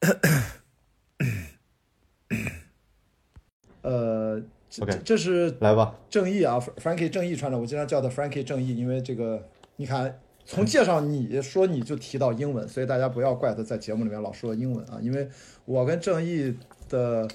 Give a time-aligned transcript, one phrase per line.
[3.82, 15.28] 呃，这 OK 这这是来吧，正义啊，Frankie 正义船长，我经常叫他 Frankie 正义，因为这个你看从介绍你说你就提到英文，所以大家不要怪他在节目里面老说英文啊，因为
[15.64, 16.56] 我跟正义
[16.88, 17.28] 的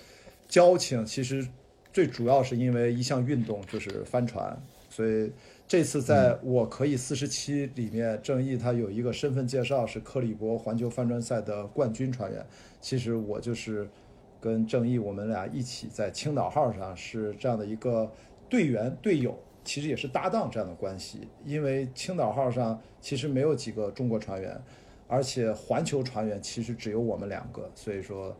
[0.47, 1.47] 交情其实
[1.91, 5.31] 最主要是因为一项运动就是帆船，所以
[5.71, 12.45] 这次在我可以四十七里面，正义他有一个身份介绍是克里伯环球帆船赛的冠军船员，
[12.81, 13.87] 其实我就是
[14.41, 18.11] 跟正义我们俩一起在青岛号上是这样的一个
[18.49, 21.25] 队员队友，其实也是搭档这样的关系。
[21.45, 24.61] 因为青岛号上其实没有几个中国船员，
[25.07, 28.35] 而且环球船员其实只有我们两个，所以说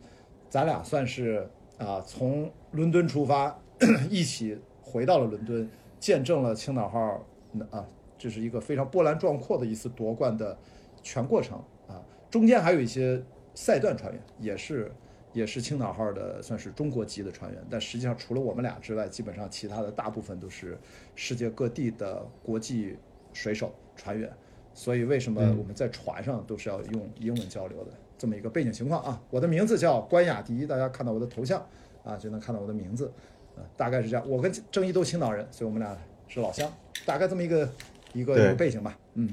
[0.49, 3.57] 咱俩算是啊从伦敦出发，
[4.11, 5.69] 一起回到了伦敦，
[6.01, 7.25] 见证了青岛号
[7.69, 7.87] 啊
[8.17, 10.57] 这是一个非常波澜壮阔的一次夺冠的
[11.01, 13.23] 全过程啊，中间还有一些
[13.55, 14.91] 赛段船员也是。
[15.33, 20.77] 也是青岛号的，算是中国籍的船员，但实际上除了我们俩之外，基本上其他的大部分都是
[21.15, 22.97] 世界各地的国际
[23.31, 24.29] 水手船员。
[24.73, 29.21] 所以为什么我们在船上都是要用英文交流的这么一个背景情况啊？
[29.29, 31.65] 我的名字叫关雅迪，大家看到我的头像
[32.03, 33.09] 啊就能看到我的名字，
[33.55, 34.23] 啊，大概是这样。
[34.27, 36.71] 我跟郑一都青岛人，所以我们俩是老乡，
[37.05, 37.69] 大概这么一个
[38.13, 38.97] 一个一个背景吧。
[39.15, 39.29] 嗯，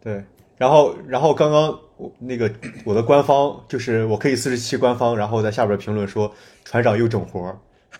[0.00, 0.24] 对。
[0.56, 2.50] 然后，然后刚刚我那个
[2.84, 6.32] 我的官方就是我可以四十七官方，然后在下边评论说
[6.64, 7.58] 船长又整活儿。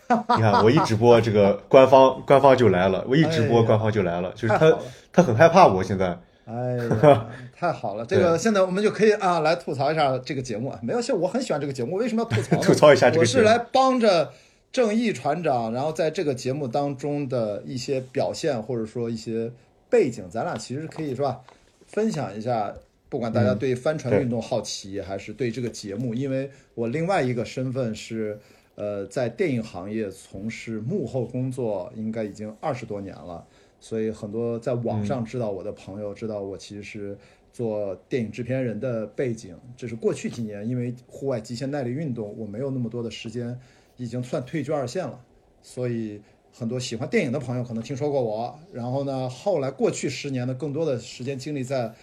[0.09, 4.75] 你看我一直播这个官方官方就来了，我一直播官方就来了，就是他
[5.11, 6.17] 他很害怕我现在。
[6.45, 8.05] 哎呀， 太好了！
[8.05, 10.79] 这个现在我们就可以啊来吐槽一下这个节目啊。
[10.81, 12.61] 没有，其实我很喜欢这个节目，为什么要吐槽呢？
[12.65, 13.43] 吐槽一下这个我节目。
[13.43, 14.31] 是来帮着
[14.71, 19.51] 正义船长，然后在这个节目当中的一些表现或者说一些
[19.89, 21.41] 背景，咱俩其实可以是吧？
[21.85, 22.75] 分享一下，
[23.09, 23.73] 不管大家对。
[23.73, 25.49] 帆船运动好奇，还是对。
[25.49, 28.37] 这个节目，因为我另外一个身份是，
[28.75, 33.47] 呃，在电影行业从事幕后工作，应该已经二十多年了，
[33.79, 37.17] 所以很多在网上知道我的朋友知道我其实是
[37.53, 39.57] 做电影制片人的背景。
[39.77, 43.57] 这是过去几年因为户外极限耐力运动，我没有那么多的时间，
[43.97, 45.19] 已经算退居二线了，
[45.61, 46.21] 所以。
[46.53, 51.93] 很多喜欢电影的朋友可能听说过我，然后呢，后来过去十年呢，更多的时间精力在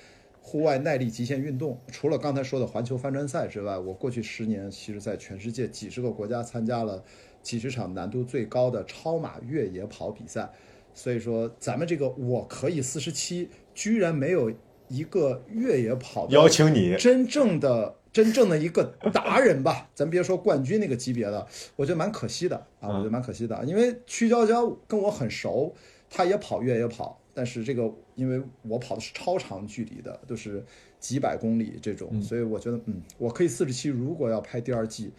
[0.40, 1.76] 户外耐力极限运动。
[1.90, 7.02] 除了刚才说的环球帆船赛之外，我过去十年其实在全世界几十个国家参加了
[7.42, 10.48] 几十场难度最高的超马越野跑比赛。
[10.92, 14.52] 所以说，咱们这个我可以四十七，居然没有
[14.86, 17.96] 一个越野跑邀请你真正的。
[18.14, 21.44] 真正的一个达人吧， 咱别说冠军那个级别的，
[21.74, 25.74] 我觉得蛮可惜的啊，我觉得蛮可惜的，因为曲娇娇跟我很熟，
[26.08, 30.64] 她也跑越野跑，但是这个因为我跑的是超长距离的，都是
[31.00, 35.10] 几百公里这种，所以我觉得嗯，我可以四十七，如果要拍第二季，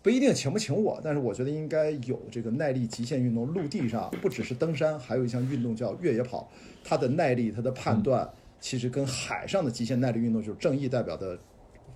[0.00, 6.48] 不一定请不请我，但是我觉得应该有这个耐力极限运动，陆地上不只是登山，还有一项运动叫越野跑，
[6.84, 11.36] 它的耐力、它的判断，其实跟海上的极限耐力运动就是正义代表的。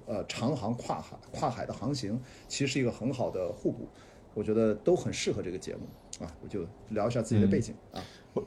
[0.07, 3.89] 呃，长航跨海跨海的航行其实是一个很好的互补，
[4.35, 6.31] 我觉得都很适合这个节目啊。
[6.43, 8.03] 我就聊一下自己的背景啊。
[8.35, 8.45] 我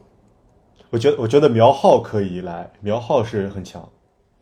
[0.89, 3.81] 我觉得我觉得苗浩可以来，苗浩是很强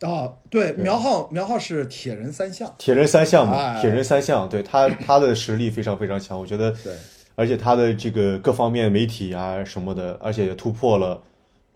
[0.00, 0.32] 啊。
[0.50, 6.94] 对，苗浩苗浩是铁人三项，铁人三项嘛，哎铁人三项，对他他的实力非常非常强，我觉得对，
[7.34, 11.22] 而且他的这个各方面媒体啊什么的，而且也突破了。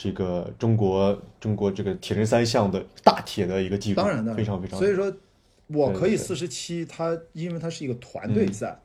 [0.00, 4.78] 这个中国中国这个铁人三项的大铁的一个记录，当然的非常非常。
[4.78, 5.12] 所以说，
[5.68, 8.78] 我可以四十七，它因为它是一个团队赛，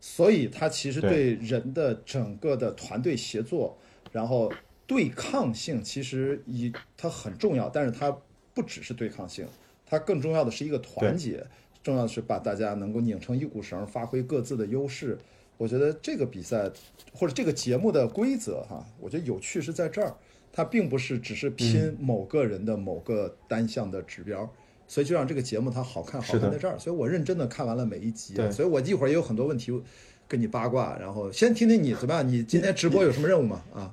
[0.00, 3.76] 所以它其实对人的整个的团队协作，
[4.12, 4.52] 然后
[4.86, 8.16] 对抗性其实以它很重要，但是它
[8.54, 9.46] 不只是对抗性，
[9.84, 11.44] 它更重要的是一个团结，
[11.82, 15.18] 重要的是把大家能够拧成一股绳，发挥各自的优势。
[15.58, 16.70] 我觉得这个比赛
[17.12, 20.14] 或者这个节目的规则哈，我觉得有趣是在这儿。
[20.52, 24.50] 它并不是只是拼某个人的某个单项的指标，
[24.88, 26.78] 所以就让这个节目它好看，好看在这儿。
[26.78, 29.72] 所以我认真的看完了每一集，所以我一会儿也有很多问题
[30.28, 30.96] 跟你八卦。
[31.00, 32.26] 然后先听听你怎么样？
[32.26, 33.62] 你今天直播有什么任务吗？
[33.74, 33.92] 啊，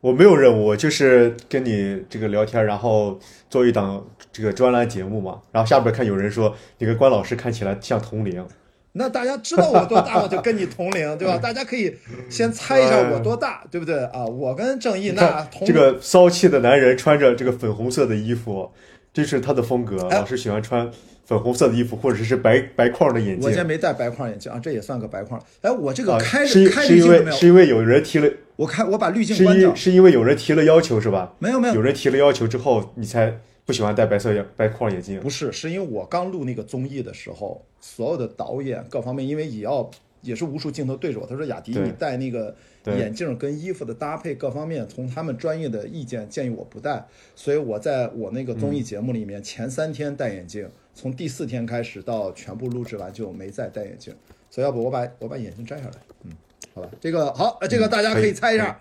[0.00, 3.18] 我没有任务，我就是跟你这个聊天，然后
[3.50, 5.42] 做一档这个专栏节目嘛。
[5.52, 8.46] 然后下边看有人说，你跟关老师看起来像同龄。
[8.98, 11.36] 那大家知道我多大，我就跟你同龄，对吧？
[11.36, 11.94] 大家可以
[12.30, 14.24] 先猜一下我多大，对不对啊？
[14.24, 18.72] 我跟正义那同这个骚气的男人穿着这个粉红色的衣服，
[19.16, 19.96] 这是他的风格。
[20.08, 20.90] 哎老是喜欢穿
[21.24, 23.42] 粉红色的衣服，或者是白白框的眼镜。
[23.42, 25.42] 我今天没戴白框眼镜啊，这也算个白框。
[25.62, 27.32] 哎，我这个啊开是开是因为？
[27.32, 29.76] 是因为有人提了，我开我把滤镜关掉因。
[29.76, 31.34] 是因为有人提了要求是吧？
[31.38, 35.18] 没有没有有人提了要求之后，你才不喜欢戴白色眼白框眼镜。
[35.20, 39.90] 不是，是因为我刚录那个综艺的时候，所有的导演各方面，因为也要
[40.20, 42.54] 也是无数镜头对着我，他说雅迪，你戴那个对
[42.94, 54.14] 眼镜跟衣服的搭配各方面，从他们专业的意见建议我不戴，所以我在我那个综艺节目里面、前三天戴眼镜，从第四天开始到全部录制完就没再戴眼镜，
[54.50, 55.92] 所以要不我把我把眼镜摘下来，
[56.24, 56.32] 嗯，
[56.74, 58.78] 好吧，这个好，呃这个大家可以猜一下。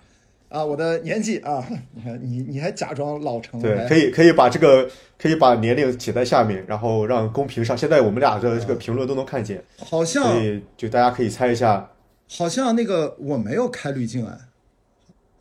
[0.48, 4.88] 啊，我的年纪啊，你看你你还假装老成，对，可以可以把这个
[5.18, 11.90] 可以把年龄写在下面，然后让公屏上，现在我们俩的这个评论都能看见，好像所以就大家可以猜一下。
[12.30, 14.38] 好像那个我没有开滤镜哎，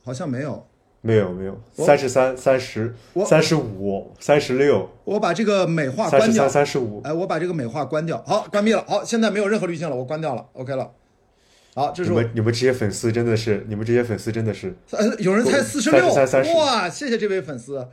[0.04, 0.66] 好像没有。
[1.06, 6.20] 没有没有，我三十三、三十、我三十五、三十六、我把这个美化关掉。
[6.20, 7.02] 三十三、，三十五。
[7.04, 10.90] 哎，我把这个美化关掉，好，关闭了，好，现在没有任何滤镜了，我关掉了，OK 了。
[11.74, 16.08] 好，这是我，们你们这些粉丝真的是，你们这些粉丝真的是，呃，有人猜四十六，
[16.56, 17.86] 哇，谢谢这位粉丝，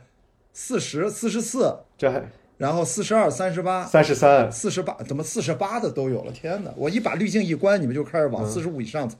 [0.54, 2.18] 四十四十四，这还
[2.62, 6.30] 然后四十二、三十八、三十三，四十八，怎么四十八的都有了？
[6.30, 6.72] 天哪！
[6.76, 9.16] 我一把滤镜一关，你们就开始嗯往四十五以上猜，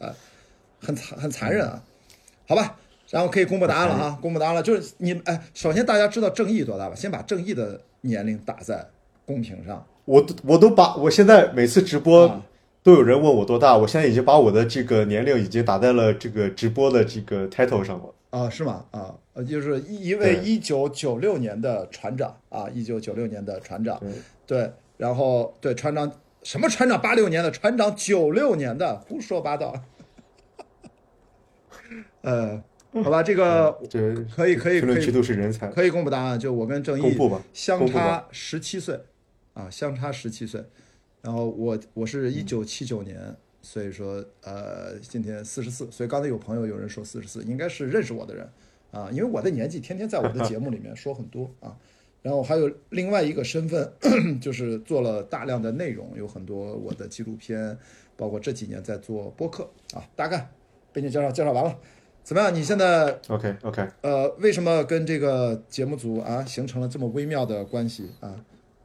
[0.80, 1.82] 很残很残忍啊。
[2.46, 2.76] 好吧，
[3.10, 4.62] 然后可以公布答案了啊，公布答案了。
[4.62, 6.94] 就是你哎，首先大家知道正义多大吧？
[6.94, 8.86] 先把正义的年龄打在
[9.26, 9.84] 公屏上。
[10.04, 12.40] 我都我都把我现在每次直播啊
[12.84, 18.04] 都有人问我多大，我现在已经把我的这个年龄已经打在了这个直播的这个 title 上了。
[18.32, 18.86] 啊，是吗？
[18.92, 24.10] 啊，呃，就是一一位对一九九六年的船长啊，一九九六年的船长，对
[24.46, 26.10] 对，然后对船长
[26.42, 29.74] 什么船长八六年的船长九六年的，胡说八道。
[32.22, 32.62] 呃，
[33.04, 37.14] 好吧，这个这可以可以可以都是人才，可以公布答案，就我跟郑毅
[37.52, 38.98] 相差十七岁
[39.52, 40.64] 啊，相差十七岁。
[41.20, 48.46] 然后我我是一九七九年，所以说呃今天四十四，所以刚才有朋友有人说四十四，应该是认识我的人
[48.90, 51.74] 啊，因为我的年纪天天在我的节目里面说很多啊。
[52.22, 53.92] 然后还有另外一个身份，
[54.40, 57.76] 就是做了大量的内容，有很多我的纪录片，
[58.16, 60.04] 包括这几年在做播客啊。
[60.14, 60.48] 大概
[60.92, 61.76] 被你介绍介绍完了，
[62.22, 62.54] 怎么样？
[62.54, 68.36] 你现在 OK OK，呃，为什么跟这个节目组啊形成了这么微妙的关系啊？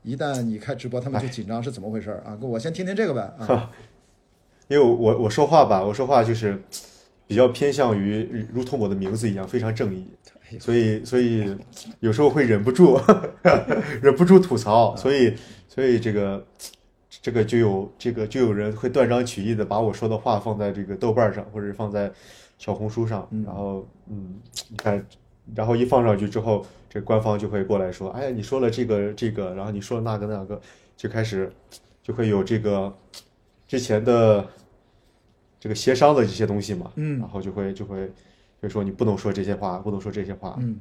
[0.01, 2.35] 一旦你开直播，他们就紧张，是怎么回事儿啊？
[2.41, 3.71] 我先听听这个呗啊。
[4.67, 6.61] 因为我我我说话吧，我说话就是
[7.25, 10.07] 比较偏向于如同我的名字一样非常正义，
[10.59, 11.55] 所以所以
[11.99, 12.99] 有时候会忍不住
[14.01, 15.33] 忍不住吐槽，所以
[15.67, 16.45] 所以这个
[17.21, 22.11] 这个就有这个就有人会断章取义的把我说的话放在这个豆瓣上或者放在
[22.57, 24.35] 小红书上，然后嗯，
[24.69, 25.05] 你看，
[25.53, 30.59] 然后一放上去之后，这官方就会过来说，哎呀，你说了这个这个，然后你说了那个那个，
[30.95, 31.51] 就开始
[32.01, 32.91] 就会有这个
[33.67, 34.47] 之前的
[35.59, 38.09] 这个协商的这些东西嘛，嗯然后就会就会
[38.61, 40.79] 就说你不能说这些话，不能说这些话，嗯，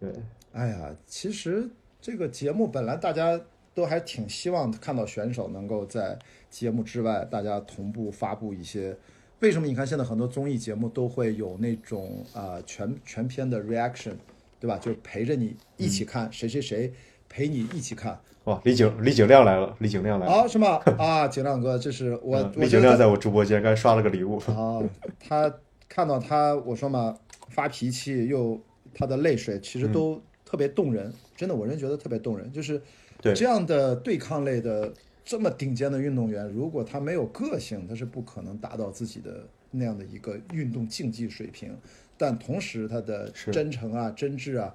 [0.00, 0.12] 对，
[0.52, 1.68] 哎呀，其实
[2.00, 3.40] 这个节目本来大家
[3.74, 6.18] 都还挺希望看到选手能够在
[6.50, 8.96] 节目之外，大家同步发布一些。
[9.40, 14.14] 为什么你看现在很多综艺节目都会有那种啊、呃全全篇的 reaction，
[14.60, 14.78] 对吧？
[14.78, 16.92] 就是陪着你一起看，谁谁谁
[17.32, 18.20] 陪你一起看。
[18.44, 20.80] 哇，李景李景亮来了，李景亮来了，啊，是吗？
[20.98, 24.82] 啊，景亮哥，这是 我李景亮在我直播间刚刷了个礼物，啊，
[25.18, 25.52] 他
[25.88, 27.16] 看到他，我说嘛，
[27.48, 28.60] 发脾气又
[28.92, 32.52] 他的泪水，其实都特别动人，真的，我真觉得特别动人。
[32.52, 32.82] 就是
[33.22, 34.92] 对这样的对抗类的
[35.24, 41.74] 这么顶尖的运动员，如果他没有个性，他是不可能达到自己的那样的一个运动竞技水平。
[42.18, 44.74] 但同时，他的真诚啊、真挚啊，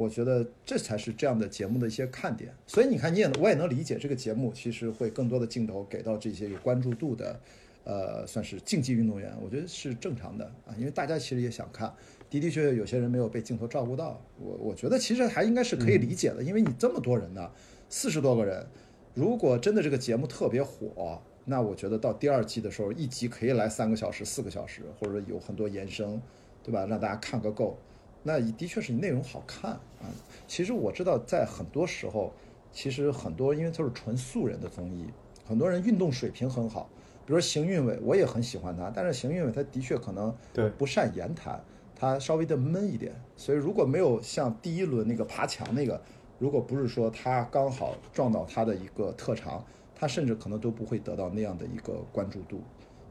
[0.00, 2.50] 我觉得这才是这样的节目的一些看点。
[2.66, 7.38] 所以你看，你也我也能理解这个节目其实会更多的镜头给到这些有关注度的，
[7.84, 11.94] 呃，算是竞技运动员，我觉得是正常的啊，因为大家其实也想看。
[12.30, 17.50] 的的确确，有些人没有被镜头照顾到，我我觉得其实还应该是可以理解的，因为你这么多人呢，
[17.90, 18.66] 四十多个人，
[19.12, 26.22] 如果真的这个节目特别火，那我觉得到第二季的时候，一集可以来三个小时、四个小时，或者有很多延伸，
[26.62, 26.86] 对吧？
[26.86, 27.76] 让大家看个够。
[28.22, 30.10] 那的确是你内容好看啊。
[30.46, 32.32] 其实我知道，在很多时候，
[32.72, 35.06] 其实很多因为都是纯素人的综艺，
[35.46, 36.88] 很多人运动水平很好，
[37.24, 41.62] 比如说邢运伟，我也很喜欢他，但是邢运伟他的确可能对不善言谈，
[41.94, 46.00] 他稍微的闷一点，所以如果没有像第一轮那个爬墙那个，
[46.38, 49.64] 如果不是说他刚好撞到他的一个特长，
[49.94, 52.60] 他甚至可能都不会得到那样的一个关注度。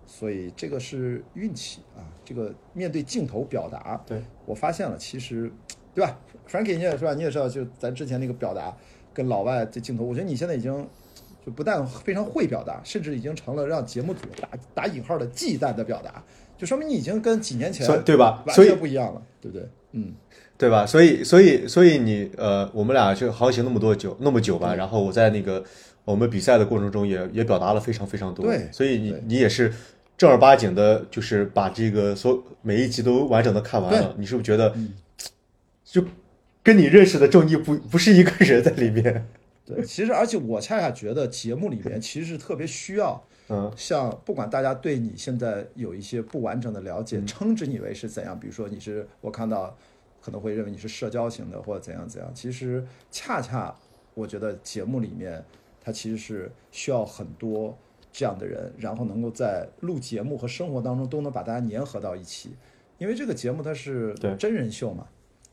[0.05, 5.51] 所以这个是运气啊，这个面对镜头表达，对我发现了，其实，
[5.93, 6.19] 对吧
[6.49, 7.13] ？Frankie 你也是吧？
[7.13, 8.75] 你也知道，就咱之前那个表达
[9.13, 10.87] 跟老外这镜头，我觉得你现在已经
[11.43, 16.23] 就就不但非常会表达，甚至已经成了让节目组打打引号的忌惮的表达，
[16.57, 18.43] 就说明你已经跟几年前对吧？
[18.45, 19.67] 完全不一样了，对不对？
[19.93, 20.13] 嗯，
[20.57, 20.85] 对吧？
[20.85, 24.75] 所以，所以，所以你呃，我们俩就航行那么多久，那么久吧。
[24.75, 25.63] 然后我在那个
[26.05, 28.45] 我们比赛的过程中也也表达了非常非常多。
[28.45, 29.73] 对所以你你也是
[30.15, 34.13] 正儿八经的，就是把这个所每一集都完整的看完了。
[34.17, 34.75] 你是不是觉得，
[35.83, 36.03] 就
[36.63, 39.27] 跟你认识的正义不不是一个人在里面？
[39.65, 43.23] 对，其实而且我恰恰觉得节目里面 其实是特别需要。
[43.51, 49.75] 嗯，像不管大家对你现在有一些不完整的了解，称之你为是怎样，比如说你是我看到
[50.21, 53.73] 可能会认为你是社交型的或者怎样怎样，其实恰恰
[54.13, 55.43] 我觉得节目里面
[55.81, 57.75] 它其实是需要很多
[58.11, 62.51] 这样的人，然后能够在录节目和生活当中都能把大家粘合到一起，
[62.99, 65.07] 因为这个节目它是真人秀嘛，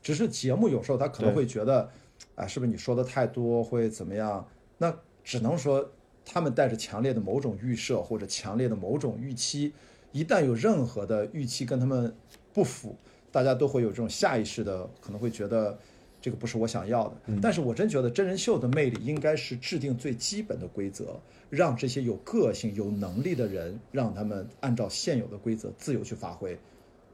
[0.07, 1.91] 只是节目有时候他可能会觉得，
[2.37, 4.47] 啊，是不是你说的太多会怎么样？
[4.79, 5.91] 那只能说
[6.25, 9.73] 他们带着强烈的某种预设或者强烈的某种预期，
[10.13, 12.15] 一旦有任何的预期跟他们
[12.53, 12.95] 不符，
[13.33, 15.77] 大家都会有这种下意识的可能会觉得
[16.21, 17.17] 这个不是我想要的。
[17.43, 21.21] 但是我真觉得真人秀的魅力应该是制定最基本的规则，
[21.51, 26.57] 让这些有个性、有能力的人，让他们按照现有的规则自由去发挥。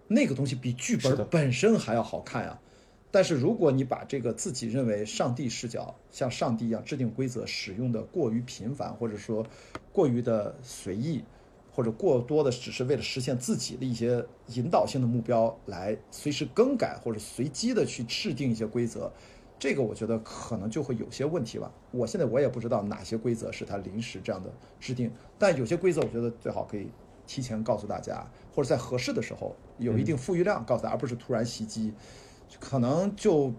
[0.09, 2.61] 那个东西比剧本本身还要好看啊。
[3.13, 9.47] 但是如果你把这个自己认为上帝视角，像上帝一样制定规则使用的过于频繁，或者说
[9.93, 11.23] 过于的随意，
[11.71, 19.13] 或者过多的只是为了实现自己的一些引导性的目标来随时更改或者随机的去制定一些规则，
[19.59, 21.71] 这个我觉得可能就会有些问题吧。
[21.91, 24.51] 我现在我也不知道哪些规则是他临时这样的
[24.81, 26.89] 制定，但有些规则我觉得最好可以
[27.27, 31.93] 提前告诉大家，或者在合适的时候有一定富裕量告诉大家，而不是突然袭击。
[32.61, 33.53] 可能就，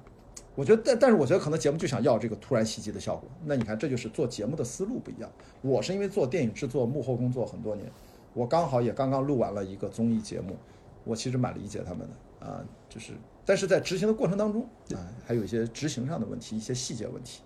[0.56, 3.30] 我觉得，但但是我觉得可能节目就想要这个突然袭击的效果。
[3.46, 5.32] 那你看，这就是做节目的思路不一样。
[5.62, 7.92] 我是因为做电影制作幕后工作很多年，
[8.34, 10.56] 我刚好也刚刚录完了一个综艺节目，
[11.04, 13.14] 我其实蛮理解他们的啊，就是
[13.46, 14.62] 但是在执行的过程当中
[14.94, 17.42] 啊，还有一些执行上的问题，一些细节问题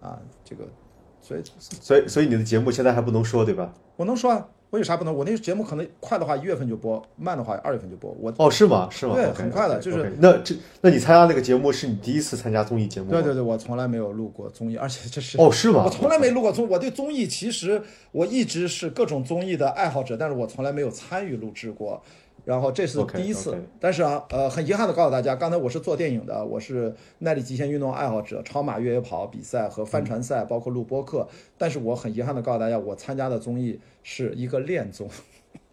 [0.00, 0.66] 啊，这个，
[1.20, 3.74] 所以所以所以你的节目现在还不能说对吧？
[3.96, 5.14] 我能说啊，我有啥不能？
[5.14, 8.14] 我那个节目可能快的话一月份就播，慢的话二月份就播。
[8.20, 8.88] 我哦，是吗？
[8.90, 9.14] 是吗？
[9.14, 13.10] 对很快的就是那这那你参加那个节目是你第一次参加综艺节目？
[13.10, 15.84] 对对对，我从来没有录过综艺，而且这是哦，是吗？
[15.84, 17.80] 我从来没录过综，我对综艺其实
[18.10, 22.02] 我一直是各种综艺的爱好者，但是我从来没有参与录制过。
[22.46, 23.60] 然后这是第一次。
[23.80, 31.28] 但是啊，呃，很遗憾的告诉大家，刚才我是做电影的，我是耐力极限运动爱好者，超马越野跑比赛和帆船赛，包括录播课。
[31.58, 35.10] 但是我很遗憾的告诉大家，我参加的综艺是一个恋综，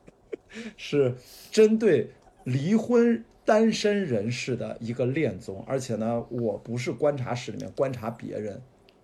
[0.76, 1.16] 是
[1.52, 2.10] 针对
[2.44, 8.62] 离婚单身人士的一个恋综，而且呢，我不是观察室里面观察别人，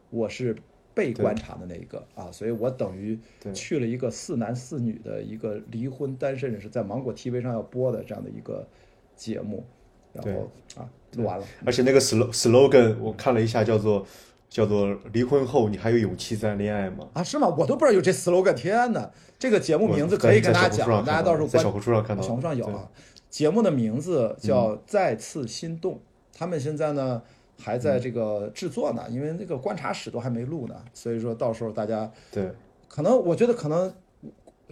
[0.10, 0.56] 我是
[1.00, 3.18] 被观察的那一个啊，所以我等于
[3.54, 8.68] 去了一个四男四女的一个离婚单身人士在芒果 TV 上要播的这样的一个
[9.16, 9.66] 节目，
[10.12, 14.06] 然后啊录完了，而且那个 slogan 我看了一下，叫做
[14.50, 17.08] 叫做离婚后你还有勇气再恋爱吗？
[17.14, 17.48] 啊是吗？
[17.48, 19.10] 我都不知道有这 slogan，天哪！
[19.38, 22.90] 这个节目名字可以跟大家讲，大家到时候关小红书上看到小红书上有啊。
[23.30, 25.94] 节目的名字叫《再次心动》，
[26.38, 27.22] 他们现在呢
[27.60, 32.50] 还在这个制作呢，因为那个观察室都还没录呢，所以说到时候大家对
[32.88, 33.94] 可能我觉得可能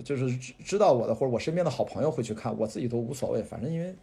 [0.04, 3.94] 就是知知道我的或者我身边的好朋友会去看，我自己都无所谓，反正因为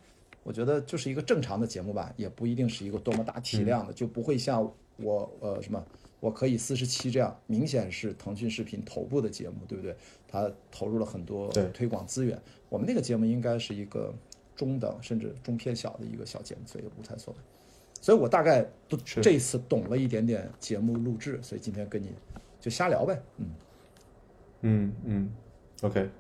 [0.43, 5.85] 我觉得就是一个正常的节目吧，也不一定是一个多么大体量的，就不会像我呃什么。
[6.21, 9.95] 我可以四十七这样，明显是腾讯视频头部的节目，对不对？
[10.27, 12.41] 它投入了很多推广资源。
[12.71, 14.11] 我们那个节目应该是一个
[14.57, 17.41] 中等甚至中偏小的一个小节目，所以无太所谓。
[18.05, 22.11] 所以我大概都这一次懂了一点点节目录制，所以今天跟你
[22.61, 23.47] 就瞎聊呗，嗯，
[24.61, 25.31] 嗯嗯
[25.81, 26.11] ，OK，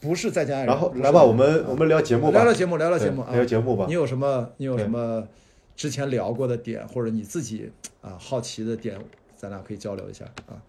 [0.00, 0.66] 不是再见爱人。
[0.66, 3.92] 然后来吧，我们我们聊节目吧，聊聊节目，聊聊节目啊，聊节目吧你。
[3.94, 4.50] 有什么？
[4.56, 5.28] 你有什么
[5.76, 7.70] 之前聊过的点，或者你自己
[8.00, 8.98] 啊好奇的点，
[9.36, 10.60] 咱俩可以交流一下啊。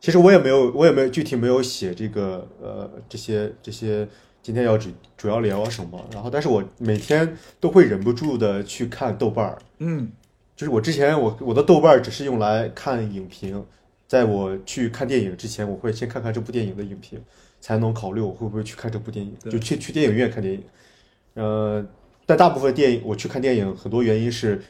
[0.00, 4.08] 其实我也没有，我也没有具体没有写这个呃这些这些
[4.48, 10.10] 今天要主主要聊什么，然后但是我每天都会忍不住的去看豆瓣儿，嗯。
[10.56, 13.62] 就是我之前我我的豆瓣儿只是用来看影评，
[14.06, 17.22] 在我去看电影之前，我会先看看这部电影的影评，
[17.60, 20.62] 才能考虑我会不会去看这部电影，就去去电影院看电影。
[21.34, 21.84] 呃，
[22.24, 24.62] 但大部分电影我去看电影，很多原因是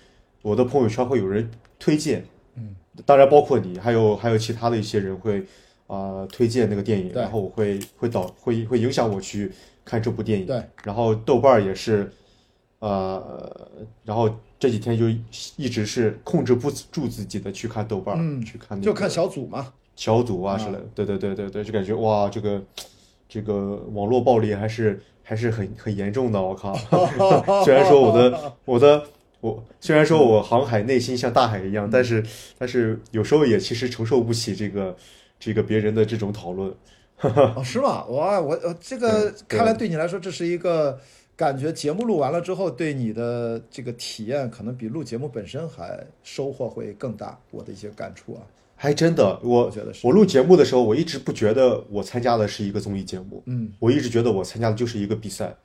[0.42, 2.24] 我的朋友圈会有人推荐，
[2.56, 2.74] 嗯，
[3.06, 5.46] 当然包括你，还有还有其他的一些人会
[5.88, 9.50] 啊、推荐那个电影，然后我会会导会会影响我去
[9.84, 10.46] 看这部电影。
[10.46, 12.12] 对，然后豆瓣儿也是，
[12.78, 13.68] 呃，
[14.04, 14.30] 然后
[14.60, 15.08] 这几天就
[15.56, 19.72] 一直是控制不住自己的去看豆瓣去看那个就看小组嘛。
[19.96, 22.62] 小组啊之类的，对对对对对，就感觉哇，这个
[23.28, 26.72] 这个网络暴力还是还是很很严重的，我靠！
[27.64, 29.02] 虽然说我的我的
[29.40, 32.24] 我虽然说我航海内心像大海一样，但是
[32.56, 34.96] 但是有时候也其实承受不起这个
[35.38, 36.74] 这个别人的这种讨论。
[37.20, 38.04] 哦，是吗？
[38.06, 40.96] 哇，我呃，这个看来对你来说，这是一个
[41.34, 47.36] 感觉节目录完了之后，对你的这个体验，可能比录节目本身还收获会更大。
[47.50, 48.42] 我的一些感触啊，
[48.76, 55.56] 还真的，我我觉得是我录节目的时候，我一直不觉得我参加的是一个综艺节目，嗯我一直觉得我参加的就是一个比赛。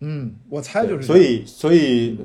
[0.00, 2.18] 嗯，我猜就是，所以所以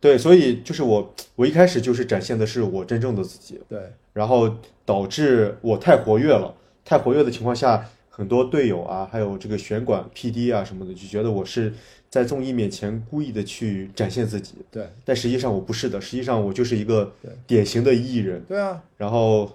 [0.00, 3.80] 对，所以就是我我一开始就是展现的是我真正的自己，对，
[4.18, 4.52] 然后
[4.84, 6.52] 导致我太活跃了，
[6.84, 11.72] 太活跃的情况下，很多队友啊，还有这个选管 PD 啊什么的，就觉得我是
[12.10, 14.88] 在综艺面前故意的去展现自己，对。
[15.04, 17.12] 但实际上我不是的，实际上我就是一个
[17.46, 19.52] 典型的艺人，对啊，然后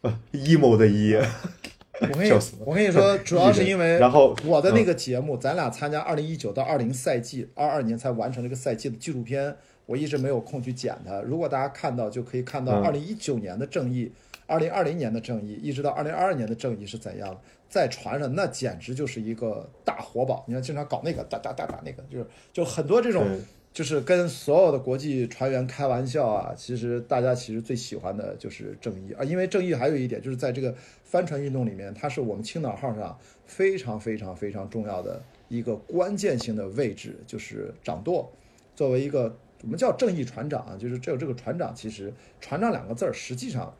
[0.00, 1.14] 呃 emo 的 e，
[2.00, 9.54] 我跟你 笑死我跟你说， 主要是因为然后我的那个节目，咱俩参加二零一九到二零赛季，二二年才完成这个赛季的纪录片，
[9.86, 11.20] 我一直没有空去剪它。
[11.22, 14.12] 如果大家看到，就可以看到嗯二零一九年的正义，
[14.46, 20.44] 二零二零年的正义，一直到二零二二年的正义是怎样，在船上那简直就是一个大活宝。
[20.46, 23.24] 你看，经常搞那个哒哒哒哒那个，就是就很多这种
[23.72, 30.74] 就是跟所有的国际船员开玩笑啊，其实大家其实最喜欢的就是正义啊，因为正义还有一点就是在这个
[31.04, 38.32] 帆船运动里面，它是我们青岛号上非常非常非常重要的一个关键性的位置，就是掌舵。
[38.74, 43.74] 作为一个我们叫正义船长啊，就是只有这个船长，其实船长两个字儿实际上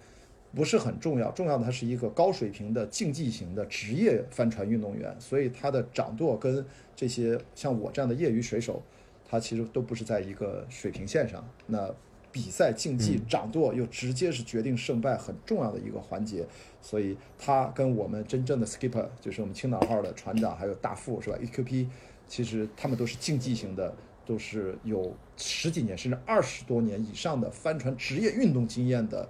[0.53, 6.67] 不是很重要，重要的它是一个高水平的竞技型的职业帆船运动员，所以他的掌舵跟
[6.97, 8.83] 这些像我这样的业余水手。
[9.29, 11.45] 他其实都不是在一个水平线上。
[11.67, 11.93] 那
[12.31, 16.47] 比赛竞技掌舵又直接是决定胜败很重要的一个环节，
[16.81, 21.89] 所以他跟我们真正的 skipper，就是我们青岛号的船长，还有大副是吧？EQP，
[22.29, 23.93] 其实他们都是竞技型的，
[24.27, 29.29] 都是有十几年甚至二十多年以上的帆船职业运动经验的，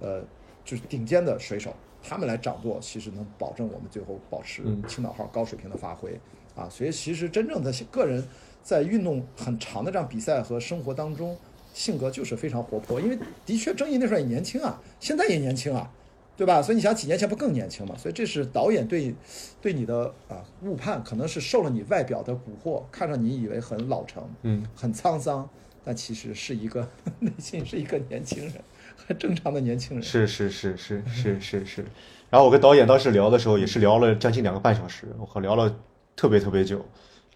[0.00, 0.22] 呃，
[0.64, 1.74] 就是顶尖的水手。
[2.00, 6.18] 他们来掌舵，其实能保证我们最后保持青岛号高水平的发挥
[6.54, 6.68] 啊。
[6.70, 8.24] 所以其实真正的个人
[8.62, 11.36] 在运动很长的这样比赛和生活当中，
[11.74, 13.00] 性格就是非常活泼。
[13.00, 15.90] 因为的确郑毅那时候也年轻啊，现在也年轻啊，
[16.38, 16.62] 对吧？
[16.62, 17.96] 所以你想几年前不更年轻嘛？
[17.98, 19.12] 所以这是导演对
[19.60, 25.46] 对你的啊误判，可能是受了你外表的蛊惑，看上你以为很老成，嗯，很沧桑，
[25.84, 28.54] 但其实是一个 内心是一个年轻人，
[28.96, 30.02] 很正常的年轻人。
[30.02, 31.84] 是是是是是是是。
[32.30, 35.76] 然后我跟导演当时聊的时候，也是聊了将近两个半小时，我靠，聊了
[36.14, 36.84] 特别特别久，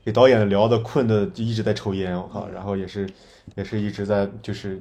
[0.05, 3.09] 给导演聊的困的就一直在抽烟，我靠，然后也是
[3.57, 4.81] 也是一直在就是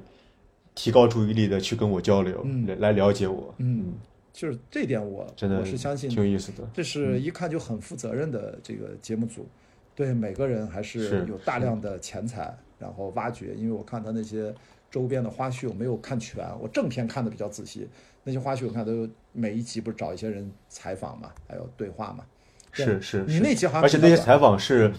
[0.75, 3.93] 提高注意力的去跟我交流，嗯来来了解我，嗯，
[4.33, 6.67] 就是这点我真的我是相信挺有意思的。
[6.73, 9.47] 这是一看就很负责任的这个节目组，
[9.95, 13.53] 对每个人还是是有大量的钱财，然后挖掘。
[13.55, 14.53] 因为我看他那些
[14.89, 17.87] 周边的花絮，我没有看全，我正片看的比较仔细。
[18.23, 22.23] 那些花絮我看都每一集不是找一些人采访嘛，还有对话嘛。
[22.71, 24.93] 是是，你那集好像而且那些采访是，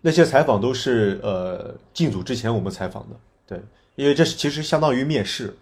[0.00, 3.60] 那些采访都是呃进组之前我们采访的，对，
[3.94, 5.54] 因为这是其实相当于面试，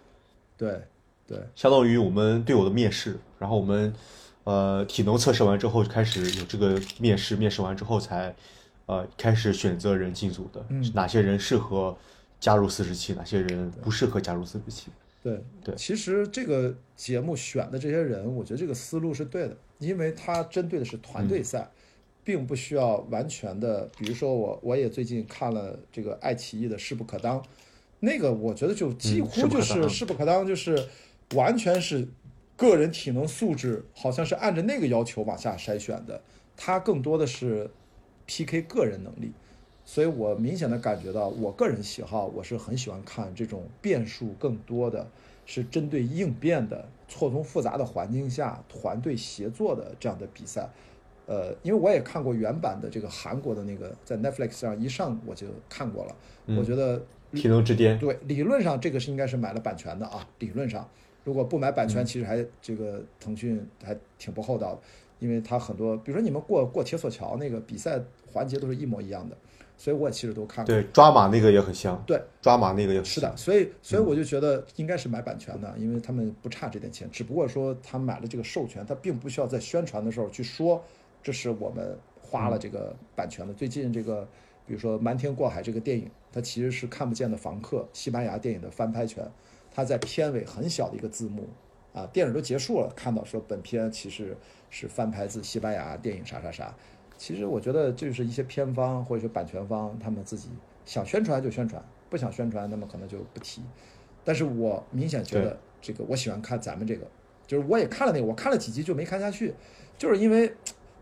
[0.55, 0.81] 对
[1.27, 1.37] 对。
[1.55, 3.93] 相当于我们队友的面试，然后我们
[4.43, 8.35] 呃体能测试完之后就开始有这个面试，面试完之后才
[8.85, 10.91] 呃开始选择人进组的，嗯。
[10.93, 11.97] 哪些人适合
[12.39, 14.87] 加入四十七，哪些人不适合加入四十七，
[15.23, 15.41] 对。
[15.63, 15.75] 对。
[15.75, 21.69] 其实这个节目选的这些人，我觉得这个思路是对的，因为它针对的是团队赛，
[22.23, 23.89] 并不需要完全的。
[23.97, 27.39] 比如说我我也最近看了这个爱奇艺的《势不可当》，
[27.99, 30.87] 那个我觉得就几乎就是势不可当，就是
[31.33, 32.07] 完全是
[32.55, 36.21] 个人体能素质，好像是按着那个要求往下筛选的。
[36.55, 37.69] 它更多的是
[38.27, 39.31] PK 个人能力。
[39.87, 45.07] 所以我明显的感觉到，我个人喜好，我是很喜欢看这种变数更多的，
[45.45, 50.67] 是针对应变的、错综复杂的环境下团队协作的这样的比赛。
[51.27, 56.15] 呃，因为我也看过原版的这个韩国的那个，在 Netflix 上一上我就看过了，
[56.57, 60.27] 我觉得体能之巅，对，理论上这个是应该是买了版权的啊。
[60.39, 60.89] 理论上，
[61.25, 64.79] 如果不买版权，其实还这个腾讯还挺不厚道的，
[65.19, 67.99] 因为它很多，比如说你们过过铁索桥那个比赛
[68.31, 69.35] 环节都是一模一样的，
[69.75, 70.73] 所以我其实都看过。
[70.73, 80.81] 对，抓马那个也很像，对，抓马那个也是的，所以所以我就觉得应该是买版权的，因为他们不差这点钱，只不过说他买了这个授权，他并不需要在宣传的时候去说
[81.23, 83.53] 这是我们花了这个版权的。
[83.53, 84.27] 最近这个
[84.67, 89.27] 比如说《瞒天过海》这个电影，它其实是《看不见的房客》西班牙电影的翻拍权，
[89.75, 91.49] 它在片尾很小的一个字幕
[91.93, 94.37] 啊，电影都结束了，看到说本片其实
[94.69, 96.73] 是翻拍自西班牙电影啥啥啥。
[97.17, 100.47] 其实我觉得就是一些片方或者说版权方，他们自己
[100.85, 103.61] 想宣传就宣传，不想宣传，那么可能就不提。
[104.23, 107.05] 但是我明显觉得这个我喜欢看咱们这个，
[107.45, 109.53] 就是我也看了那个，我看了几集就没看下去，
[109.97, 110.53] 就是因为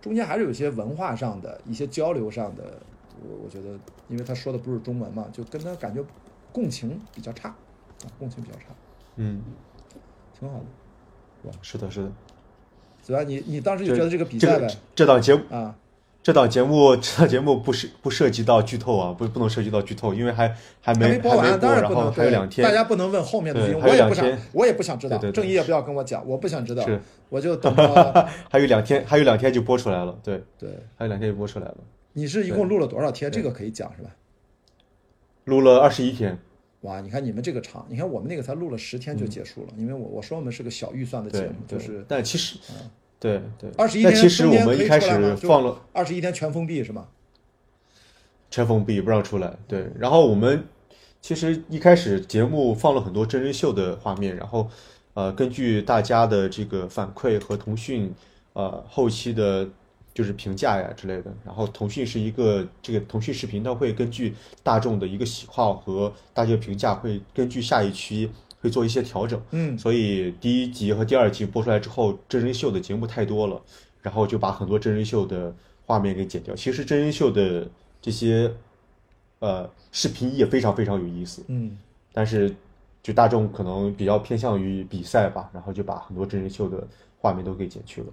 [0.01, 2.81] 中间还是有一些文化上的一些交流上的，
[3.21, 3.69] 我我觉得，
[4.09, 6.03] 因为他说的不是中文嘛，就跟他感觉
[6.51, 7.57] 共情比较差，啊，
[8.19, 8.65] 共情比较差，
[9.17, 9.41] 嗯，
[10.39, 10.65] 挺好的。
[11.61, 12.11] 是的，是的。
[13.05, 15.75] 主要你你当时就觉得这个比赛呗这档节目啊，
[16.21, 20.47] 这档节目这档节目不是不涉及到剧透啊，不不能涉及到剧透，因为还
[20.79, 22.09] 还还没播完，当然不能。
[22.13, 22.73] 还有两天大。
[22.73, 25.17] 家不能问后面的我也不想我也不想知道。
[25.17, 28.29] 对对对正义也不要跟我讲，我不想知道是，我就 等着。
[28.49, 31.77] 还有两天，还有两天就播出来了，对，对，还有两天就播出来了，
[32.13, 33.29] 你是一共录了多少天？
[33.29, 34.09] 这个可以讲是吧？
[35.43, 36.39] 录了二十一天，
[36.83, 42.57] 哇，你看你们这个长，你看我们那个才录了十天就结束了，因为我我说我们是个小预算的节目，就是但其实，
[43.19, 47.07] 对对，二十一天其实我们一开始放了二十一天全封闭是吗？
[48.51, 49.57] 全封闭，不让出来。
[49.67, 50.65] 对，然后我们
[51.21, 54.69] 其实一开始节目放了很多真人秀的画面，然后
[55.13, 58.13] 呃，根据大家的这个反馈和腾讯
[58.51, 59.67] 呃后期的
[60.13, 68.30] 就是评价呀之类的，然后腾讯是一个这个腾讯视频，它会根据大众的一个喜好和大家的评价，会根据下一期
[68.62, 69.41] 会做一些调整。
[69.52, 73.60] 嗯，所以第一集和第二集播出来之后，真人秀的节目太多了，
[74.02, 75.52] 然后就把很多真人秀的
[75.86, 76.56] 画面给剪掉。
[76.56, 77.67] 其实真人秀的
[77.99, 78.54] 这些
[79.39, 81.76] 呃视频也非常非常有意思，嗯，
[82.13, 82.56] 但是
[83.02, 88.08] 就大众可能比较偏向于比赛吧，然后就把很多真人秀的画面都给剪去了。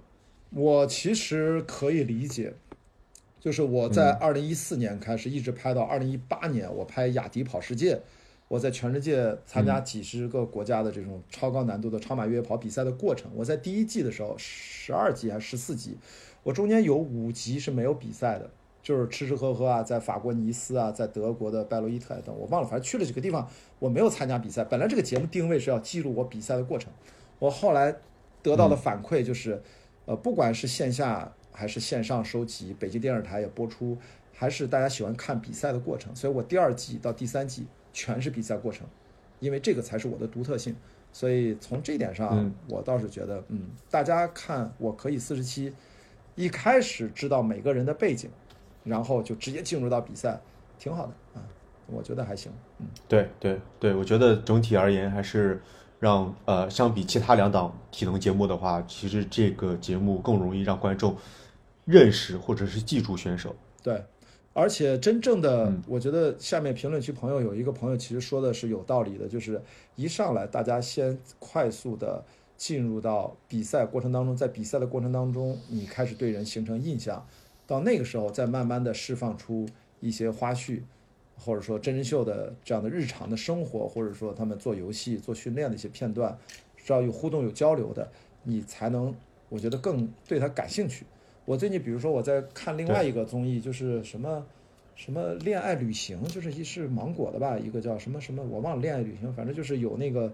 [0.53, 2.53] 我其实可以理解，
[3.39, 8.01] 就是我在二零一四年开始，一直拍到二零一八年，我拍雅迪跑世界，
[8.49, 13.31] 我在全世界参加几十个国家的这种超高难度的超马越野跑比赛的过程。
[13.33, 15.97] 我在第一季的时候，十二集还是十四集，
[16.43, 18.49] 我中间有五集是没有比赛的，
[18.83, 24.65] 就是吃吃喝喝啊，在法国尼斯啊，在德国的拜洛伊特等，我忘了，反正去了几个地方，我没有参加比赛。
[24.65, 26.91] 本来这个节目定位是要记录我比赛的过程，
[27.39, 27.95] 我后来
[28.43, 29.61] 得到的反馈就是，
[30.05, 33.97] 呃，不管是线下还是线上收集，北京电视台也播出，
[34.33, 38.87] 还是大家喜欢看比赛的过程，所以我第二季到第三季全是比赛过程，
[39.39, 40.75] 因为这个才是我的独特性。
[41.13, 45.73] 所以从这一点上嗯，我倒是觉得，嗯，大家看我可以四十七，
[46.35, 48.29] 一开始知道每个人的背景，
[48.85, 50.39] 然后就直接进入到比赛，
[50.79, 51.43] 挺好的啊，
[51.87, 52.49] 我觉得还行。
[52.79, 55.61] 嗯，对对对，我觉得整体而言还是
[56.01, 61.15] 让呃，相比其他两档体能节目的话，其实这个节目更容易让观众
[61.85, 63.55] 认识或者是记住选手。
[63.83, 64.03] 对，
[64.51, 69.61] 而且真正的，嗯我觉得下面评论区朋友有一个朋友其实说的是有道理的，就是
[69.95, 72.25] 一上来大家先快速的
[72.57, 77.23] 进入到比赛过程当中，在比赛的过程当中，你开始对人形成印象，
[77.67, 79.67] 到那个时候再慢慢的释放出
[79.99, 80.81] 一些花絮，
[81.43, 86.37] 或者说真人秀的这样的日常的生活，或者说他们做游戏、做训练的一些片段，
[86.77, 88.11] 只要有互动、有交流的，
[88.43, 89.13] 你才能，
[89.49, 91.03] 我觉得更对他感兴趣。
[91.45, 94.45] 我最近比如说我在看另外一个综艺，就是什么
[94.95, 100.31] 什么恋爱旅行，就是一是芒果的吧，一个叫什么什么我忘了恋爱旅行，反正就是有那个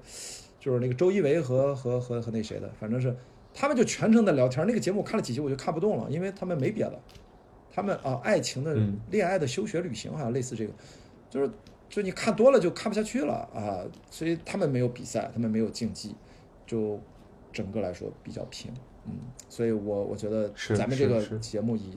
[0.59, 3.15] 就是那个周一围和和和和那谁的，反正是
[3.53, 4.67] 他们就全程在聊天。
[4.67, 6.99] 那个节目我看了几集我就看不动了，因为他们没别的，
[7.77, 8.99] 他们啊爱情的嗯。
[9.11, 10.73] 恋爱的休学旅行好像类似这个，
[11.29, 11.51] 就是
[11.87, 16.15] 就你看多了就看不下去了啊，所以他们没有比赛，他们没有竞技，
[16.65, 16.99] 就
[17.53, 18.71] 整个来说比较平，
[19.05, 19.13] 嗯，
[19.47, 21.95] 所以我我觉得咱们这个节目以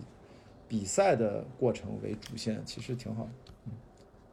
[0.69, 3.31] 比赛的过程为主线，其实挺好的。
[3.64, 3.73] 嗯，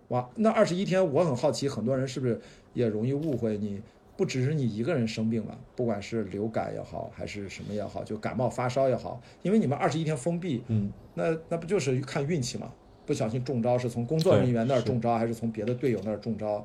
[0.10, 2.42] 哇，那二十一天，我很好奇，很多人是不是
[2.74, 3.82] 也容易误会你？
[4.18, 12.72] 不只是你一个人生病了，不管是流感也好，还是什么也好，就感冒发烧也好，因为你们二十一天封闭，嗯，那那不就是看运气嘛？
[13.08, 16.64] 不小心中招是从工作人员那儿中招，还是从别的队友那儿中招？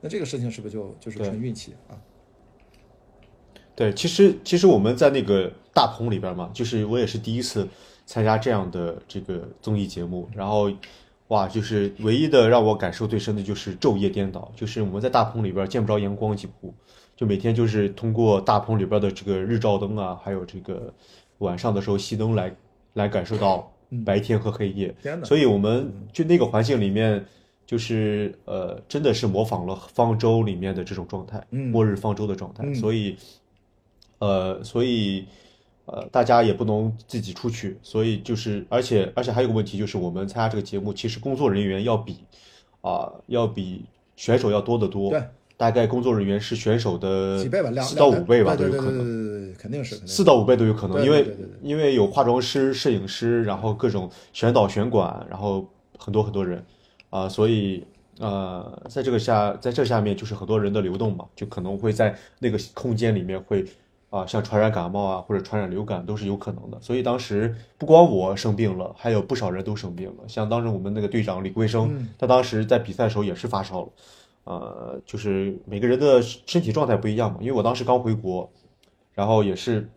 [0.00, 1.94] 那这个事情是不是就就是对纯运气啊？
[3.76, 7.68] 对，其实其实我们在那个大棚里边嘛，就是我也是第一次
[8.04, 10.70] 参加这样的这个综艺节目，然后
[11.28, 16.74] 哇，就是唯一的让我感受最深的就是昼夜颠倒，就是我们在大棚里边见不着阳光，几乎
[17.14, 20.92] 就每天就是通过大棚里边的这个日照灯啊，还有这个
[21.38, 22.54] 晚上的时候熄灯来
[22.94, 23.71] 来感受到
[24.04, 24.94] 白天和黑夜。
[25.24, 27.24] 所以我们就那个环境里面，
[27.66, 31.70] 就是呃，真的是模仿了方舟里面的这种状态，嗯。
[31.70, 32.64] 末日方舟的状态。
[32.66, 32.74] 嗯。
[32.74, 33.16] 所以，
[34.18, 35.26] 呃，所以
[35.84, 42.18] 呃，大家也不能自己出去，所以就是，而且而且还有个问题就是，我们参加这个节目，其实工作人员要比
[42.82, 43.84] 啊、要比
[44.16, 45.10] 选手要多得多。
[45.10, 45.22] 对，
[45.62, 48.98] 大概工作人员是选手的几倍吧，两四到五倍吧，都有可能。
[48.98, 55.64] 对对对对，肯定是，肯定是四到五倍都有可能，因为因为有化妆师、摄影师，然后各种选导、选管，然后
[55.96, 56.60] 很多很多人
[57.10, 57.86] 啊、所以
[58.18, 63.64] 呃，在这个下，在这下面就是很多人的流动嘛，就可能会在那个空间里面会
[64.10, 66.78] 啊、像传染感冒啊或者传染流感都是有可能的。
[66.80, 70.24] 所以当时不光我生病了，还有不少人都生病了。
[70.26, 73.88] 像当时我们那个队长李桂生，他当时在比赛的时候也是发烧了。
[74.44, 78.50] 呃，就是每个人的身体状态不一样嘛，因为我当时刚回国，
[79.14, 79.88] 然后也是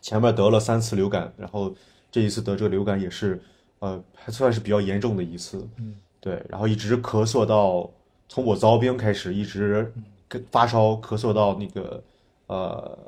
[0.00, 1.74] 前面得了三次流感，然后
[2.10, 3.40] 这一次得这个流感也是，
[3.78, 7.88] 呃，还算是比较严重的一次，嗯，对，然后一直咳嗽到
[8.28, 9.92] 从我遭兵开始，一直
[10.26, 12.02] 跟发烧咳嗽到那个
[12.46, 12.98] 呃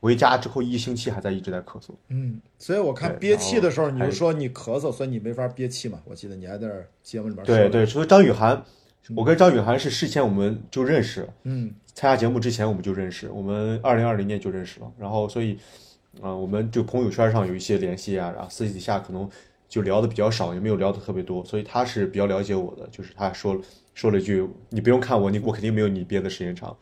[0.00, 6.00] 回家之后一星期还在一直在咳嗽，嗯，所以我看憋气的时候，你就说你咳嗽，所以你没法憋气嘛。
[6.04, 6.68] 我记得你还在
[7.02, 8.64] 节目里面说，对对，除了张雨涵，
[9.14, 15.58] 我跟张雨涵是事前我们就认识，嗯，参加节目之前我们就认识，我们二零二零年就认识了，然后所以，
[16.20, 19.28] 啊、我们就朋友圈上有一些联系啊，然后私底下可能
[19.68, 23.60] 就聊的比较少，也没有聊的特别多，所以他是比较了解我的，就是他说
[23.94, 26.76] 说了一句，你不用看我，你我肯定没有你憋的时间长，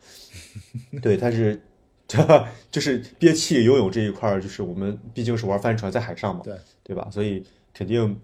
[1.01, 1.61] 对，他是。
[2.69, 7.09] 就是憋气游泳这一块儿，就是我们毕竟是玩帆船在海上嘛，对对吧？
[7.11, 8.15] 所以肯定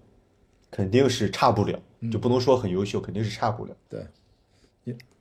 [0.70, 1.76] 肯定是差不了，
[2.10, 3.76] 就不能说很优秀，肯定是差不了。
[3.88, 4.04] 对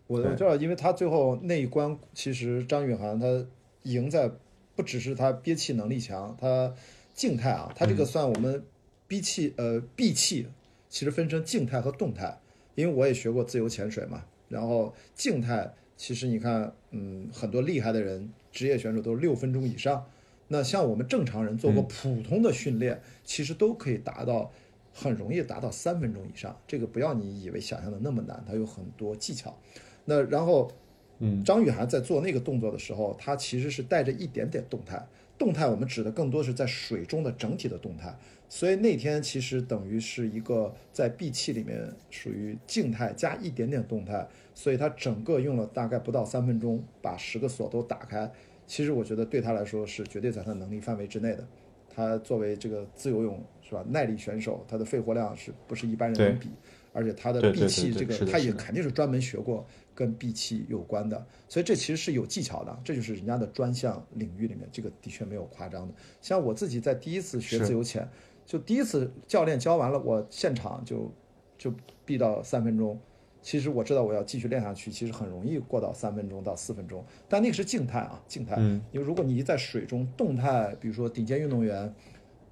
[0.08, 3.46] 我我知道，因为他最后那一关，其实张雨涵他
[3.84, 4.30] 赢在
[4.76, 6.74] 不只是他憋气能力强，他
[7.14, 8.64] 静态啊，他这个算我们
[9.08, 10.48] 憋气呃闭气，
[10.90, 12.40] 其实分成静态和动态。
[12.76, 20.06] 因为我也学过自由潜水嘛，然后静态其实你看，嗯，很多厉害的人，职业选手都是六分钟以上。
[20.48, 24.52] 那像我们正常人做过普通的训练，其实都可以达到
[24.94, 26.56] 很容易达到三分钟以上。
[26.68, 29.58] 这个不要你以为想象的那么难，它有很多技巧。
[30.06, 30.72] 那然后，
[31.20, 35.08] 嗯，张雨涵在做那个动作的时候，他其实是带着一点点动态。
[35.38, 38.16] 动态我们指的更多是在水中的整体的动态。
[38.48, 48.30] 所以那天其实等于是一个在闭气里面属于静态加一点点动态，所以他整个用了大概不到三分钟把十个锁都打开。
[48.68, 51.48] 其实我觉得对他来说是绝对在他能力范围之内的。
[51.94, 56.50] 他作为这个自由泳是吧耐力选手，他的肺活量是不是一般人能比？
[56.92, 65.94] 而且他的闭气这个他也肯定是专门学过跟闭气有关的，所以这其实是有技巧的，这就是人家的专项领域里面，这个的确没有夸张的。
[66.20, 68.06] 像我自己在第一次学自由潜，
[68.46, 71.10] 就第一次教练教完了，我现场就
[71.58, 73.00] 就闭到三分钟。
[73.42, 78.56] 其实我知道我要继续练下去，其实很容易过到三分钟到四分钟，但那个是静态啊，静态。
[78.60, 81.92] 嗯，因为如果你一在水中动态，比如说顶尖运动员，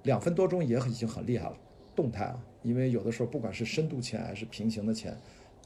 [0.02, 1.56] 两分多钟也已经很厉害了。
[1.96, 5.14] 动态啊，因为有的时候不管是深度潜还是平行的潜，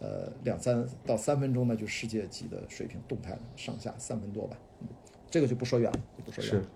[0.01, 4.89] 呃，两三到三分钟呢就世界级的水平，动态上下三分多吧，嗯，
[5.31, 6.67] 这个就不说远了，就不说远是了。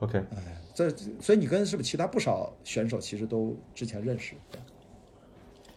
[0.00, 4.34] ，OK，哎，这所以你跟是不是其他不少选手其实都之前认识？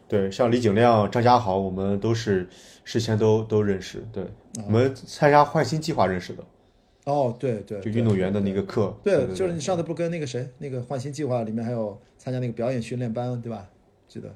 [0.09, 2.49] 对，像李景亮、张家豪，我们都是
[2.83, 4.05] 事先都都认识。
[4.11, 6.43] 对，啊我们参加换新计划认识的，
[7.05, 8.95] 哦，对对，就运动员的那个课。
[9.03, 13.67] 对，对，就是你上次不跟那个谁，那个换新计划里面还有参加那个表演训练班，对吧？
[14.07, 14.33] 记得。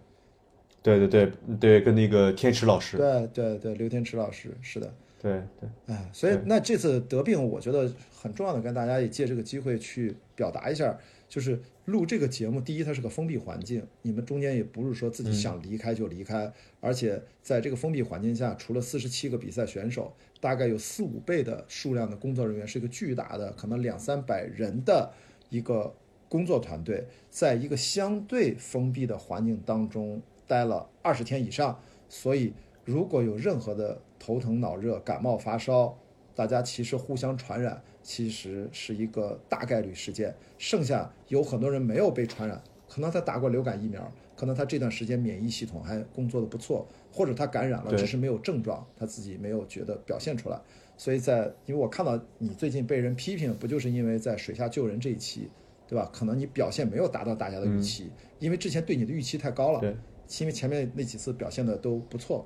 [0.82, 2.97] 对对对对，跟那个天池老师。
[2.97, 5.69] 对对对，刘天池老师是的，对对。
[5.88, 10.97] 哎，所以那这次得病，我觉得很重要的，跟大家也借这个机会去表达一下，
[11.28, 25.12] 就是录这个节目，第一，它是个封闭环境，你们中间也不是说自己想离开就离开，而且在这个封闭环境下，除了四十七个比赛选手，大概有四五倍的数量的工作人员，是一个巨大的，可能两三百人的
[25.49, 25.95] 一个
[26.30, 35.95] 工作团队，在一个相对封闭的环境当中待了二十天以上，所以如果有任何的头疼脑热、感冒发烧，
[36.33, 40.33] 大家其实互相传染，其实是一个大概率事件。
[40.57, 42.59] 剩下有很多人没有被传染，
[42.89, 50.59] 可能他打过流感疫苗，可能他这段时间免疫系统还工作的不错，或者他感染了，只是没有症状，他自己没有觉得表现出来。
[50.97, 55.51] 所以在因为我看到你最近被人批评，不就是因为在水下救人这一期，
[55.88, 56.09] 对吧？
[56.11, 58.09] 可能你表现没有达到大家的预期，
[58.39, 59.79] 因为之前对你的预期太高了。
[59.79, 59.95] 对，
[60.39, 62.43] 因为前面那几次表现的都不错，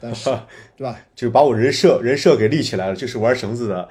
[0.00, 0.30] 但是
[0.76, 0.98] 对吧？
[1.14, 3.88] 就把我人设人设给立起来了，就是玩绳子的，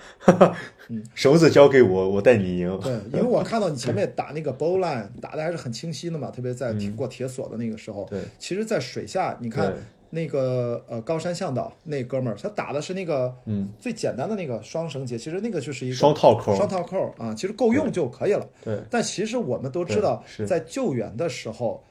[1.13, 2.79] 绳子交给我，我带你赢。
[2.81, 8.05] 对，因为我看到你前面 打那个 bow line 打的还是很清晰的嘛，特别在挺过铁索的那个时候。
[8.09, 9.73] 对，其实，在水下，你看
[10.09, 18.47] 那个呃高山向导那哥们儿，他打的是那个嗯最简单的那个双绳结，其实那个就是一个双套扣双套扣啊，其实够用就可以了。
[18.63, 21.83] 对但其实我们都知道在救援的时候，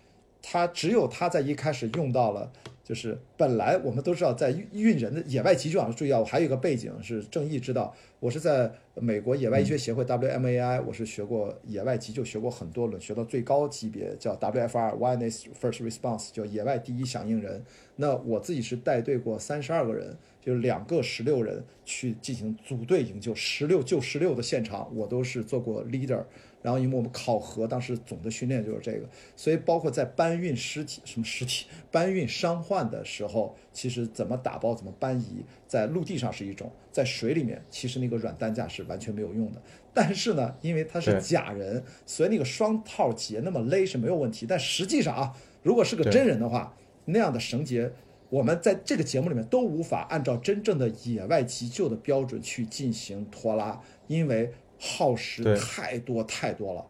[0.42, 2.50] 他只有他在一开始用到了，
[2.86, 17.64] 就是本来我们都知道，在运运人的野外急救啊，注意啊，我还有一个背景是正义知道，我是在美国野外医学协会 WMAI，我是学过野外急救，学过很多轮，学到最高级别叫 WFR Wilderness First Response，叫野外第一响应人。
[17.96, 26.22] 那我自己是带队过三十二个人，就是两个十六人去进行组队营救，十六救十六的现场，我都是做过 leader。
[26.66, 39.62] 然后因为我们考核当时总的训练就是这个，所以包括在搬运尸体、什么尸体搬运伤患的时候，其实怎么打包、怎么搬移，在陆地上是一种，在水里面其实那个软担架是完全没有用的。
[39.94, 44.44] 但是呢，因为它是假人，所以那个双套结那么勒是没有问题。
[44.44, 47.92] 但实际上啊，如果是个真人的话，那样的绳结。
[48.28, 56.84] 我们在这个节目里面都无法按照真正的野外急救的标准去进行拖拉，因为耗时太多太多了。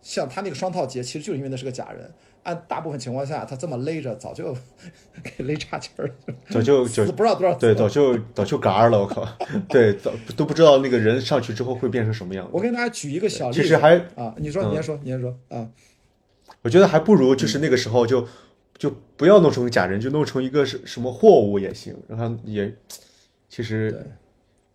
[0.00, 2.10] 像他那个双套结，其实就是因为那是个假人。
[2.44, 4.52] 按大部分情况下，他这么勒着，早就
[5.22, 6.14] 给勒岔气儿了，
[6.50, 9.24] 早就就不知道多少次对，早就早就嘎了，我靠！
[9.70, 12.50] 对，早都不知道那个人上去之后会变成什么样子。
[12.52, 15.70] 我跟大家举一个小例子，其实还啊，你说，嗯你先说，你先说啊，
[16.62, 18.26] 我觉得还不如就是那个时候就
[18.76, 22.74] 就不要弄成假人，就弄成一个什什么货物也行，然后也
[23.48, 24.04] 其实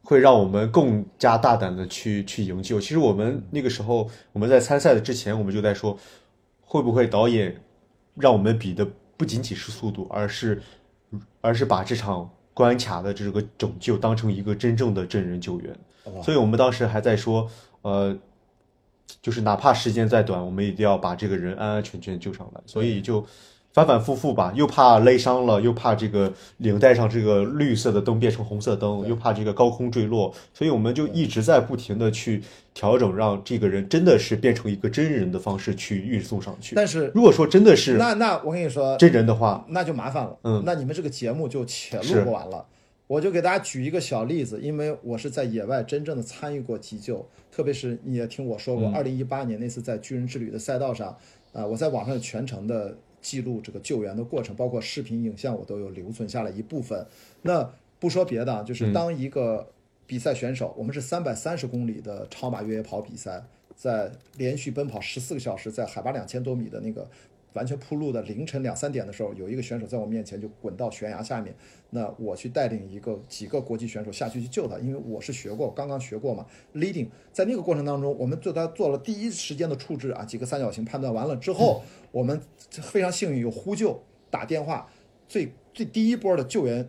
[0.08, 2.80] 会让我们更加大胆的去去营救。
[2.80, 6.00] 其实我们那个时候我们在参赛的之前，我们就在说，
[6.62, 7.62] 会不会导演
[8.16, 10.62] 让我们比的不仅仅是速度，而是
[11.42, 15.78] 而是把这场关卡的这个拯救当成一个真正的真人救援。
[16.24, 17.46] 所以我们当时还在说，
[17.82, 18.18] 呃，
[19.22, 22.62] 就是哪怕时间再短，我们一定要把这个人安安全全救上来。
[22.66, 23.26] 所以就
[23.78, 32.42] 反反复复吧，又怕勒伤了，又怕这个领带上这个绿色的灯变成红色灯，又怕这个高空坠落，所以我们就一直在不停的去
[32.74, 36.74] 调整，让这个人真的是变成一个真人的方式去运送上去。
[36.74, 40.36] 但是如果说真的是那那我跟你说，真人的话，那就麻烦了。
[40.44, 42.66] 嗯那你们这个节目就且录不完了。
[43.06, 51.16] 我就给大家举一个小例子，因为我是在野外真正的参与过急救，特别是你也听我说嗯过，二零一八年那次在巨人之旅的赛道上，
[51.54, 57.06] 啊、我在网上有全程的记录这个救援的过程，包括视频、影像，我都有留存下来一部分。
[57.42, 59.68] 那不说别的啊，嗯就是当一个
[60.06, 63.44] 比赛选手，我们是三百三十公里的超马越野跑比赛，
[63.76, 67.06] 在连续奔跑十四个小时，在海拔两千多米的那个
[67.58, 71.56] 完全铺路的凌晨两三点的时候，有一个选手在我面前就滚到悬崖下面，
[71.90, 82.40] 那我去带领一个几个国际选手下去去救他，因为我是学过，刚刚学过嘛，leading，在那个过程当中，我们对他做了第一时间的处置啊，几个三角形判断完了之后，我们
[82.70, 84.88] 非常幸运有呼救打电话，
[85.28, 86.88] 最最第一波的救援。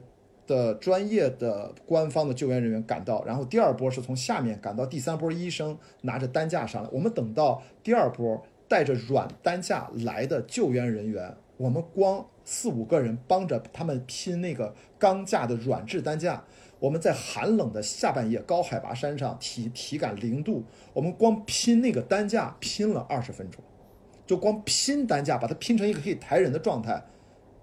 [0.49, 6.89] 的专业的官方的救援人员赶到，然后第二波是从下面赶到，第三波医生拿着担架上来。
[6.91, 16.45] 我们等到第二波带着软担架来的救援人员，我们光四五个人帮着他们拼那个钢架的软质担架。
[16.79, 23.61] 我们在寒冷的下半夜，高海拔山上，体体感零度，我们光拼那个担架拼了二十分钟，
[24.25, 27.03] 就光拼担架，把它拼成一个可以抬人的状态。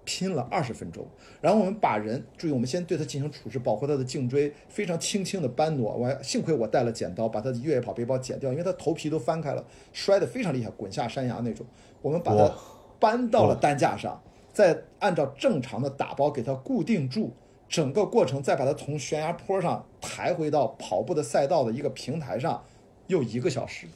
[0.06, 1.06] 拼了二十分钟，
[1.42, 5.94] 然后我们把人注意，我们先对他进行处置，保护他的颈椎，非常轻轻的搬挪。
[5.94, 11.66] 我还幸亏我带了剪刀，把他的越野跑背包剪掉，因为他头皮都翻开了，摔得非常厉害，滚下山崖那种。
[12.00, 12.50] 我们把他
[12.98, 17.32] 搬到了担架上，再按照正常的打包给他固定住，
[17.68, 22.62] 整个过程再把他从悬崖坡上抬回到跑步的赛道的一个平台上，
[23.08, 23.88] 又一个小时，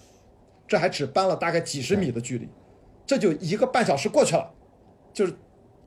[0.66, 2.48] 这还只搬了大概几十米的距离，
[3.06, 4.50] 这就一个半小时过去了，
[5.14, 5.34] 就是。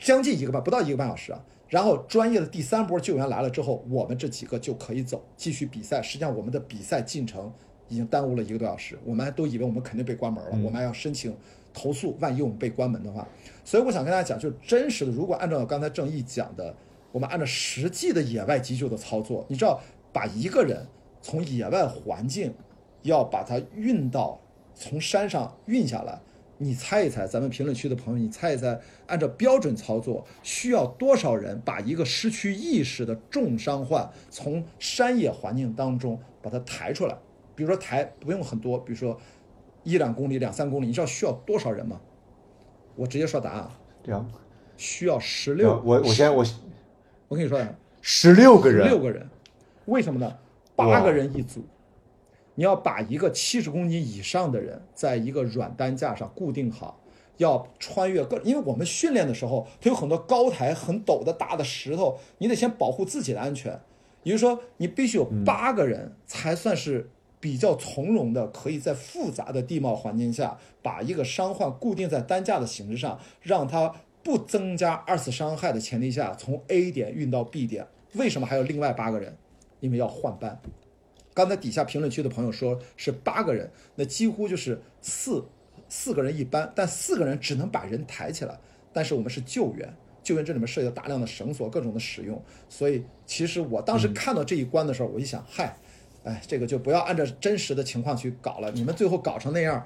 [0.03, 1.43] 将近一个半，不到一个半小时啊。
[1.69, 6.01] 然后专业的第三波救援来了之后，我们这几个就可以走，继续比赛。
[6.01, 7.51] 实际上，我们的比赛进程
[7.87, 11.35] 已经耽误了一个多小时，我们还都以为我们肯定被关门了，我们还要申请
[11.73, 13.27] 投诉，万一我们被关门的话。
[13.63, 16.75] 所以我想跟大家讲，就是真实的，如果按照刚才正义讲的，
[17.11, 20.85] 我们按照实际的野外急救的操作，你知道，把一个人
[21.23, 22.53] 从野外环境
[23.01, 24.39] 要把他运到
[24.75, 26.19] 从山上运下来。
[26.63, 37.17] 你猜一猜，咱们评论区的朋友，你猜一猜，按照标准操作，需要多少人把一个失去意识的重伤患从山野环境当中把它抬出来？
[37.55, 39.19] 比如说抬不用很多，比如说
[39.83, 41.99] 一两公里、两三公里，你知道需要多少人吗？
[42.95, 43.69] 我直接说答案，
[44.03, 44.31] 这样，
[44.77, 45.81] 需要十六。
[45.83, 46.45] 我我先我
[47.27, 47.59] 我跟你说，
[48.01, 49.27] 十六个人，六个人，
[49.85, 50.37] 为什么呢？
[50.75, 51.63] 八个人一组。
[52.55, 56.99] 你要把一个七十公斤以上的人在一个软担架上固定好，
[57.37, 63.79] 要穿越各，因为我们训练的时候，它有很多高台、很陡的大的石头，你得先保护自己的安全。
[64.23, 73.93] 也就是说，你必须有八个人才算是比较从容的，可以在复杂的地貌环境下，把一个伤患固定在担架的形式上，让他
[74.23, 77.85] 不增加二次伤害的前提下，从 A 点运到 B 点。
[78.13, 79.35] 为什么还有另外八个人？
[79.81, 80.61] 因为要换班。
[81.33, 85.43] 刚才底下评论区的朋友说是八个人，那几乎就是四
[85.89, 88.59] 四个人一班，但四个人只能把人抬起来。
[88.91, 92.39] 但是我们是救援，救援这里面涉及到大量的绳索，各种的使用。
[92.69, 95.75] 所以其实我当时看到这一关的时候，我一想，嗨，
[96.23, 98.71] 哎，这个就不要按照真实的情况去搞了。
[98.71, 99.83] 你们最后搞成那样，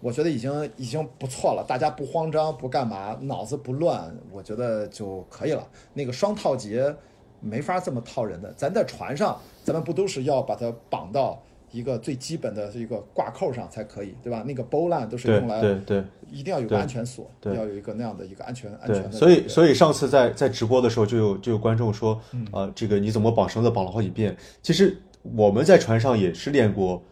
[0.00, 1.64] 我觉得已经已经不错了。
[1.68, 5.68] 大家不慌张，不干嘛，脑子不乱，我觉得就可以了。
[5.94, 6.96] 那个双套节。
[7.40, 14.42] 没法这么套人的，咱在船上，咱们不都是要把它绑到一个最基本的一个挂扣上才可以，对吧？
[14.46, 19.12] 那个 bowline 都是用来，对对，一定要有个安全锁，要有一个那样的一个安全安全的。
[19.12, 22.20] 所以所以上次在在直播的时候，就有就有观众说，
[22.52, 24.36] 呃，这个你怎么绑绳子绑了好几遍？
[24.62, 24.96] 其实
[25.36, 27.02] 我们在船上也是练过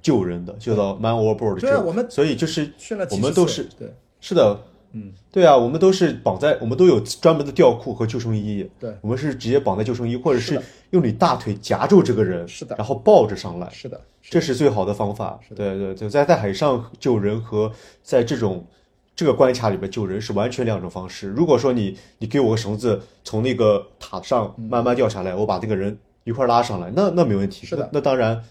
[0.00, 1.60] 救人的，就到 man overboard。
[1.60, 2.72] 对，我们所以就是
[3.10, 4.58] 我们都是对，是的。
[4.92, 8.68] 嗯，对啊，我们都是绑在，我们都有专门的吊裤和救生衣。
[8.80, 10.60] 对，我们是直接绑在救生衣，或者是
[10.90, 15.38] 用你大腿夹住这个人，是的，然后抱着上来，是的，这是最好的方法。
[15.54, 17.70] 对对对，在在海上救人和
[18.02, 18.66] 在这种
[19.14, 21.28] 这个关卡里边救人是完全两种方式。
[21.28, 27.66] 如果说你你给我个绳子，从那个塔上慢慢掉下来，我把这个人一块拉上来，那那没问题。
[27.66, 28.42] 是的，那当然。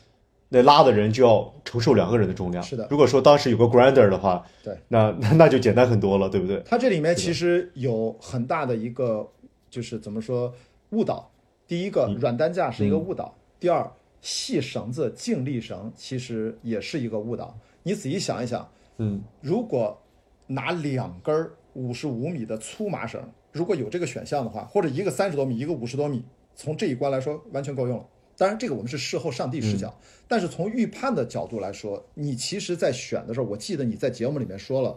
[0.49, 2.63] 那拉的人就要承受两个人的重量。
[2.63, 6.61] 是的，如果说当时有个 grinder 的话，对，那那 那就简单很多了，对不对？
[6.65, 9.29] 它这里面其实有很大的一个，
[9.69, 10.53] 就是怎么说
[10.91, 11.29] 误导。
[11.67, 13.25] 第一个，软担架是一个误导；
[13.59, 13.91] 第二，
[14.21, 17.53] 细绳子、静力绳其实也是一个误导。
[17.83, 18.69] 你仔细想一想，
[18.99, 20.01] 嗯，如果
[20.47, 23.21] 拿两根五十五米的粗麻绳，
[23.51, 26.23] 如果有这个选项的话，或者一个三十多米，一个五十多米，
[26.55, 28.05] 从这一关来说，完全够用了。
[28.37, 34.95] 当然，这个我们是事后上帝视角，但是从预判的角度来说，你其实，在选的时候，我记得你在节目里面说了，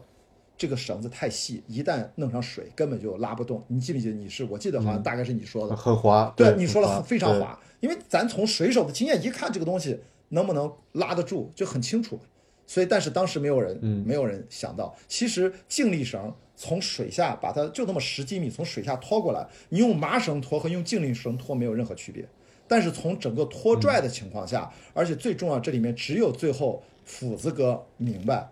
[0.58, 3.64] 这个绳子太细，一旦弄上水，根本就拉不动。
[3.66, 4.14] 你记不记得？
[4.14, 6.30] 你是我记得好像大概是你说的，很滑。
[6.36, 12.20] 对，你说了很非常滑，因为咱从水手的经验一看，这个东西能不能拉得住就很清楚。
[12.66, 22.28] 所以，但是当时没有人，没有人想到，其实静力绳从水下把它就那么十几米从水下拖过来，你用麻绳拖和用静力绳拖没有任何区别。
[22.70, 28.48] 但是从整个拖拽的情况下，而且最重要，这里面只有最后斧子哥明白，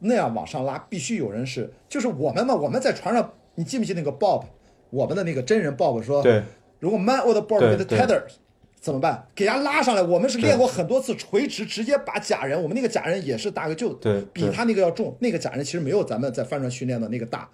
[0.00, 4.42] 那样往上拉必须有人是，就是我们嘛，我们在船上，你记不记那个 Bob，
[4.90, 6.42] 我们的那个真人 Bob 说，对，
[6.80, 8.32] 如果 man o the board with tethers
[8.80, 9.24] 怎么办？
[9.32, 13.90] 给人家拉上来，我们是练过很多次垂直，直接把假人，我们那个假人也是大概就
[14.32, 17.48] 比他那个要重，那个假人其实没有咱们在帆船训练的那个大。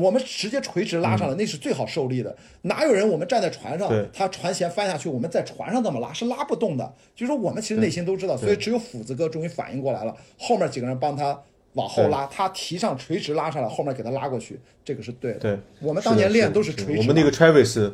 [0.00, 2.36] 我们直接垂直拉上来，那是最好受力的。
[2.62, 6.94] 哪有人我们站在船上，他船舷翻下去，我们在船上这么拉是拉不动的。
[7.14, 11.38] 就是说我们其实内心都知道，所以只有斧子哥终于反应过来了，后面几个人帮他
[11.74, 15.38] 往后拉，他提上垂直拉上来，后面给他拉过去，这个是对的。
[15.38, 16.98] 对，我们当年练都是垂直。
[16.98, 17.92] 我们那个 Travis。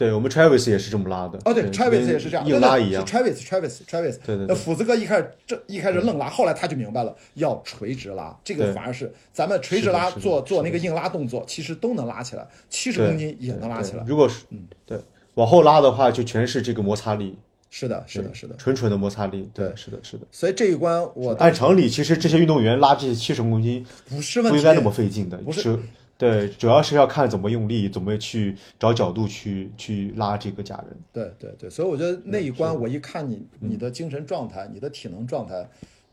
[0.00, 3.04] 对我们 Travis 也是这么拉的哦，对，Travis 也是这样，硬拉一样。
[3.04, 4.46] Travis，Travis，Travis，对对。
[4.48, 14.02] 那斧子哥一开始这一开始愣拉，后来他就明白了，要垂直拉，这个反而是咱们垂直拉做做那个硬拉动作，其实都能拉起来，七十公斤也能拉起来。
[14.06, 14.98] 如果是嗯对，
[15.34, 17.36] 往后拉的话就全是这个摩擦力。
[17.68, 19.48] 是的，是的，是的，纯纯的摩擦力。
[19.52, 20.26] 对，是的，是的。
[20.32, 25.78] 所以这一关我按常理，其实这些运动员拉这些七十公斤不是问题，不应该那么费劲的，不是。
[26.20, 30.94] 对，主要是要看怎么用力，怎么去找角度去去拉这个假人。
[31.10, 35.66] 对对对，所以我觉得那一关，我一看你你的精神状态，你的体能状态，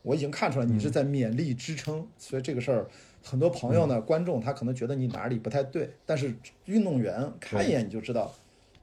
[0.04, 2.08] 我已经看出来你是在勉力支撑。
[2.18, 2.88] 所以这个事儿，
[3.22, 6.34] 很多朋友呢，观众他可能觉得你哪里不太对，但是
[6.64, 8.34] 运动员看一眼你就知道，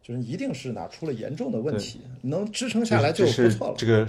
[0.02, 3.74] 就是一定是哪出了严重的问题，能支撑下来就不错了。
[3.78, 4.06] 这个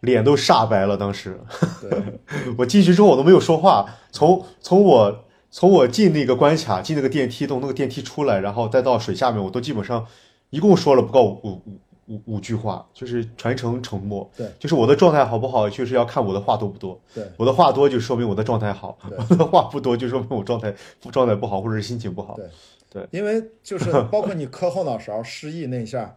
[0.00, 1.38] 脸都煞白了，当时。
[1.82, 2.02] 对，
[2.56, 5.24] 我进去之后我都没有说话，从从我。
[5.50, 10.06] 从我进那个关卡，进那个电梯洞，那个电梯出来，然后再到水下面，我都基本上
[10.50, 14.30] 一共说了不够五五五五句话，就是全程沉默。
[14.36, 17.00] 对，就是我的状态好不好，就是要看我的话多不多。
[17.14, 18.98] 对，我的话多就说明我的状态好，
[19.30, 20.74] 我的话不多就说明我状态
[21.10, 22.36] 状态不好或者是心情不好。
[22.36, 22.46] 对，
[22.90, 26.14] 对，因为就是 包括你磕后脑勺失忆那一下，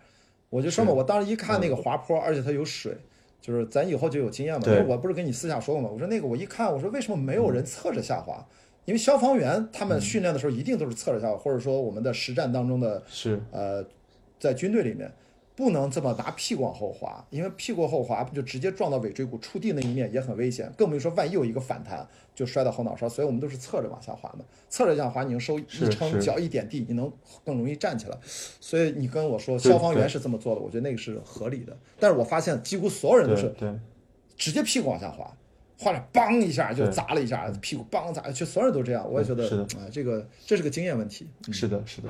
[0.49, 2.97] 我就说嘛，我当时一看那个滑坡，而且它有水，
[3.41, 4.63] 就是咱以后就有经验嘛。
[4.67, 5.89] 因为我不是跟你私下说过嘛？
[5.89, 8.45] 我说那个我一看，我说为什么没有人侧着下滑？
[8.86, 13.86] 因为消防员他们训练的时候一定都是侧着下，或者说我们的实战当中的是呃，
[14.39, 15.11] 在军队里面
[15.55, 23.07] 不能这么拿屁股往后滑，因为屁股后滑不就直接撞到尾椎骨触地那一面也很危险，更别说万一有一个反弹就摔到后脑勺。
[23.07, 27.11] 所以我们都是侧着往下滑的，侧着这样滑，你能收一撑，脚一点地，你能
[27.45, 28.17] 更容易站起来。
[28.23, 31.77] 所以你跟我说消防员是这么做的，我觉得那个是合理的。
[31.99, 33.79] 但是我发现几乎所有人都是对对
[34.38, 35.32] 直接屁股往下滑，
[35.82, 39.03] 滑了梆一下就砸了一下，屁股梆砸，就所有人都这样。
[39.11, 41.27] 我也觉得是的啊、这个这是个经验问题。
[41.51, 42.09] 是的，是的，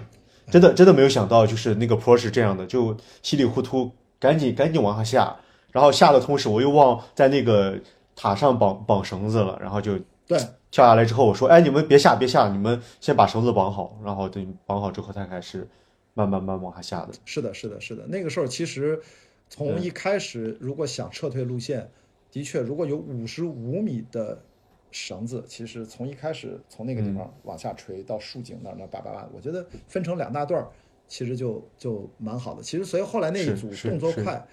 [0.50, 5.36] 真的真的没有想到，就是那个坡是这样的，就稀里糊涂，赶紧赶紧往下下，
[5.72, 7.80] 然后下的同时我又忘在那个
[8.14, 9.98] 塔上绑绑绳子了，然后就
[10.28, 10.38] 对，
[10.70, 15.68] 跳下来之后，我说：“哎，你们别下，别下，你们先把绳子绑好。”然后等绑好之后，才开始
[16.14, 17.14] 慢慢慢慢往下下的。
[17.26, 18.06] 是的，是的，是的。
[18.08, 19.02] 那个时候其实
[19.50, 21.90] 从一开始，如果想撤退路线，
[22.32, 24.42] 的确如果有五十五米的
[24.90, 30.68] 绳子，其实从一开始从那个地方往下垂到竖井那儿那八百万，我觉得分成两大段儿，
[31.08, 32.64] 其实就就蛮好的。
[32.64, 34.48] 其实所以后来那一组动作快。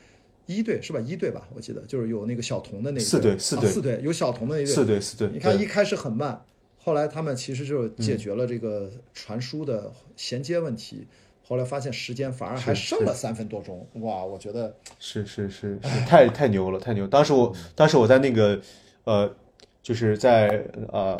[0.51, 1.01] 一队是吧？
[1.01, 6.43] 一队吧，我记得就是有那个小童的那一四队，四队啊四队有小童的那一队，四队四队，你看一开始很慢，
[6.79, 11.07] 后来他们其实就解决了这个传输的衔接问题，
[11.49, 14.23] 后来发现时间反而还剩了三分多钟，哇！
[14.23, 17.07] 我觉得是是是是，太太牛了，太牛！
[17.07, 18.61] 当时我当时我在那个
[19.05, 19.35] 呃，
[19.83, 21.19] 就是在呃，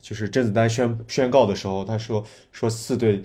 [0.00, 3.22] 就是甄子丹宣宣告的时候，他说说四队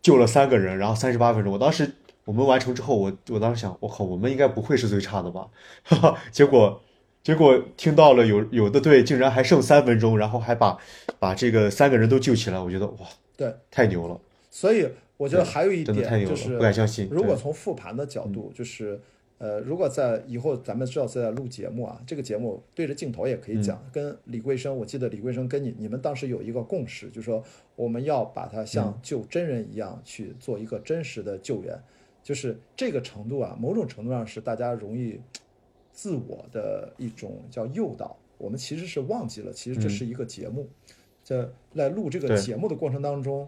[0.00, 1.52] 救了三个人，然后三十八分钟。
[1.52, 1.92] 我当时
[2.24, 5.46] 我们完成之后，我我当时想，我靠，我们应该不会是最差的吧？
[5.84, 6.80] 哈哈，结果
[7.22, 10.78] 结果听到了有有的队竟然还剩三分钟，然后还把
[11.18, 13.06] 把这个三个人都救起来，我觉得哇，
[13.36, 14.18] 对，太牛了，
[14.50, 17.08] 所以我觉得还有一点就是，不敢相信。
[17.10, 19.00] 如果从复盘的角度，就是
[19.38, 27.42] 呃，如果在以后咱们知道在录节目啊，这个节目对着镜头也可以讲，跟李桂生，我记得李桂生跟你你们当时有一个共识，就是说
[27.74, 31.78] 我们要把它像救真人一样去做一个真实的救援，
[32.22, 35.20] 就是这个程度啊，某种程度上是大家容易
[35.92, 40.66] 自我的一种叫诱导，我们其实是忘记了，其实这是一个节目，
[41.22, 43.46] 在来录这个节目的过程当中，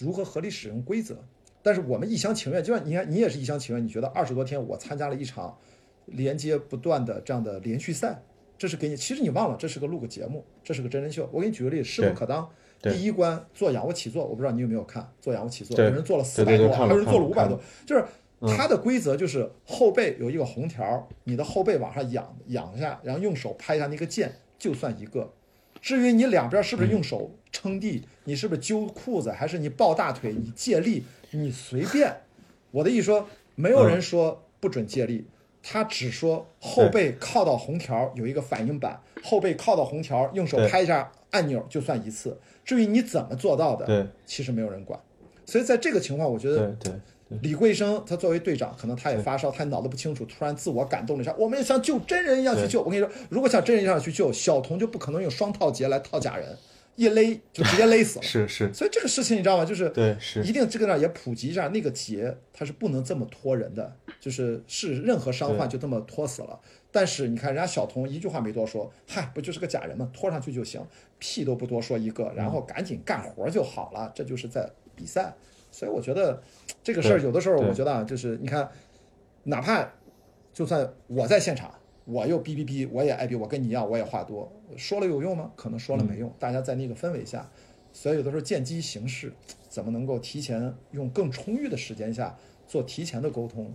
[0.00, 1.24] 如何合理使用规则。
[1.62, 5.56] 但是我们一厢情愿，就像你看，你也是一厢情愿，你觉得二十多天我参加了一场
[6.06, 8.22] 连接不断的这样的连续赛，
[8.58, 11.28] 这是给你，其实你忘了这是个录个节目，这是个真人秀。
[11.32, 12.48] 我给你举个例子，势不可当。
[12.80, 18.04] 第一关做仰卧起坐，我不知道你有没有看做仰卧起坐，对有人做了四百多，还有人做了五百多，就是
[18.56, 25.32] 它的规则就是后背有一个红条，你的后背往上仰仰下，然后用手拍一下那个键，就算一个。
[25.80, 32.14] 至于你两边是不是用手撑地，你是不是揪裤子，还是你抱大腿，你借力，你随便。
[32.70, 35.26] 我的意思说，没有人说不准借力，
[35.62, 42.38] 他只说后背靠到红条有一个反应板，后背靠到红条，用手拍一下按钮就算一次。
[42.64, 44.98] 至于你怎么做到的，对其实没有人管。
[45.44, 46.76] 所以在这个情况，我觉得
[47.40, 52.80] 李桂生他作为队长，可能他也发烧，他脑子不清楚，突然自我感动了一下，我们也像救真人一样去救。
[52.80, 56.56] 我跟你说，如果像真人一样去救，小童就不可能用双套结来套假人，
[56.96, 58.22] 一勒就直接勒死了。
[58.24, 59.64] 是是，所以这个事情你知道吗？
[59.64, 66.60] 就是对是一定这个呢也普及一下，那个结它是不能这么拖人的，就是是任何伤患就这么拖死了。
[66.90, 70.10] 但是你看人家小童一句话没多说，嗨，不就是个假人吗？
[70.12, 70.84] 拖上去就行，
[71.18, 75.34] 屁都不多说一个，然后赶紧干活就好了，这就是在比赛。
[75.70, 76.42] 所以我觉得
[76.82, 78.68] 这个事儿有的时候，我觉得啊，就是你看，
[79.44, 79.90] 哪怕
[80.52, 81.72] 就算我在现场，
[82.04, 85.52] 我又哔哔哔，我也爱哔，我跟你一样，我也话多，说了有用吗？
[85.54, 86.32] 可能说了没用。
[86.38, 87.48] 大家在那个氛围下，
[87.92, 89.32] 所以有的时候见机行事，
[89.68, 92.36] 怎么能够提前用更充裕的时间下
[92.66, 93.72] 做提前的沟通？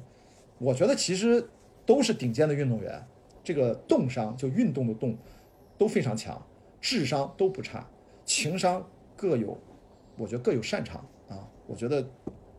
[0.58, 1.48] 我觉得其实
[1.86, 3.02] 都是顶尖的运动员，
[3.44, 5.18] 这个动商就运动的动
[5.78, 6.46] 都非常强，
[6.82, 7.88] 智商都不差，
[8.26, 9.58] 情商各有，
[10.18, 11.48] 我觉得各有擅长啊。
[11.66, 12.06] 我觉得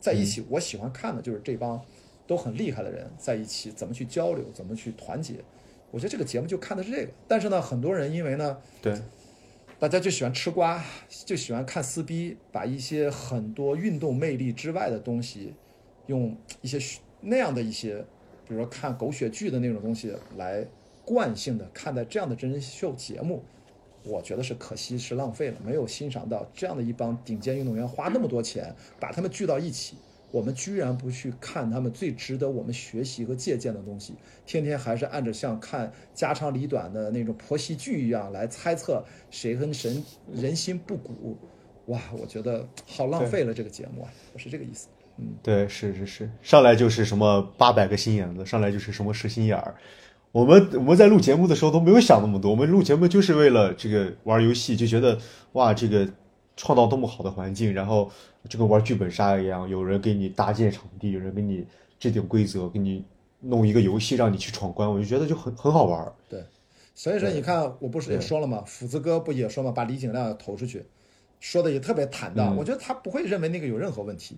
[0.01, 1.83] 在一起，我喜欢看的就是这帮
[2.27, 5.35] 都很厉害的人在一起怎么去交流，怎么去团结。
[5.91, 8.95] 我觉得这个节目就看的是这个，但是呢，很多人因为呢，对。
[9.81, 10.85] 大家就喜欢吃瓜，
[11.25, 15.55] 就喜欢看撕逼，把一些很多运动魅力之外的东西，
[16.07, 16.81] 用一些
[17.21, 18.05] 那样的一些，
[18.49, 20.67] 比如说看狗血剧的那种东西来
[21.05, 23.45] 惯性的看待这样的真人秀节目，
[24.03, 29.97] 我觉得是可惜，是浪费了，没有欣赏到这样的一帮顶尖运动员花那么多钱把他们聚到一起，
[30.31, 34.15] 我们居然不去看他们最值得我们学习和借鉴的东西，
[34.47, 41.37] 天天还是按着像看家长里短的那种婆媳剧一样来猜测谁跟神人心不古，
[41.87, 44.89] 哇，我觉得好浪费了这个节目啊，我是这个意思。
[45.21, 49.75] 嗯对，是是是，上来就是什么八百个心眼子，上来就是什么实心眼儿。
[50.31, 55.19] 我们我们在录节目的时候都没有想那么多，我们录节目就是为了这个玩游戏，就觉得
[55.55, 56.09] 哇，这个
[56.59, 58.11] 创造多么好的环境， 然后
[58.51, 61.65] 就跟玩剧本杀一样，有人给你搭建场地，有人给你
[61.99, 63.05] 制定规则，给你
[63.41, 66.45] 弄一个游戏让你去闯关，我就觉得就很很好玩对。
[66.95, 68.65] 所以说，你看，我不是也说了吗？
[68.67, 70.85] 斧子哥不也说嘛，把李景亮投出去，
[71.39, 72.55] 说的也特别坦荡。
[72.55, 74.37] 嗯我觉得他不会认为那个有任何问题，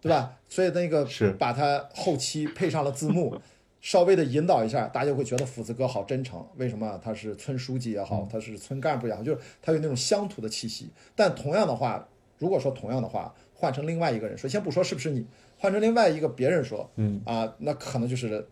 [0.00, 0.38] 对吧？
[0.48, 3.36] 所以那个是把他后期配上了字幕，
[3.80, 6.46] 稍微的引导一下，大家就会觉得斧子哥好真诚。
[6.56, 7.00] 为什么？
[7.02, 10.90] 他是村书记也好，他是村干部也好，就是他有那种乡土的气息。
[11.16, 12.06] 但同样的话，
[12.38, 15.26] 如果说同样的话，换成另外一个人说，先不说是不是你，
[15.58, 18.46] 换成另外一个别人说，嗯啊，那可能就是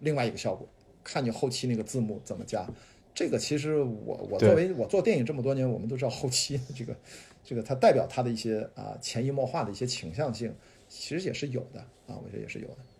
[0.00, 0.68] 另外一个效果。
[1.04, 2.66] 看你后期那个字幕怎么加。
[3.14, 6.96] 这个其实我我作为我做电影这么多年，我们都知道后期 这个
[7.44, 10.54] 这个它代表它的一些啊潜移默化的一些倾向性，
[10.88, 12.91] 其实也是有的啊，我觉得也是有的啊。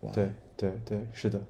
[0.00, 1.40] 哇，对对对，是的。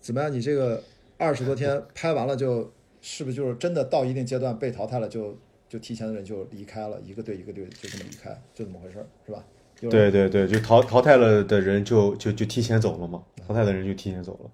[0.00, 0.32] 怎么样？
[0.32, 0.82] 你这个
[1.16, 2.70] 二十多天拍完了就，
[3.00, 5.36] 是不是就是真的到一定阶段被淘汰了就
[5.68, 9.44] 就提前的人就离开了，一个队一个队就这么离开，就这么回事儿，是吧？
[9.90, 14.50] 对对对，就淘淘汰了的人就就就提前走了嘛，淘汰的人就提前走了。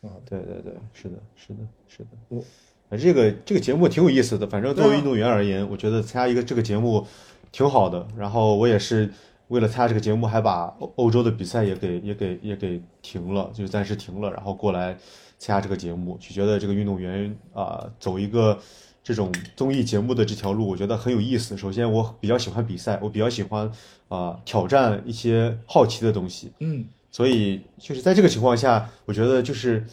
[0.00, 0.20] 挺好。
[0.28, 2.08] 对对对，是的，是的，是的。
[2.28, 2.40] 我
[2.88, 4.44] 啊，这个这个节目挺有意思的。
[4.46, 7.06] 反正作为运动员而言，我觉得参加一个这个节目
[7.52, 8.06] 挺好的。
[8.16, 9.08] 然后我也是
[9.52, 14.96] 为了参加这个节目，还把欧欧洲的比赛也给也给也给停了，就暂时停了，然后过来
[15.38, 18.58] 参加这个节目，就觉得这个运动员啊、走一个
[19.04, 21.54] 这种综艺节目的这条路，我觉得很有意思。
[21.56, 23.70] 首先，我比较喜欢比赛，我比较喜欢
[24.08, 26.50] 啊、挑战一些好奇的东西。
[26.60, 29.84] 嗯，所以就是在这个情况下，我觉得就是，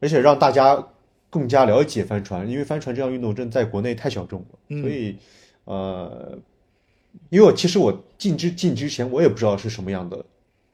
[0.00, 0.82] 而且让大家
[1.28, 5.16] 更加了解帆船，因为帆船这项运动真的在国内太小众了，嗯所以
[5.64, 6.38] 呃，
[7.30, 10.24] 因为我其实我进之进之前我也不知道是什么样的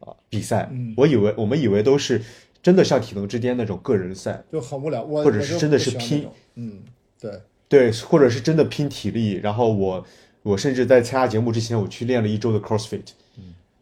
[0.00, 2.22] 啊、比赛，嗯我以为我们以为都是
[2.62, 5.02] 真的像体能之巅那种个人赛，就很无聊。
[5.02, 6.26] 我或者是真的是拼
[6.56, 6.80] 嗯，
[7.20, 9.34] 对，对，或者是真的拼体力。
[9.34, 10.04] 然后我
[10.42, 13.04] 我甚至在参加节目之前，我去练了一周的 CrossFit，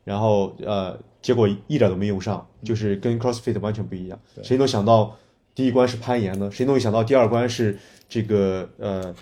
[0.05, 4.19] 然后呃，结果一点都没用上，就是跟 CrossFit 完全不一样。
[4.35, 5.17] 对谁能想到
[5.55, 6.51] 第一关是攀岩呢？
[6.51, 7.79] 谁能想到第二关是
[8.09, 9.15] 这个呃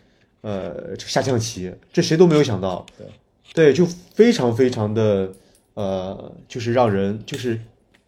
[0.43, 1.72] 呃下象棋？
[1.93, 2.85] 这谁都没有想到。
[2.99, 3.07] 对
[3.55, 5.32] 对，就非常非常的
[5.74, 7.59] 呃，就是让人就是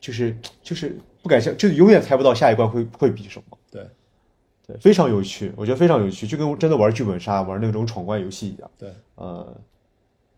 [0.01, 3.57] 就是就是不敢想，就永远猜不到下一关会会比什么。
[3.71, 3.87] 对
[4.67, 8.69] 对，非常有趣，我觉得非常有趣，就跟真的玩剧本杀、玩那种闯关游戏一样。
[8.77, 9.57] 对，呃，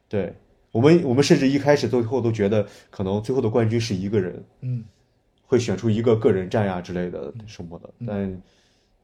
[0.09, 0.35] 对
[0.71, 4.85] 我们我们甚至一开始最后都觉得可能最后的冠军是一个人，嗯，
[5.47, 8.43] 会选出一个个人战呀之类的什么的，但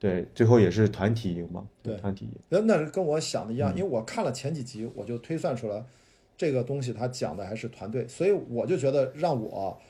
[0.05, 2.33] 对最后也是团体赢嘛，对团体赢。
[2.49, 5.85] 那那是跟我想的一样，嗯因为我看了前几集，我就推算出来，
[6.37, 9.81] 这个东西它讲的还是团队，所以我就觉得让我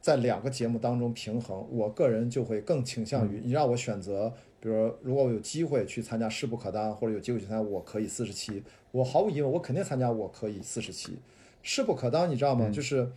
[0.00, 11.16] 在两个节目当中平衡，我个人就会更倾向嗯于你让我选择，比如如果我有机会去参加势不可当，或者有机会去参加我可以四十七，我毫无疑问我肯定参加我可以四十七，
[11.62, 12.66] 势不可当，你知道吗？
[12.68, 13.08] 嗯就是。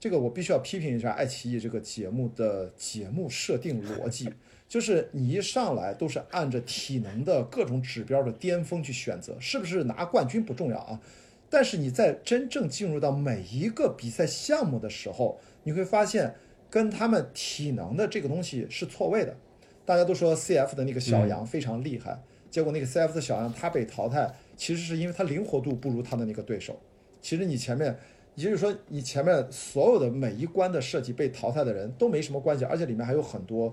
[0.00, 4.28] 这个我必须要批评一下爱奇艺这个节目的节目设定逻辑，
[4.74, 11.00] 就是你一上来都是按着体能的各种指标的巅峰去选择，是不是拿冠军不重要啊？
[11.48, 16.34] 但是你在真正进入到每一个比赛项目的时候，你会发现
[16.68, 19.36] 跟他们体能的这个东西是错位的。
[19.84, 22.20] 大家都说 CF 的那个小杨非常厉害，
[22.50, 26.76] 结果那个 CF 的小杨他被淘汰，其实是因为他灵活度不如他的那个对手。
[27.22, 27.96] 其实你前面，
[28.34, 33.72] 也就是说你前面所有的每一关的设计被淘汰的人都没什么关系，而且里面还有很多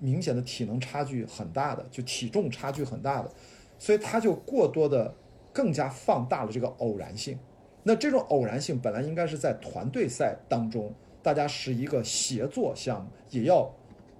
[0.00, 3.30] 明显的体能差距很大的，就体重差距很大的，
[3.78, 5.14] 所以他就过多的
[5.52, 7.38] 更加放大了这个偶然性。
[7.82, 10.92] 那这种偶然性本来应该是在团队赛当中，
[11.22, 13.72] 大家是一个协作项目，也要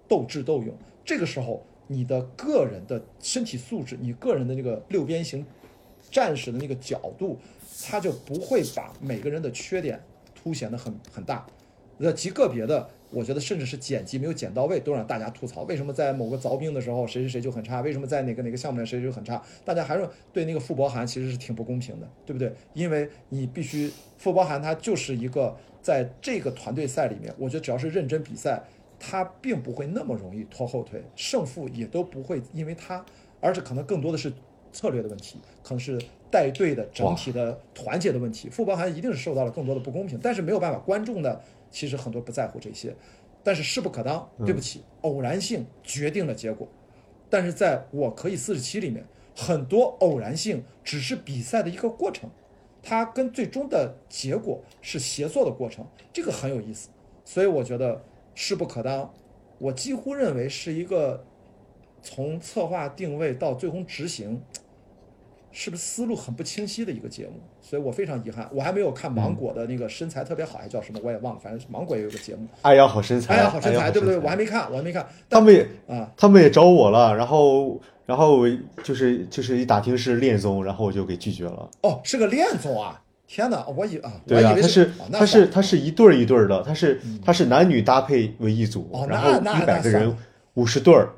[0.07, 0.75] 斗智斗勇。
[1.05, 5.45] 这个时候，你的个人的身体素质，你个人的那个六边形
[6.11, 7.39] 战士的那个角度，
[7.83, 10.03] 他就不会把每个人的缺点
[10.35, 11.47] 凸显的很很大。
[11.99, 15.63] 那极个别的，我觉得甚至是剪辑没有剪到位，都让大家吐槽。
[15.63, 17.81] 为什么在某个凿冰的时候谁谁谁就很差？
[17.81, 19.43] 为什么在哪个哪个项目上谁谁就很差？
[19.65, 22.53] 大家还是对那个傅博涵其实是挺不公平的，对不对？
[22.73, 28.63] 因为你必须傅博涵他就是一个在这个团队赛里面，我觉得只要是认真比赛，
[28.99, 33.05] 他并不会那么容易拖后腿，胜负也都不会因为他，
[33.41, 34.33] 而是可能更多的是
[34.73, 36.01] 策略的问题，可能是
[36.31, 38.49] 带队的整体的团结的问题。
[38.49, 41.41] 傅博涵一定是受到了更多的不公平，但是没有办法，观众呢
[41.71, 42.95] 其实很多不在乎这些，
[43.43, 46.69] 但是势不可当，对不起，偶然性决定了结果。
[47.29, 49.05] 但是在我可以四十七里面，
[49.37, 52.29] 很多偶然性只是比赛的一个过程，
[52.83, 56.89] 它跟最终的结果是协作的过程，这个很有意思。
[57.25, 58.05] 所以我觉得
[58.35, 59.15] 势不可当，
[59.59, 61.25] 我几乎认为是一个
[62.03, 64.43] 从策划定位到最终执行，
[65.53, 67.41] 是不是思路很不清晰的一个节目？
[67.61, 74.19] 所以我非常遗憾，我还没有看芒果的那个身材特别好，还叫什么我也忘了，反正芒果也有个节目，爱要好身材，爱要，好身材，对不对？
[74.19, 76.11] 我还没看，我还没看他们也啊。
[76.17, 78.45] 他们也找我了，然后然后
[78.83, 81.69] 就是就是一打听是恋综，然后我就给拒绝了。
[81.83, 83.01] 哦，是个恋综啊！
[83.27, 90.17] 天哪，我以啊，我对啊，以为是他是他是一对儿一对儿的，他是他是男女搭配为一组哦，然后一百个人
[90.55, 91.09] 五十对儿，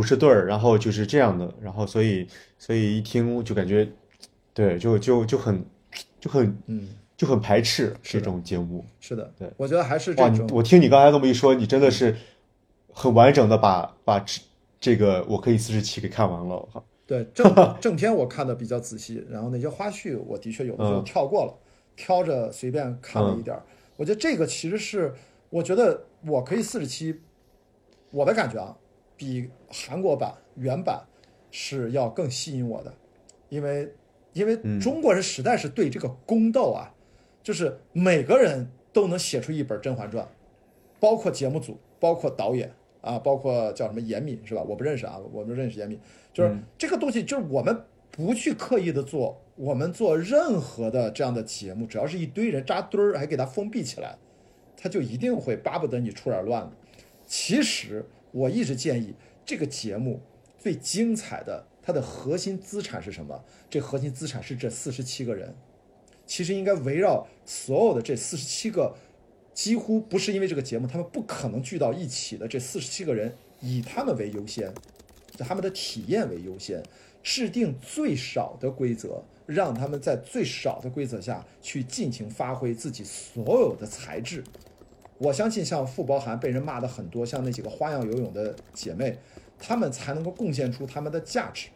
[0.00, 2.26] 哦，五十对儿，然后就是这样的，然后所以
[2.58, 3.86] 所以一听就感觉，
[4.54, 5.64] 对，就就就很
[6.18, 8.84] 就很嗯，就很排斥这种节目。
[8.98, 12.16] 是的，对，我觉得还是，这种，我听你刚才这么一说，你真的是
[12.92, 14.40] 很完整的把把这
[14.80, 16.68] 这个我可以四十七给看完了。
[17.06, 21.54] 对正 正片我看的比较仔细，然后那些花絮我的确有的时候嗯跳过了，
[21.96, 23.62] 挑着随便看了一点儿。
[23.96, 25.12] 我觉得这个其实是，
[25.50, 27.20] 我觉得我可以四十七，
[28.10, 28.76] 我的感觉啊，
[29.20, 31.04] 比韩国版原版
[31.50, 32.94] 是要更吸引我的，
[33.50, 33.92] 因为
[34.32, 36.94] 因为嗯中国人实在是对这个宫斗啊，
[37.42, 40.24] 就是每个人都能写出一本《甄嬛传》，
[40.98, 44.62] 包括节目组，包括导演啊，包括叫什么严敏是吧？
[44.62, 46.00] 我不认识啊，我们认识严敏，
[46.32, 47.78] 就是这个东西，就是我们
[48.10, 54.16] 不去刻意的做，我们做任何的这样的节目，只要是一堆人扎堆儿，还给它封闭起来，
[54.78, 56.72] 他就一定会巴不得你出点乱子。
[57.26, 58.02] 其实
[58.32, 59.14] 我一直建议，
[59.44, 60.20] 这个节目
[60.58, 63.44] 最精彩的，它的核心资产是什么？
[63.68, 65.54] 这核心资产是这四十七个人。
[66.26, 68.94] 其实应该围绕所有的这四十七个，
[69.52, 74.72] 几乎不是因为这个节目，他们不可能聚到一起的这四十七个人，以他们为优先，
[75.32, 76.80] 以他们的体验为优先，
[77.20, 84.44] 制定最少的规则，让他们在最少的规则下去尽情发挥自己所有的才智。
[85.22, 89.18] 我相信，像傅包涵被人骂的很多，像那几个花样游泳的姐妹，
[89.58, 91.68] 她们才能够贡献出她们的价值。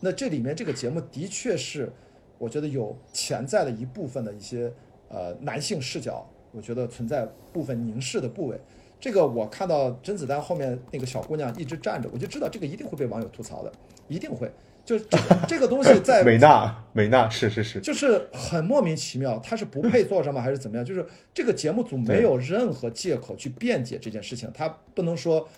[0.00, 1.90] 那这里面这个节目的确是，
[2.36, 4.70] 我觉得有潜在的一部分的一些
[5.08, 8.60] 呃男性视角，我觉得存在部分凝视的部位。
[9.00, 13.72] 这个我看到甄子丹后面那个小姑娘一直站着，我就知道这个一定会被网友吐槽的，
[14.06, 14.52] 一定会。
[14.84, 20.84] 就这个这个东西在美娜，美娜是是是，就是很莫名其妙，他是不配做什么还是怎么样？
[20.84, 25.48] 就是这个节目组没有任何借口去辩解这件事情，他不能说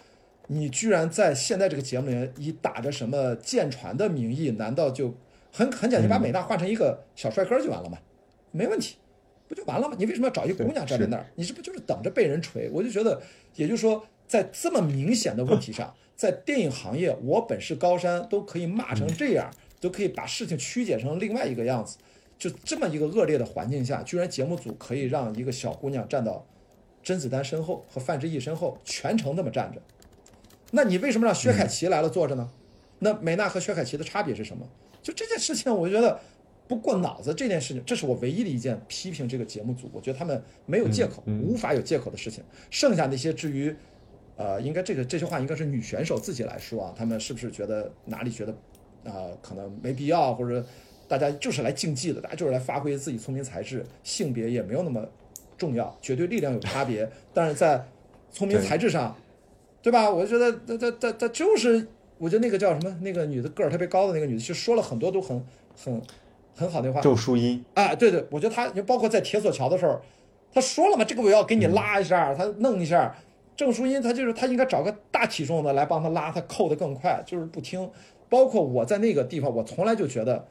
[0.48, 5.14] 你居然在现在这个节目里面以打着什么舰船的名义，难道就
[5.50, 7.96] 很很简单，你把美娜换成一个小帅哥就完了吗？
[8.50, 8.96] 没问题，
[9.48, 9.96] 不就完了吗？
[9.98, 11.26] 你为什么要找一个姑娘站在那儿？
[11.34, 12.68] 你这不就是等着被人锤？
[12.70, 13.20] 我就觉得，
[13.56, 19.50] 也就是说，在这么明显的问题上，在电影行业，我本是高山都可以骂成这样，
[19.80, 21.98] 都可以把事情曲解成另外一个样子。
[22.36, 26.44] 就这么一个恶劣的环境下，居然节目组可以让一个小姑娘站到
[27.02, 29.80] 甄子丹身后和范志毅身后，全程那么站着。
[30.72, 32.50] 那你为什么让薛凯琪来了坐着呢？
[32.98, 34.66] 那美娜和薛凯琪的差别是什么？
[35.02, 36.18] 就这件事情，我觉得
[36.66, 42.42] 不过脑子这件事情，这是我唯一的一件批评这个节目组，我觉得他们没有借口，无法有借口的事情。
[42.70, 43.74] 剩下那些至于，
[44.36, 48.52] 呃，应该这个这些话应该是女选手自己来说啊，她们是不是觉得哪里觉得
[49.04, 50.64] 啊、可能没必要，或者
[51.06, 55.06] 大家就是来竞技的，大家就是来发挥自己聪明才智，性别也没有那么
[55.58, 57.86] 重要，绝对力量有差别，但是在
[58.32, 59.14] 聪明才智上，
[59.82, 60.10] 对吧？
[60.10, 65.44] 我觉得他他他他就是，我觉得那个叫什么，那个女的个儿特别高的那个女的，其实说了很多都很
[65.76, 66.02] 很
[66.56, 67.02] 很好的话。
[67.02, 70.00] 郑淑音，啊，对对，我觉得她，包括在铁索桥的时候，
[70.50, 73.14] 她说了嘛，这个我要给你拉一下，她弄一下。
[73.56, 77.88] 郑淑音他就是他应该找个大体重的来帮他拉，他扣得更快，就是不听。
[78.28, 80.46] 包括我在那个地方，我从来就觉得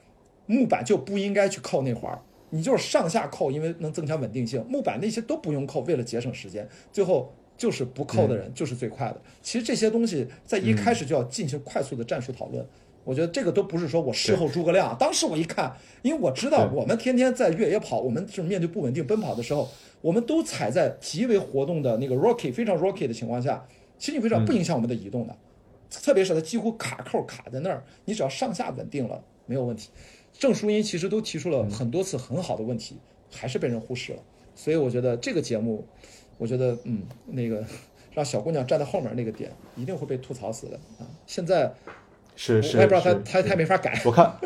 [0.45, 4.65] 木板就不应该去扣那环儿，你就是上下扣，因为能增强稳定性。
[4.69, 9.21] 木板那些都不用扣，为了节省时间，最后就是不扣的人就是最快的。
[9.41, 12.65] 其实这些东西在一开始就要进行快速的战术讨论。
[13.03, 14.95] 我觉得这个都不是说我事后诸葛亮。
[14.97, 19.69] 当时我一看，因为我知道我们天天在越野跑，我们是面对不稳定奔跑的时候，
[20.01, 23.65] 我们都踩在极为活动的那个 rocky 非常 rocky 的情况下，
[23.97, 25.35] 其实你会知道不影响我们的移动的，
[25.89, 29.89] 特别是它几乎卡扣卡在那儿，你只要上下稳定了没有问题。
[30.37, 32.97] 郑淑音其实都提出了很多次很好的问题，
[33.31, 34.19] 还是被人忽视了。
[34.55, 35.85] 所以我觉得这个节目，
[36.37, 37.63] 我觉得嗯，那个
[38.13, 41.05] 让小姑娘站在后面那个点，一定会被吐槽死的啊！
[41.27, 41.71] 现在
[42.35, 44.01] 是是，我也不知道他他他没法改。
[44.03, 44.39] 我看，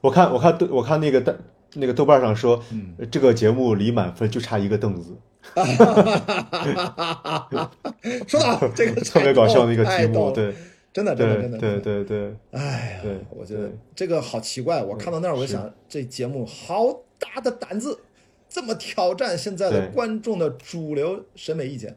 [0.00, 1.34] 我看，我看豆，我看那个豆
[1.74, 5.16] 那个豆瓣上说，嗯这个节目离满分就差一个凳子，
[8.26, 10.54] 说到这个 特别搞笑的一个题目，对
[10.92, 14.82] 真的真的真的，对对对，哎呀对，我觉得这个好奇怪。
[14.82, 17.98] 我看到那儿，我就想，这节目好大的胆子，
[18.48, 21.96] 这么挑战现在的观众的主流审美意见。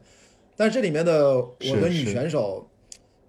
[0.56, 2.68] 但是这里面的我的女选手，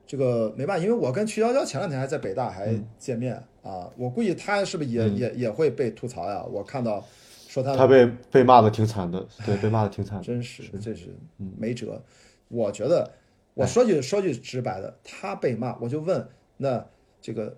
[0.09, 6.43] 这个没办法，因为我跟曲筱绡前两天还在北大还嗯见面、啊，我估计她是不是也、也也会被吐槽呀？
[6.45, 7.05] 我看到
[7.47, 10.23] 说她他被被骂的挺惨的，对，被骂的挺惨的。
[10.23, 12.01] 真是这是嗯没辙。
[12.47, 13.07] 我觉得，
[13.53, 16.83] 我说句说句直白的，他被骂，我就问，那
[17.21, 17.55] 这个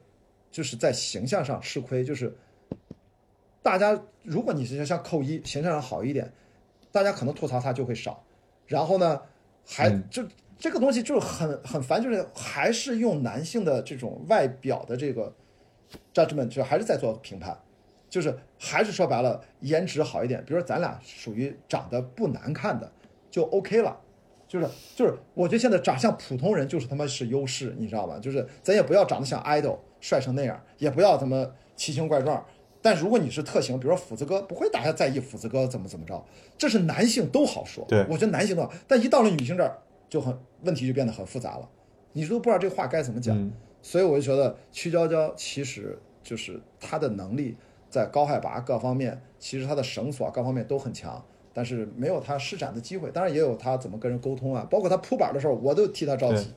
[0.51, 2.35] 就是在形象上吃亏，就是
[3.61, 6.29] 大家如果你是像扣一形象上好一点，
[6.91, 8.21] 大家可能吐槽他就会少。
[8.67, 9.21] 然后呢，
[9.65, 10.21] 还嗯就
[10.61, 15.33] 这个东西就是很很烦，就是还是用男性的这种外表的这个
[16.13, 17.59] judgment，就还是在做评判。
[18.07, 22.91] 就是还是说白了，颜值好一点，比如说咱俩属于长得不难看的，
[23.31, 23.99] 就 OK 了。
[24.47, 28.19] 就是就是，我觉得现在长相普通人就是他妈是优势，你知道吧？
[28.19, 32.45] 就是咱也不要长得像 idol 帅成那样，也不要他妈奇形怪状。
[32.81, 36.21] 但如果你是特型，比如说斧子哥，不会大家在意斧子哥怎么怎么着，
[36.57, 37.85] 这是男性都好说。
[37.87, 39.77] 对我觉得男性都好，但一到了女性这儿，
[40.11, 41.67] 就很问题就变得很复杂了，
[42.11, 43.35] 你都不知道这话该怎么讲。
[43.35, 43.51] 嗯
[43.83, 47.57] 所以我就觉得曲娇娇其实就是她的能力
[47.89, 53.09] 在高海拔各方面，其实她的绳索各方面都很强，但是没有她施展的机会。
[53.09, 56.51] 当然也有她怎么跟人沟通啊，包括她铺板的时候，我都替她着急。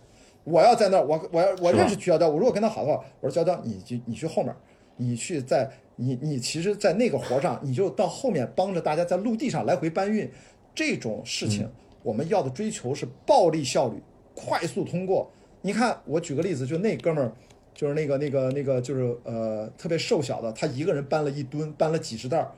[0.45, 4.55] 我要在那儿，我我要我认识曲娇娇，我如果跟她好的话，我说娇娇，你去你去后面，
[4.99, 10.31] 你去在你你其实，在那个活上，你就到后面帮着大家在陆地上来回搬运，
[10.75, 11.67] 这种事情，
[12.05, 14.01] 我们要的追求是暴力效率，
[14.37, 15.29] 快速通过。
[15.63, 17.33] 你看，我举个例子，就那哥们儿，
[17.75, 22.53] 就是那个那个那个，就是呃特别瘦小的，他一个人搬了一吨，搬了几十袋儿。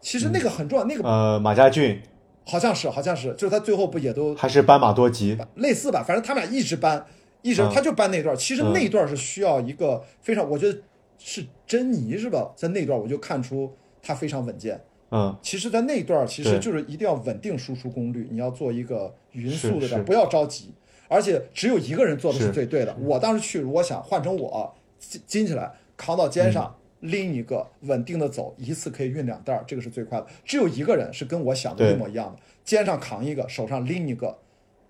[0.00, 2.00] 其实那个很重要，那个呃，马家俊
[2.46, 7.04] 好像是好像是，就是他最后不也都还是斑马多吉，类似吧，反正他们俩一直搬，
[7.42, 8.36] 一直嗯他就搬那段。
[8.36, 10.78] 其实嗯那段是需要一个非常，我觉得
[11.18, 12.52] 是珍妮是吧？
[12.54, 14.80] 在那段我就看出他非常稳健。
[15.14, 20.72] 嗯，其实，在那段其实就是一定要稳定输出功率，你要做一个匀速的不要着急，
[21.08, 22.94] 而且只有一个人做的是是最对的。
[23.00, 24.74] 我当时去，如果想换成我
[25.12, 26.74] 拎拎起来，扛到肩上。
[26.76, 26.80] 嗯。
[27.04, 30.26] 拎一个稳定的走，一次可以运两袋儿，这个是最快的。
[30.42, 34.38] 只有一个人是跟我想的一模一样的，肩上扛一个，手上拎一个，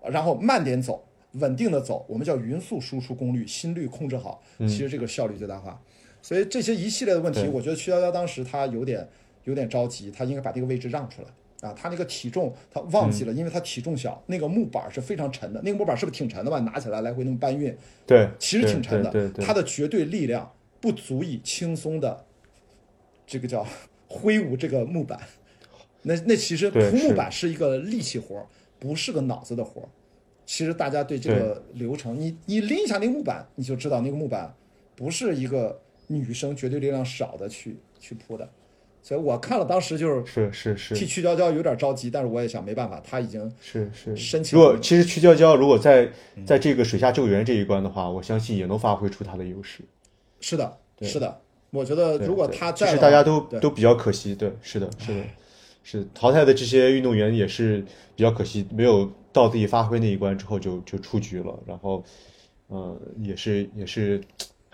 [0.01, 1.03] 然后慢点走，
[1.33, 5.77] 稳定的走，我们叫匀速输出功率，心率控制好，其实这个效率最大化。
[6.21, 9.05] 所以这些一系列的问题，我觉得曲筱绡当时她有点
[9.45, 11.73] 有点着急，他应该把这个位置让出来啊。
[11.73, 16.59] 他那个体重他忘记了，因为他体重小，那个木板是非常沉的，那个木板是不是挺沉的吧？
[16.59, 17.75] 拿起来来回那么搬运，
[18.05, 22.25] 对，其实挺沉的，对对对它的绝对力量不足以轻松的
[23.25, 23.65] 这个叫
[24.07, 25.19] 挥舞这个木板。
[26.03, 28.45] 那那其实铺木板是一个力气活儿，
[28.77, 29.89] 不是个脑子的活儿。
[30.45, 34.53] 其实大家对这个流程，你你拎一下那个木板，你就知道那个木板
[34.95, 38.47] 不是一个女生绝对力量少的去去铺的。
[39.05, 44.15] 所以我看了当时就是是是是替曲娇娇有点着急，但是我也想没办法，她已经是是。
[44.17, 49.81] 申请如果其实曲娇娇如果在嗯在这个水下救援这一关的话，我相信也能发挥出她的优势。
[50.41, 51.39] 是的，是的。
[51.69, 55.23] 我觉得如果对她在，其实大家都都比较可惜，对，是的，是的，
[55.83, 57.85] 是淘汰的这些运动员也是
[58.15, 62.03] 比较可惜，没有到自己发挥那一关之后就就出局了，然后，
[62.69, 64.19] 呃，也是也是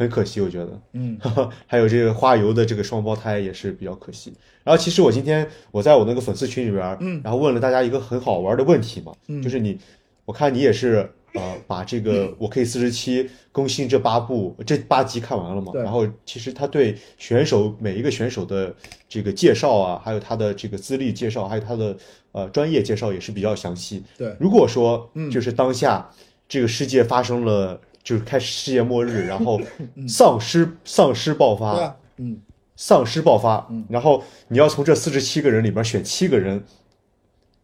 [0.02, 1.18] 很可惜，我觉得，嗯，
[1.68, 4.34] 还有这个花游的这个双胞胎也是比较可惜。
[4.64, 9.78] 然后其实我今天我在我那个粉丝群里边，嗯，然后问了大家一个很好玩的问题嘛，嗯，就是你，
[10.26, 11.10] 我看你也是。
[11.34, 15.72] 呃，把这个 我可以四十七更新这八部这八集看完了嘛？
[15.72, 18.76] 对然后其实他对选手每一个选手的
[19.08, 21.96] 这个介绍啊，还有他的这个资历介绍，还有他的
[22.34, 24.04] 呃专业介绍也是比较详细。
[24.18, 26.12] 对如果说就是当下
[26.50, 29.60] 这个世界发生了，就是开始世界末日，然后
[30.08, 32.40] 丧尸丧尸爆发，嗯，
[32.76, 36.64] 丧尸爆发，然后你要从这四十七个人里边选七个人，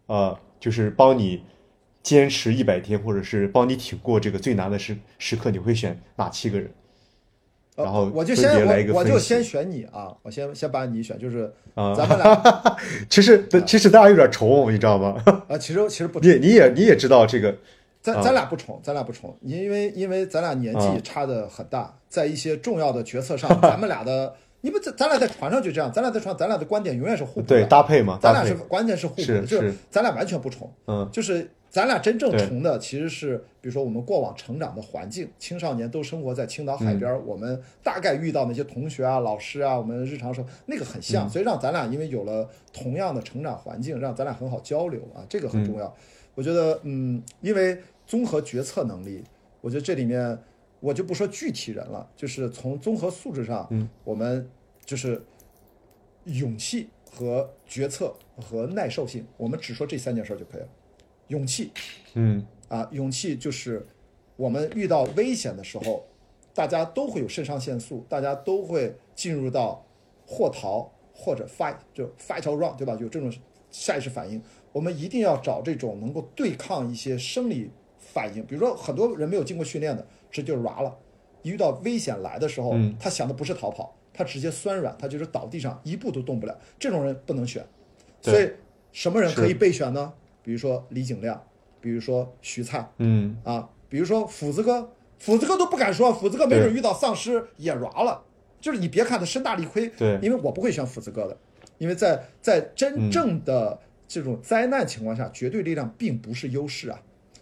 [0.05, 1.43] 呃，就是帮你
[2.03, 6.69] 坚持一百天，或者是帮你挺过这个最难的时时刻，你会选哪七个人？
[7.75, 11.93] 呃然后我就先我我就先选你啊，我先先把你选，就是啊。
[11.93, 12.77] 咱们俩
[13.07, 15.15] 其实其实大家有点重，你知道吗？
[15.47, 17.55] 啊，其实其实不你你也你也知道这个，
[18.02, 20.98] 咱咱俩不重，咱俩不重，因为因为咱俩年纪啊。
[21.04, 31.08] 差的很大，在一些重要的决策上， 咱们俩的，你不咱咱俩在船上就这样，咱俩在船，咱俩的观点永远是互补的对，搭配嘛，咱俩是关键是互补的，就是是咱俩完全不重，嗯。
[31.12, 45.93] 就是咱俩真正对重的其实是，比如说我们过往成长的环境，青少年都生活在青岛海边儿，我们大概遇到那些同学啊、老师啊，我们日常生活那个很像，所以让咱俩因为有了同样的成长环境，让咱俩很好交流啊，这个很重要。
[46.38, 49.23] 我觉得，嗯，因为综合决策能力，
[49.59, 50.38] 我觉得这里面
[50.79, 54.47] 我就不说具体人了，就是从综合素质上，嗯，我们
[54.85, 55.19] 就是
[56.25, 60.69] 勇气和决策和耐受性，我们只说这三件事儿就可以了。
[61.29, 61.71] 勇气
[62.13, 63.83] 嗯啊，勇气就是
[64.35, 66.05] 我们遇到危险的时候，
[66.53, 69.83] 大家都会有肾上腺素，大家都会进入到
[70.27, 72.95] 或逃或者 fight，就 fight or run，对吧？
[73.01, 73.33] 有这种
[73.71, 74.39] 下意识反应。
[74.78, 80.95] 我们一定要找这种能够对抗一些生理反应，比如说很多人没有经过训练的，直接就软了。
[81.41, 86.55] 一遇到危险来的时候，嗯他想的不是逃跑，他直接酸软，他就是倒地上一步都动不了。
[86.78, 87.65] 这种人不能选。
[88.21, 88.51] 所以
[88.91, 90.13] 什么人可以备选呢？
[90.43, 91.43] 比如说李景亮，
[91.82, 98.23] 比如说徐灿嗯，啊，比如说斧子哥，斧子哥都不敢说，斧子哥没准遇到丧尸也软了。
[98.61, 101.36] 就是你别看他身大力亏，对因为我不会选斧子哥的，
[101.80, 106.99] 因为在在真正的这种灾难情况下，绝对力量并不是优势啊。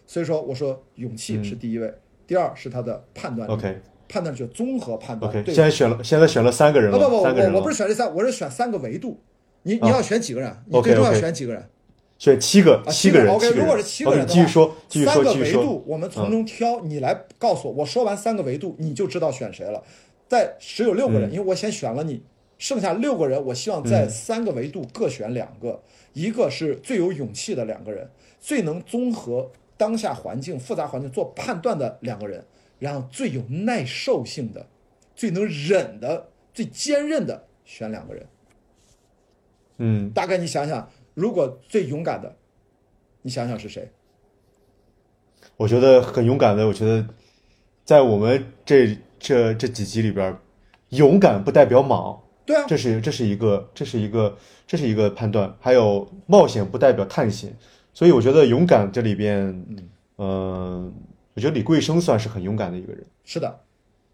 [0.08, 1.94] 所以说，我说勇气是第一位，
[2.26, 3.54] 第二是他的判断力。
[3.54, 5.32] OK 判断就综合判断。
[5.32, 9.20] OK，对现在选了，现在选了三个人不不，三个人了我我不是选这三，我是选三个维度。
[9.64, 10.56] 你你啊要选几个人？
[10.68, 11.68] 你最终要选几个人？
[12.20, 13.28] 选七个，啊，七个人。
[13.34, 15.34] OK，如果是七个人的话，继续说，继续说，三个。
[15.34, 17.74] 维度，我们从中挑，你来告诉我。
[17.74, 19.84] 我说完三个维度，你就知道选谁了。
[20.28, 22.22] 在只有六个嗯人，因为我先选了你，
[22.60, 25.82] 剩下六个人，我希望在三个维度各选两个，
[26.16, 28.10] 一个是最有勇气的两个人，
[28.40, 32.44] 最能综合当下环境复杂环境做判断的两个人，
[32.80, 34.66] 然后最有耐受性的、
[35.14, 38.26] 最能忍的、最坚韧的选两个人。
[39.78, 42.38] 嗯，大概你想想，如果最勇敢的，
[43.22, 43.92] 你想想是谁？
[45.58, 46.66] 我觉得很勇敢的。
[46.66, 47.06] 我觉得
[47.84, 50.38] 在我们这这这几集里边，
[50.90, 54.38] 勇敢不代表莽，对啊，这是这是一个这是一个
[54.68, 55.54] 这是一个判断。
[55.60, 57.56] 还有冒险不代表探险，
[57.94, 59.50] 所以我觉得勇敢这里边，
[60.18, 60.94] 嗯、
[61.34, 63.04] 我觉得李桂生算是很勇敢的一个人。
[63.24, 63.60] 是的，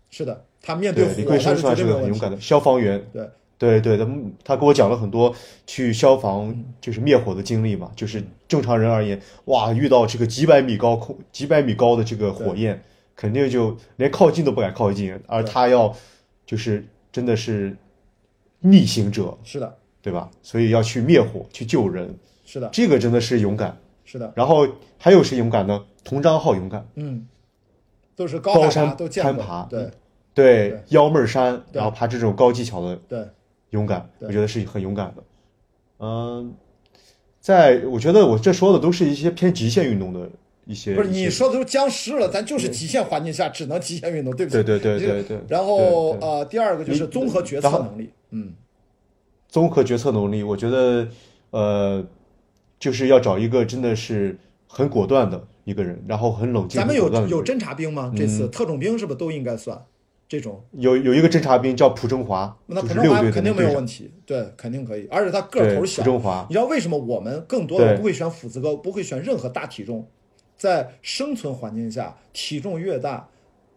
[0.10, 1.84] 是的，他面对，火，李贵他是生算是。
[1.86, 2.40] 个很勇敢的。
[2.40, 3.04] 消防员。
[3.12, 5.36] 对，对对，他们他给我讲了很多
[5.68, 12.82] 去消防就是灭火的经历嘛，就是正常人而言，哇，遇到这个几百米高空几百米高的这个火焰，
[13.16, 15.96] 肯定就连靠近都不敢靠近，而他要
[16.44, 17.78] 就是真的是
[18.62, 20.32] 逆行者，是的，对吧？
[20.42, 23.78] 所以要去灭火去救人，是的，这个真的是勇敢。
[24.04, 25.86] 是的，然后还有谁勇敢呢？
[26.04, 27.28] 佟章浩勇敢，嗯，
[28.16, 29.90] 都是高山都攀爬，对
[30.34, 33.26] 对对幺妹儿山，然后爬这种高技巧的对，
[33.70, 35.24] 勇敢，我觉得是很勇敢的。
[36.00, 36.54] 嗯，
[37.40, 40.28] 在我觉得我这说的都是一些偏极限运动的
[40.66, 44.80] 一些，不是你说的都是僵尸了，咱就是极限环境下只能极限运动，对不对对？
[44.80, 45.40] 对对对对。
[45.48, 48.54] 然后呃，第二个就是综合决策能力，嗯，
[49.48, 51.08] 综合决策能力，我觉得
[51.52, 52.06] 呃，
[52.80, 58.12] 就是要找一个真的是很果断的一个人，然后很冷静、咱们有有侦察兵吗？
[58.16, 59.86] 这次特种兵是不是都应该算
[60.28, 60.64] 这种？
[60.72, 66.10] 有有一个侦察兵叫蒲中华，那就是六队的普通华肯定没有问题，对，肯定可以，而且他个头小蒲。
[66.10, 70.08] 征华，你知道为什么我们更多的不会选斧子哥，不会选任何大体重？
[70.56, 73.28] 在生存环境下，体重越大，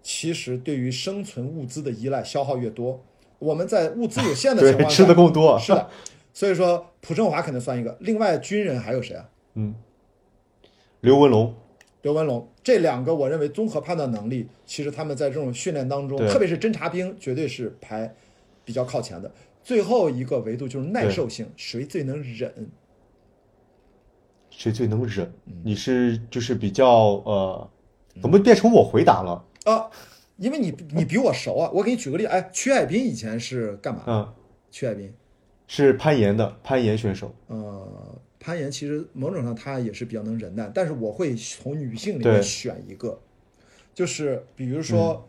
[0.03, 3.03] 其实对于生存物资的依赖消耗越多。
[3.45, 5.89] 我们在物资有限的情对况下，吃的更多，是的，
[6.33, 7.97] 所以说蒲振华肯定算一个。
[8.01, 9.29] 另外军人还有谁啊？
[9.55, 9.75] 嗯
[11.01, 11.55] 刘文龙，
[12.01, 18.15] 刘文龙这两个，我认为综合判断能力，其实他们在这种训练当中，特别是侦察兵，绝对是排
[18.65, 19.31] 比较靠前的。
[19.63, 22.53] 最后一个维度就是耐受性，谁最能忍？
[24.51, 25.31] 谁最能忍？
[25.47, 27.71] 嗯你是就是比较呃，
[28.23, 29.45] 怎么变成我回答了？
[29.65, 29.91] 啊，
[30.37, 34.03] 因为你你比我熟啊，我给你举个例，哎，曲海滨以前是干嘛？
[34.07, 34.33] 嗯，
[34.71, 35.13] 曲海滨，
[35.69, 37.35] 是攀岩的攀岩选手。
[37.47, 43.21] 呃，攀岩其实某种上他也是比较能忍耐，但是我会从女性里面选一个，
[43.95, 45.27] 就是比如说，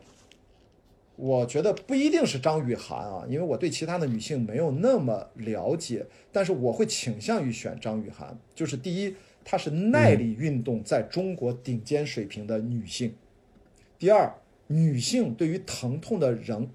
[1.16, 8.38] 我觉得不一定是张雨涵啊，因为我对其他的女性没有那么了解，但是我会倾向于选张雨涵。
[8.54, 13.12] 就是第一，她是耐力运动在中国顶尖水平的女性；
[13.98, 14.34] 第二，
[14.68, 16.70] 女性对于疼痛的容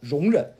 [0.00, 0.52] 容忍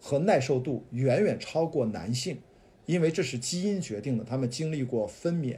[0.00, 2.38] 和耐受度远远超过男性。
[2.86, 5.56] 因为这是基因决定的，他们经历过分娩，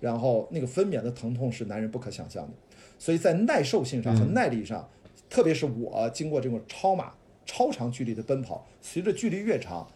[0.00, 2.54] 然后那个分娩的疼痛是男人不可想象的，
[2.98, 4.90] 所以在耐受性上和耐力上，
[5.30, 7.14] 特别是我经过这种超马、
[7.46, 9.88] 超长距离的奔跑，随着距离越长，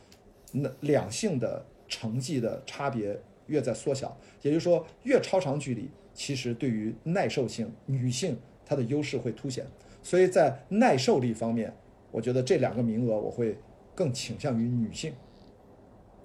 [0.53, 4.17] 那两性的成绩的差别越在缩小。
[4.43, 9.67] 也就是说，越超长距离，其实对于耐受性，女性她的优势会凸显。
[10.09, 11.71] 所以在耐受力方面，
[12.11, 13.59] 我觉得这两个名额我会
[13.95, 15.13] 更倾向于女性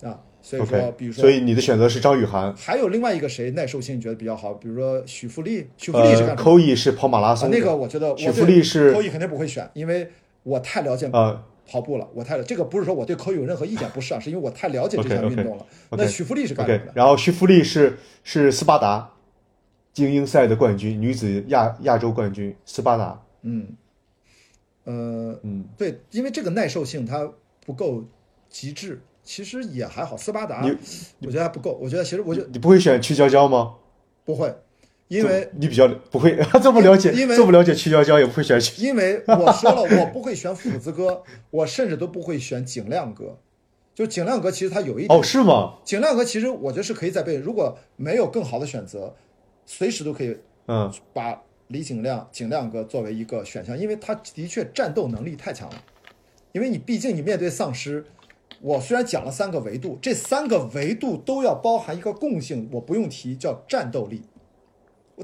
[0.01, 0.21] 啊。
[0.41, 2.55] 所以说比如说，所以你的选择是张雨涵。
[2.55, 6.35] 还有另外一个谁耐受性觉得比较好，比如说许富丽，许富丽是呃，干什么？
[6.35, 7.57] 扣一是跑马拉啊，松的。
[7.57, 10.09] 那个我觉得我许富丽是扣一肯定不会选，因为
[10.43, 15.65] 我太了解呃跑步了，我太了这个不是说我对扣艺有任何意见，不是啊，是因为我太了解这项运动了。
[15.91, 16.91] 那许富丽是干什么的？
[16.95, 19.11] 然后徐福利是是斯巴达，
[19.91, 23.19] 精英赛的冠军，女子亚亚洲冠军斯巴达。
[23.43, 23.67] 嗯，
[24.85, 27.31] 呃，嗯，对，因为这个耐受性它
[27.65, 28.03] 不够
[28.49, 30.17] 极致，其实也还好。
[30.17, 30.65] 斯巴达
[31.21, 33.75] 我觉得还不够，我觉得其实我就你不会选曲娇娇吗？
[34.25, 34.53] 不会，
[35.07, 38.81] 因为你比较不会 这么了解，因为这么了解曲娇娇也不会选曲。
[38.81, 43.37] 因为我说了，我不会选斧子哥， 我甚至都不会选景亮哥。
[43.93, 45.75] 就景亮哥，其实他有一点哦，是吗？
[45.85, 49.13] 景亮哥其实我觉得是可以再备，如果没有更好的选择，
[49.67, 50.35] 随时都可以
[50.67, 51.39] 嗯把
[51.73, 55.83] 李景亮、景亮哥作为一个选项，因为他的确战斗能力太强了。
[56.53, 58.05] 因为你毕竟你面对丧尸，
[58.61, 64.21] 我虽然讲了三个维度，这三个维度都要包含一个共性，我不用提叫战斗力。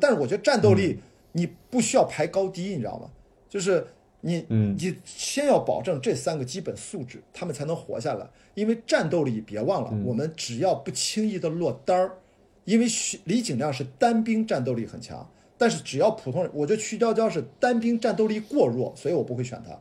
[0.02, 1.00] 但是我觉得战斗力
[1.32, 3.12] 你不需要排高低，你知道吗？
[3.47, 3.86] 就是
[4.22, 8.28] 你嗯你先要保证这三个基本素质，他们才能活下来。
[8.56, 12.18] 因为战斗力，别忘了，我们只要不轻易的落单儿，
[12.66, 15.30] 因为徐李景亮是单兵战斗力很强，
[15.60, 19.78] 但是只要普通人，我觉得曲娇娇是单兵战斗力过弱，所以我不会选他。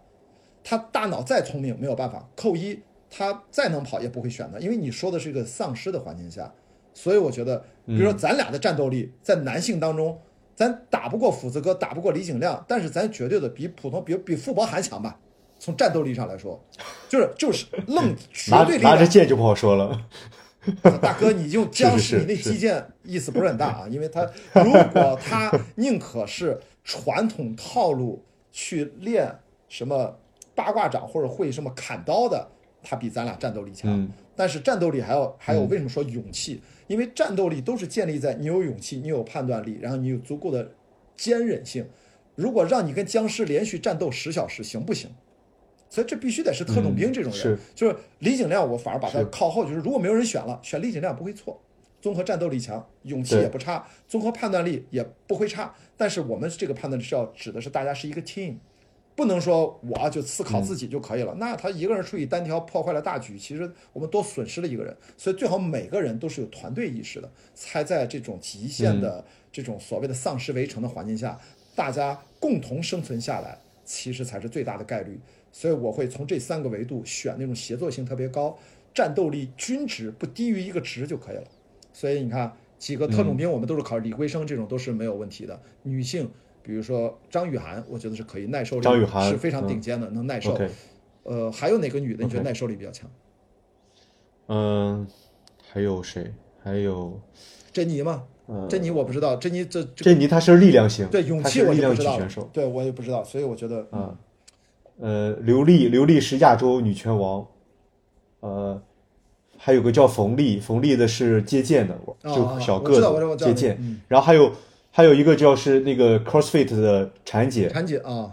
[0.64, 6.52] 他大脑再聪明没有办法扣一，他再能跑也不会选他，因为你说的是一个丧尸的环境下，
[6.92, 10.20] 所以我觉得，比如说咱俩的战斗力在男性当中，
[10.54, 15.18] 咱打不过斧子哥，打不过李景亮，但是咱绝对的比普通比比傅博涵强吧。
[15.60, 16.60] 从战斗力上来说，
[17.08, 18.94] 就是就是愣 绝对力量。
[18.94, 20.06] 拿着剑就不好说了。
[21.00, 29.34] 大哥，你就僵尸，你那击剑意思不是很大啊，因为他如果他宁可是传统套路去练
[29.68, 30.18] 什么
[30.54, 32.48] 八卦掌或者会什么砍刀的，
[32.82, 33.90] 他比咱俩战斗力强。
[33.90, 36.62] 嗯但是战斗力还要还有为什么说勇气？
[36.86, 40.70] 因为战斗力都是建立在你有勇气，你有判断力，然后你有足够的
[41.16, 41.84] 坚韧性。
[42.36, 45.10] 如果让你跟僵尸连续战斗十小时，行不行？
[45.88, 51.60] 所以这必须得是特种兵这种人，嗯是就是李景亮，我反而把他靠后，就是如果没有人选了，选李景亮不会错，
[52.00, 55.74] 综合战斗力强，勇气也不差，综合判断力也不会差。
[55.96, 58.56] 但是我们这个判断是要指的是大家是一个 team，
[59.16, 61.34] 不能说我就思考自己就可以了。
[61.38, 64.96] 那他一个人处理单挑破坏了大局，其实我们多损失了一个人。
[65.16, 71.36] 所以最好每个人都是有团队意识的，才在这种极限的这种所谓的丧尸围城的环境下，
[71.74, 75.18] 大家共同生存下来，其实才是最大的概率。
[75.58, 78.56] 所以我会从这三个维度选那种协作性特别高、
[78.94, 81.42] 战斗力均值不低于一个值就可以了。
[81.92, 85.60] 所以你看，几个特种兵我们都是考李桂生这种都是没有问题的。
[85.82, 86.30] 女性，
[86.62, 90.56] 比如说张雨涵，我觉得是可以，耐受力张雨涵是非常顶尖的，能耐受。
[91.24, 93.10] 呃，还有哪个女的你觉得耐受力比较强？
[94.46, 95.08] 嗯，
[95.72, 96.32] 还有谁？
[96.62, 97.20] 还有
[97.72, 98.28] 珍妮吗？
[98.46, 102.20] 呃，珍妮我不知道，珍妮这这珍妮她是力量型，对勇气我就不知道。
[102.52, 104.16] 对我也不知道，所以我觉得啊，
[105.00, 107.46] 呃，刘丽，刘丽是亚洲女拳王，
[108.40, 108.82] 呃，
[109.56, 112.94] 还有个叫冯丽，冯丽的是接剑的，哦就小个
[113.36, 114.52] 子接剑嗯，然后还有
[114.90, 118.32] 还有一个叫是那个 CrossFit 的婵姐，婵姐啊，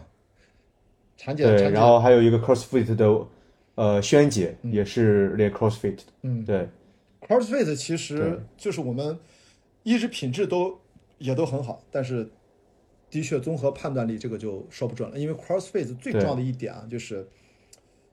[1.20, 3.28] 婵姐，对，然后还有一个 CrossFit 的
[3.76, 6.68] 呃萱姐，也是练 CrossFit 的，嗯对
[7.28, 9.20] ，CrossFit 其实就是我们
[9.84, 10.80] 一直品质都
[11.20, 12.28] 也都很好，但是
[13.16, 17.26] 的确综合判断力这个就说不准了，因为 CrossFit 最重要的一点啊，就是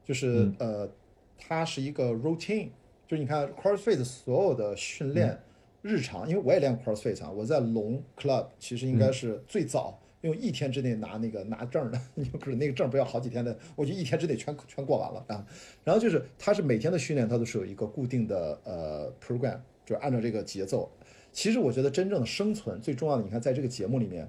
[0.05, 0.93] 就是、嗯呃，
[1.37, 2.69] 它是一个 routine，
[3.09, 5.39] 就是你看 CrossFit 所有的训练、嗯
[5.83, 9.99] 日常，因为我也练 CrossFit 啊，我在龙 Club 其实应嗯该是最早。
[10.21, 12.01] 用一天之内拿那个拿证的，
[12.39, 15.45] 不是那个证不要好几天的，我就一天之内全全过完了啊。
[15.83, 20.89] 然后就是它是每天的训练，它都是有一个固定的呃 program，就是按照这个节奏。
[21.33, 24.29] 其实我觉得真正的生存最重要的，你看在这个节目里面，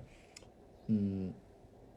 [0.88, 1.32] 嗯，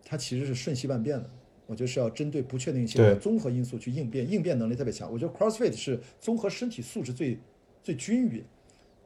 [0.05, 1.31] 它其实是瞬息万变的。
[1.67, 5.11] 我觉得是要针对不确定性的综合因素去应变，应变能力特别强。
[5.13, 7.37] 我觉得 CrossFit 是综合身体素质最
[7.83, 8.45] 最均匀，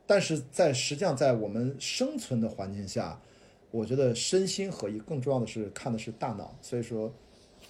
[0.06, 3.18] 但是在实际上在我们生存的环境下，
[3.70, 6.54] 我觉得身心合一，更重要的是看的是大脑。
[6.60, 7.10] 所以说，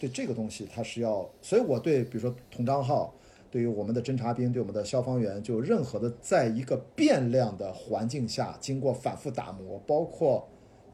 [0.01, 3.15] 对这个东西它是要，所以我对比如说童章浩，
[3.49, 10.49] 对于我们的侦察兵，对我们的消防员，就任何的在一个变量的环境下，经过反复打磨，包括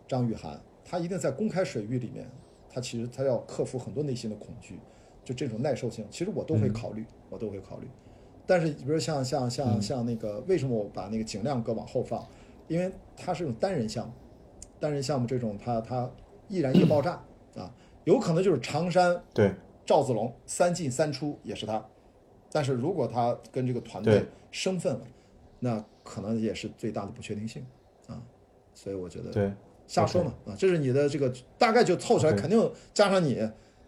[0.07, 2.31] 张雨涵，他一定在公开水域里面，
[2.71, 4.79] 他其实他要克服很多内心的恐惧，
[5.25, 7.89] 就这种耐受性，其实我都会考虑，我都会考虑。
[8.47, 12.25] 但是比如像像像像那个，为什么我把那个景亮哥往后放？
[12.69, 14.13] 因为他是种单人项目，
[14.79, 16.09] 单人项目这种他他
[16.49, 17.21] 易燃易爆炸
[17.57, 19.53] 啊，有可能就是常山对，
[19.85, 21.85] 赵子龙三进三出也是他，
[22.53, 24.27] 但是如果他跟这个团队对。
[24.53, 25.07] 生分了，
[25.61, 27.67] 那可能也是最大的不确定性
[28.07, 28.23] 啊，
[28.73, 29.53] 所以我觉得对，
[29.87, 33.35] 瞎说嘛啊，这是你的这个大概就凑出来，肯定加上你，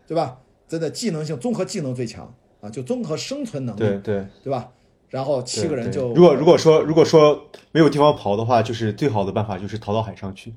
[0.07, 0.41] 对吧？
[0.69, 4.71] 真的技能性综合技能最强啊，就综合生存能力，对对对吧？
[5.09, 10.55] 然后七个人就如果如果说如果说没有地方跑的话，就是最好的办法就是逃到海上去。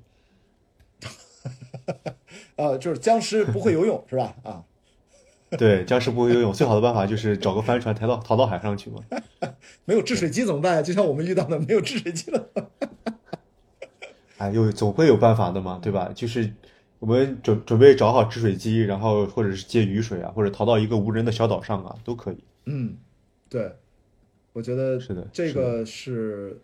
[2.57, 4.35] 呃 就是僵尸不会游泳 是吧？
[4.43, 4.63] 啊，
[5.57, 8.99] 对，僵尸不会游泳，最好的办法就是找个帆船抬到逃到海上去嘛。
[9.85, 10.83] 没有制水机怎么办？
[10.83, 12.49] 就像我们遇到的没有制水机的，
[14.41, 16.11] 哎，有总会有办法的嘛，对吧？
[16.15, 16.51] 就是
[16.97, 22.43] 我们准准备找好制水机，然后或者是接雨水啊，或者逃到一个无人的小岛上啊，都可以。
[22.65, 22.97] 嗯，
[23.47, 23.71] 对，
[24.51, 26.59] 我觉得是的这个是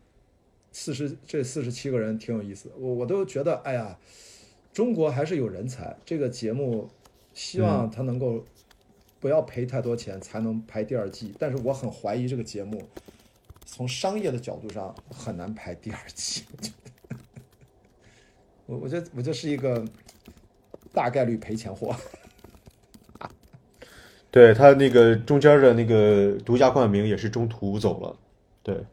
[0.72, 3.96] 四十这四十七个人挺有意思的，我我都觉得，哎呀，
[4.74, 5.96] 中国还是有人才。
[6.04, 6.90] 这个节目
[7.36, 8.44] 希望他能够
[9.20, 12.82] 不要赔太多钱才能拍第二季，但是我很怀疑这个节目
[13.66, 16.42] 从商业的角度上很难拍第二季。
[18.68, 19.84] 我我这我这是一个
[20.94, 21.96] 大概率赔钱货。
[24.30, 28.16] 对他那个中间的那个独家冠名也是中途走了，
[28.62, 28.86] 对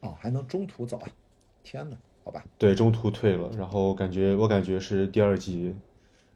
[0.00, 1.06] 哦，还能中途走啊！
[1.62, 2.42] 天哪，好吧。
[2.56, 3.48] 对，中途退了。
[3.56, 5.72] 然后感觉我感觉是第二季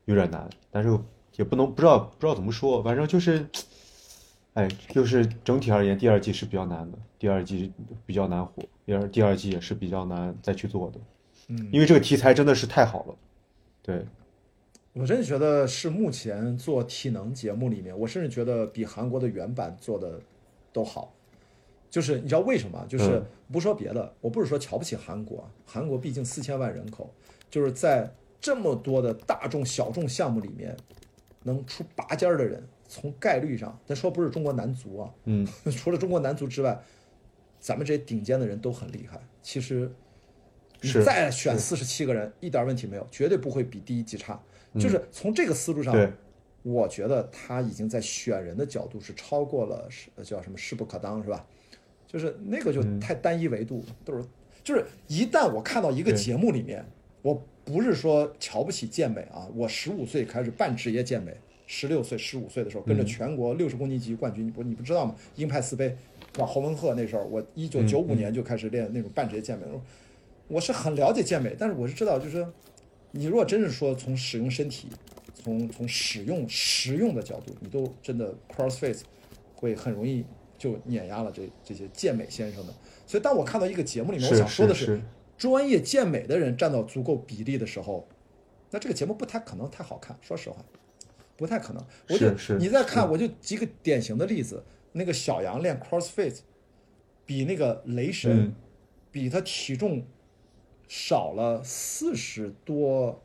[0.05, 0.97] 有点难，但是
[1.37, 3.45] 也不能不知道不知道怎么说，反正就是，
[4.53, 7.73] 哎，就是整体而言，第二季是比较难的，第二季
[8.05, 11.01] 比较难火，第二第二季也是比较难再去做的，
[11.49, 13.15] 嗯，因为这个题材真的是太好了，
[13.83, 14.05] 对。
[14.95, 20.21] 我真的觉得是目前做体能节目里面，我甚至觉得比韩国的原版做的
[20.71, 21.15] 都好。
[21.89, 22.85] 就是你知道为什么？
[22.89, 27.11] 就是嗯不说别的，我不是说瞧不起韩国，韩国毕竟四千万人口，
[27.51, 28.11] 就是在
[28.41, 30.77] 这么多的大众小众项目里面，
[31.45, 36.79] 能出拔尖儿的人，从概率上，咱说不是中国男足啊，嗯， 除了中国男足之外，
[37.59, 39.19] 咱们这些顶尖的人都很厉害。
[39.43, 39.91] 其实
[40.83, 44.41] 你再选四十七个人，一点问题没有，绝对不会比第一季差。
[44.79, 46.13] 就是从这个思路上，
[46.63, 51.47] 我觉得他已经在选人的角度是超过了是呃叫什么势不可当是吧？
[52.07, 54.25] 就是那个嗯就太单一维度，都是
[54.63, 56.85] 就是一旦我看到一个节目里面，
[57.23, 61.37] 我不是说瞧不起健美啊，我十五岁开始半职业健美，
[61.67, 65.15] 十六岁、十五岁的时候嗯跟着全国六十公斤级冠军，你不你不知道吗？
[65.37, 65.97] 鹰派四杯
[66.33, 66.47] 是吧？
[66.47, 69.65] 侯文鹤那时候，我一九九五年就开始练那种半职业健美，
[70.49, 72.47] 我是很了解健美，但是我是知道就是。
[73.15, 74.89] 你如果真是说从使用身体，
[75.35, 78.99] 从从使用实用的角度，你都真的 CrossFit
[79.55, 80.25] 会很容易
[80.57, 82.73] 就碾压了这这些健美先生的。
[83.07, 85.03] 所以当我看到一个节目里面，我想说的是是
[85.37, 88.09] 专业健美的人占到足够比例的时候，
[88.71, 90.17] 那这个节目不太可能太好看。
[90.23, 90.65] 说实话，
[91.37, 91.85] 不太可能。
[92.09, 96.39] 我就你再看，我就举个典型的例子，那个小杨练 CrossFit，
[97.27, 98.55] 比那个雷神，嗯
[99.11, 100.03] 比他体重
[100.95, 103.19] 少了四十多，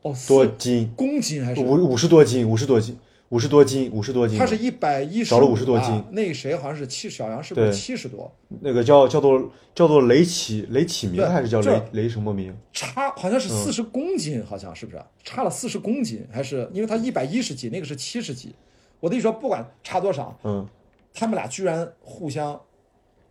[0.00, 1.60] 哦，多斤，公斤还是？
[1.60, 2.98] 五五十多斤，五十多斤，
[3.28, 4.38] 五十多斤，五十多斤。
[4.38, 8.34] 他是一百一十，少了五十多斤那个谁好像是七，小杨是不是对七十多？
[8.62, 12.56] 那个叫叫做叫做雷启雷启明还是叫雷雷什么明？
[12.72, 15.04] 差好像是嗯四十公斤，好像是不是？
[15.22, 18.54] 差了四十公斤，还是因为他一百一十几，那个是七十几。
[19.00, 20.66] 我的意思说，不管差多少，嗯，
[21.12, 22.58] 他们俩居然互相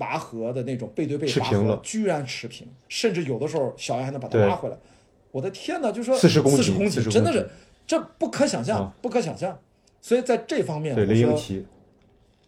[0.02, 4.76] 拔河的那种背对背拔河居然持平，甚至有的时候小杨还能把他拉回来。
[5.30, 7.48] 我的天呐，就说40公斤四十公40公斤真的是
[7.86, 9.60] 这不可想象啊，不可想象。
[10.02, 11.64] 所以在这方面，对我说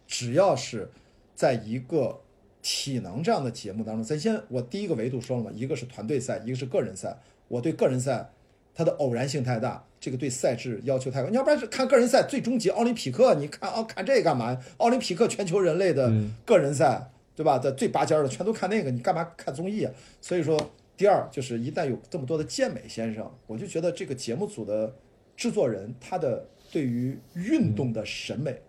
[0.07, 0.89] 只要是
[1.35, 2.19] 在一个
[2.63, 7.15] 体能这样的节目当中，咱先我第一个维度说了嘛，一个是团队赛，一个是个人赛。
[7.49, 8.31] 我对个人赛
[8.73, 11.30] 它的偶然性太大，这个对赛制要求太高。
[11.30, 14.57] 你要不然是看个人赛最终极奥林匹克，你看哦看这干嘛？
[14.77, 17.60] 奥林匹克全球人类的嗯个人赛，对吧？
[17.60, 19.93] 这最拔尖儿的全都看那个，你干嘛看综艺啊？
[20.22, 20.57] 所以说，
[20.95, 24.95] 第二就是一旦有这么多的健美先生，我就觉得这个节目组的
[25.35, 28.61] 制作人他的对于运动的审美。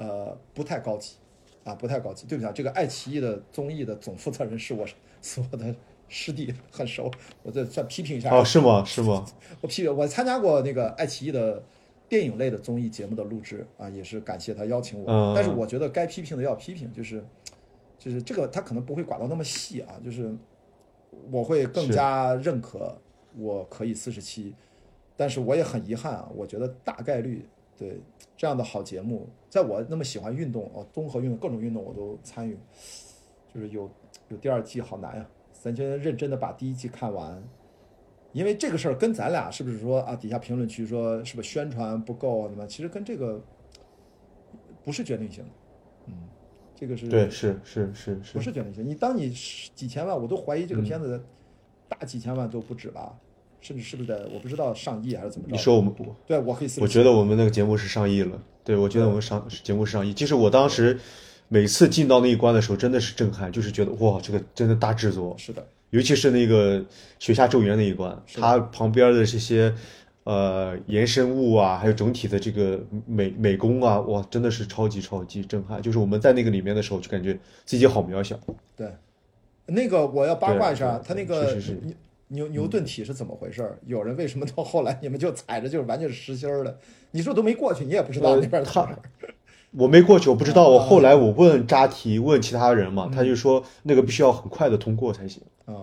[0.00, 1.16] 呃，不太高级，
[1.64, 2.24] 啊，不太高级。
[2.28, 4.86] 对不起啊，这个爱奇艺的综艺的总负责人是我
[5.20, 5.74] 是我的
[6.08, 7.10] 师弟，很熟。
[7.42, 8.32] 我这算批评一下。
[8.32, 8.84] 哦，是吗？
[8.84, 9.26] 是吗？
[9.60, 11.60] 我批评，我参加过那个爱奇艺的
[12.08, 15.10] 电影类的综艺节目的录制啊，也是感谢他邀请我。
[15.10, 17.20] 嗯但是我觉得该批评的要批评，就是
[17.98, 20.34] 就是这个他可能不会管到那么细啊，就是
[21.30, 22.96] 我会更加认可
[23.36, 24.54] 我可以四十七，
[25.16, 27.44] 但是我也很遗憾啊，我觉得大概率
[27.76, 28.00] 对
[28.36, 32.56] 这样的好节目，在我那么喜欢运动哦，综合运动各种运动我都参与，
[33.52, 33.90] 就是有
[34.28, 37.42] 有第二季好难呀、咱先认真的把第一季看完，
[38.32, 40.14] 因为这个事儿跟咱俩是不是说啊？
[40.14, 42.48] 底下评论区说是不是宣传不够啊？
[42.48, 42.66] 怎么？
[42.66, 43.42] 其实跟这个
[44.84, 45.50] 不是决定性的，
[46.06, 46.14] 嗯，
[46.78, 48.88] 这个是对，是是是是不是，是决定性？
[48.88, 49.30] 你当你
[49.74, 51.20] 几千万，我都怀疑这个嗯片子
[51.88, 53.12] 大几千万都不止吧，
[53.60, 55.52] 甚至是不是得我不知道上亿还是怎么着？
[55.52, 58.40] 你说我们，我对我可以我觉得我们那个节目是上亿了。
[58.62, 60.12] 对，我觉得我们上节目是上亿。
[60.12, 61.00] 就是我当时，
[61.48, 66.84] 每次进到那一关的时候，真的是震撼，就是觉得哇，这个真的大制作，是的，尤其是那个
[67.18, 69.74] 雪下咒怨那一关，它旁边的这些
[70.28, 75.80] 呃延伸物啊，还有整体的这个美美工啊，哇，真的是超级超级震撼。
[75.80, 78.38] 就是我们在那个里面的时候，就感觉自己好渺小。
[78.76, 78.92] 对，
[79.64, 81.94] 那个我要八卦一下，他那个是是是牛
[82.28, 83.78] 牛牛顿体是怎么回事儿？
[83.86, 86.78] 有人为什么到后来你们就踩着就是完全是实心儿的？
[87.12, 89.34] 你说都没过去，你也不知道呃那边儿怎么回事儿
[89.70, 90.64] 我没过去，我不知道。
[90.64, 95.42] 啊我后来我问扎提，问其他人嘛，他就说那个必须要很快的通过才行。
[95.64, 95.74] 啊。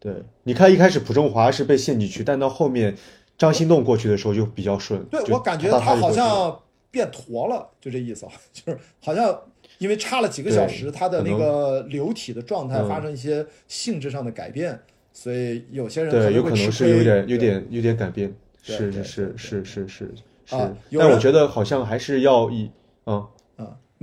[0.00, 0.12] 对，
[0.42, 2.96] 你看一开始朴正华是被陷进去，但到后面
[3.42, 5.04] 张心动过去的时候就比较顺。
[5.06, 6.56] 对我感觉他他好像
[6.92, 9.36] 变驼了，就这意思啊， 就是好像
[9.78, 14.78] 因为差了几个小时，他的那个流体的状态嗯发生一些性质上的改变，
[15.12, 18.32] 所以有些人可对，有可能是有点有点有点改变。
[18.62, 20.14] 是是是是是是。
[20.46, 22.70] 但我觉得好像还是要以
[23.06, 23.26] 嗯。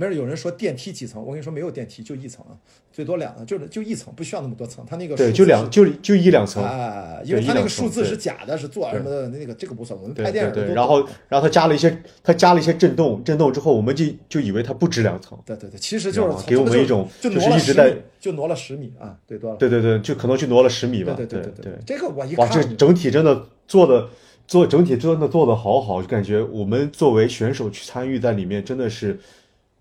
[0.00, 2.56] 啊，没准有人说电梯几层，我跟你说没有电梯，就一层啊，
[2.90, 4.84] 最多两层，就是就一层，不需要那么多层。
[4.88, 10.00] 他那个对，就两就就一两层，啊，因为对它那个数字是假的，是做什么的，那个这个不算。
[10.00, 19.56] 我们拍电影然后然后他加了一些他加了一些震动，震动之后我们就就以为它不止两层，对对对，其实就是给我们一种就就是一直在，就挪了十米啊，对多了。
[19.56, 24.08] 对对对，就可能就挪了十米吧，对对对对，这个我一哇，看这整体真的做的
[24.46, 29.18] 做整体真的做的好好，就感觉我们作为选手去参与在里面真的是，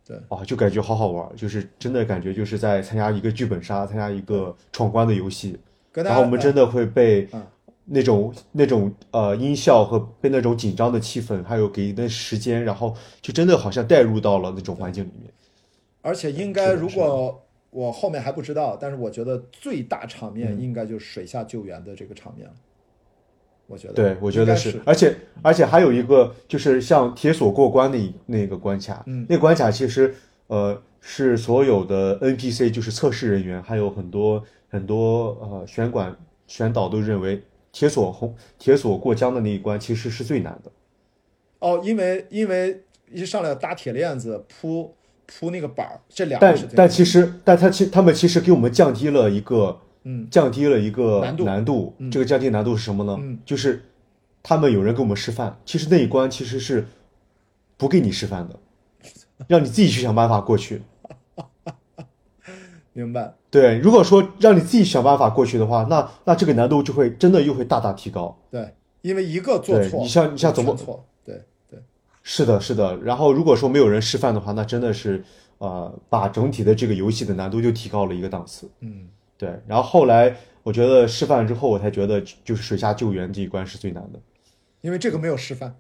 [0.10, 5.56] 对啊，就感觉好好玩，就是真的感觉就是在参加一个剧本杀，参加一个闯关的游戏，
[5.94, 7.46] 然后我们真的会被嗯
[7.86, 15.32] 那种那种呃音效和被那种紧张的气氛，还有给的时间，然后就真的好像带入到了那种环境里面。
[16.02, 22.54] 而且应该，如果我后面还不知道，但是我觉得最大场面嗯应该就是水下救援的这个场面了。
[23.70, 30.16] 我觉得，对，我觉得是，而且而且还有一个就是像铁索过关的一那个关卡，嗯那个关卡其实
[30.48, 36.16] 呃是所有的 NPC 就是测试人员，还有很多很多呃选管
[36.48, 40.72] 选导都认为铁索红铁索过江的那一关其实是最难的。
[41.60, 44.96] 哦，因为因为一上来搭铁链子铺
[45.28, 51.94] 铺那个板儿，这两个但是但但其实，但他其他们其实给我们降低了一个，嗯，降低了一个难度难度。
[51.98, 53.18] 嗯这个降低难度是什么呢？
[53.20, 53.84] 嗯就是
[54.42, 56.88] 他们有人给我们示范，其实那一关其实是
[57.78, 58.60] 不给你示范的，
[59.48, 60.82] 让你自己去想办法过去。
[62.94, 63.34] 明白。
[63.50, 68.38] 对，如果说让你自己想办法过去的话，那那这个难度就会真的又会大大提高。
[68.52, 71.06] 对，因为一个做错，你像你像怎么全错？
[71.26, 71.80] 对对，
[72.22, 72.98] 是的，是的。
[72.98, 75.24] 然后如果说没有人示范的话，那真的是
[75.58, 78.70] 呃，把整体的这个游戏的难度就提高了一个档次。
[78.82, 79.08] 嗯，
[79.40, 84.20] 对，然后后来我觉得示范之后，我才觉得就是水下救援这一关是最难的。
[84.82, 85.74] 因为这个没有示范。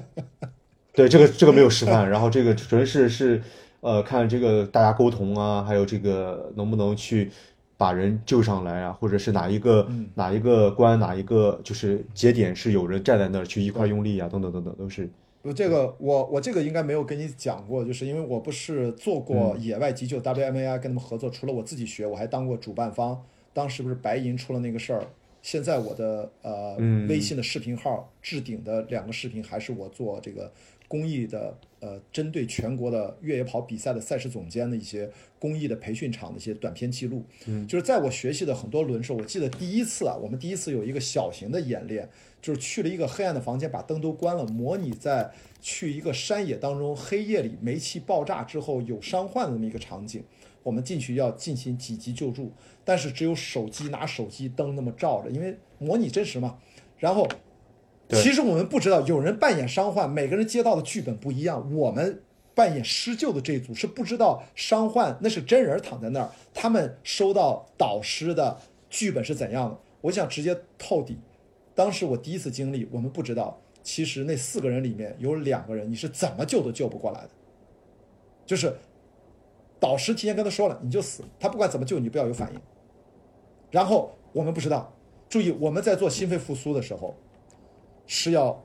[0.92, 3.42] 对，这个这个没有示范， 然后这个纯是是
[3.80, 7.30] 呃看这个大家沟通啊，还有这个能不能去
[7.78, 15.08] 把人救上来啊，或者是哪一个、哪一个关哪一个就是节点是有人站在那儿去一块儿用力啊，等等等等都是。
[15.46, 23.24] 我这个我我这个应该没有跟你讲过，就是因为我不是做过嗯野外急救 WMAI 跟他们合作，除了我自己学，我还当过主办方。
[23.52, 25.06] 当时不是白银出了那个事儿，
[25.40, 30.52] 现在我的呃、嗯微信的视频号置顶的两个视频还是我做这个
[30.88, 31.56] 公益的
[31.86, 35.08] 呃针对全国的越野跑比赛的赛事总监的一些
[35.38, 37.24] 公益的培训场的一些短片记录。
[37.46, 42.08] 嗯，就是在我学习的很多轮时候，我记得第一次啊，我们第一次有一个小型的演练，
[42.42, 45.30] 就是去了一个黑暗的房间，把灯都关了，模拟在
[45.60, 50.24] 去一个山野当中，黑夜里煤气爆炸之后有伤患的那么一个场景。
[50.64, 52.50] 我们进去要进行紧急救助，
[52.84, 56.58] 但是只有手机拿手机灯那么照着，因为模拟真实嘛。
[56.98, 57.36] 然后，对
[58.10, 61.74] 其实我们不知道，有人扮演伤患，每个人接到的剧本不一样。
[61.74, 62.22] 我们
[62.54, 68.58] 扮演施救的这一组是不知道伤患那是真人躺在那儿，他们收到导师的
[68.88, 69.78] 剧本是怎样的。
[70.02, 71.18] 我想直接透底。
[71.74, 77.30] 当时我第一次经历，我们不知道，其实那四个人里面有两个人你是怎么救都救不过来的，
[78.46, 78.72] 就是
[79.78, 82.60] 导师提前跟他说了，你就死，他不管怎么救你，不要有反应。
[83.70, 84.96] 然后我们不知道，
[85.28, 87.14] 注意我们在做心肺复苏的时候，
[88.06, 88.64] 是要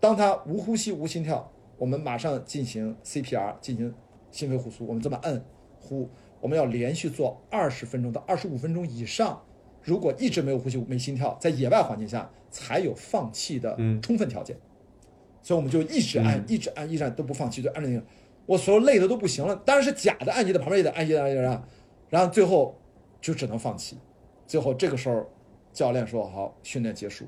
[0.00, 3.94] 当他无呼吸、无心跳，我们马上进行 CPR，进行
[4.30, 4.86] 心肺复苏。
[4.86, 5.44] 我们这么摁
[5.80, 6.08] 呼，
[6.40, 9.42] 我们要连续做二十分钟到二十五分钟以上。
[9.82, 14.56] 如果一直没有呼吸、没心跳，在野外环境下才有放弃的充分条件。
[15.42, 18.04] 所以我们就一直按、一直按、一直按都不放弃，就按着那个。
[18.46, 21.62] 我所有累的都不行了，当然是假的，按你的旁边也得按一按一按，
[22.08, 22.76] 然后最后
[23.20, 23.98] 就只能放弃。
[24.46, 25.28] 最后这个时候，
[25.72, 27.24] 教练说：“好，训练结束。”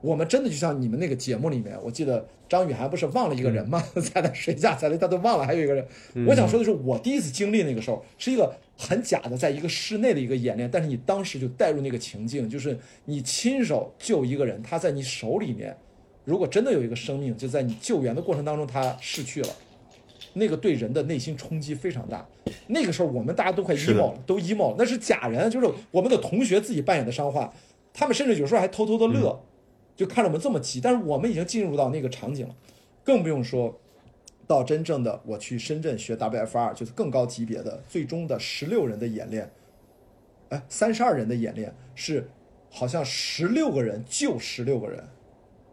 [0.00, 3.82] 我们真的就像你们那个节目里面，我记得张雨涵不是忘了一个人吗？
[4.14, 5.84] 在那水下才他都忘了还有一个人。
[6.26, 15.76] 我想说的是，我第一次经历那个时候是一个很假的，在一个室内的一个演练，但是你当时就带入那个情境，就是你亲手救一个人，他在你手里面，
[16.24, 19.48] 如果真的有一个生命就在你救援的过程当中他逝去了，
[20.34, 22.24] 那个对人的内心冲击非常大。
[22.68, 27.50] 那个时候我们大家都快 emo 了，都 emo 了，那是假人，就是我们的同学自己扮演的伤患，
[27.92, 29.42] 他们甚至有时候还偷偷的乐。
[29.98, 32.54] 就看着我们这么急，但是我们已经进入到那个场景了，
[33.02, 33.80] 更不用说
[34.46, 39.50] 到真正的我去深圳学 WFR，就是更高级别的最终的十六人的演练，
[40.50, 42.30] 哎，三十二人的演练是
[42.70, 45.02] 好像十六个人救十六个人，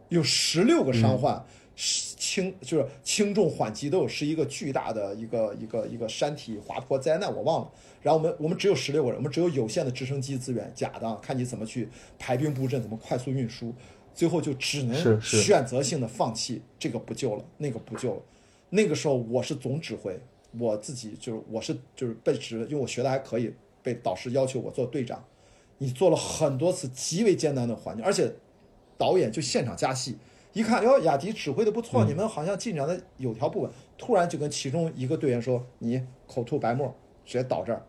[0.08, 1.46] 有十六个伤患，
[1.76, 7.70] 轻就是轻重缓急都有，是一个巨大的一个一个一个山体滑坡灾难，我忘了。
[8.02, 11.88] 然后我们我们只有十六个人，我们只有有限的直升机资源，假的，看你怎么去
[12.18, 13.72] 排兵布阵，怎么快速运输。
[14.16, 18.22] 最后就只能选择性的放弃，这个不救了，那个不救了。
[18.70, 20.18] 那个时候我是总指挥，
[20.58, 23.52] 我自己就是我是就是被指，因为我学的还可以，
[23.82, 25.22] 被导师要求我做队长。
[25.78, 28.32] 你做了很多次极为艰难的环境，而且
[28.96, 30.16] 导演就现场加戏，
[30.54, 36.94] 一看哟雅迪指挥的不错，你们好像进展的有条不紊，突然就跟其中一个队员说你口吐白沫，
[37.26, 37.84] 直接倒这儿。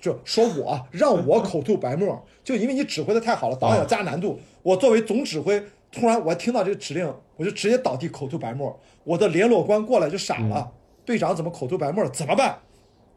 [0.00, 4.38] 就说我让我口吐白沫， 就因为你指挥的太好了，导演要加难度。
[4.62, 8.78] 我作为总指挥，突然我听到这个指令，我就直接倒地口吐白沫。
[9.04, 10.72] 我的联络官过来就傻了，
[11.04, 12.08] 队长怎么口吐白沫？
[12.10, 12.58] 怎么办？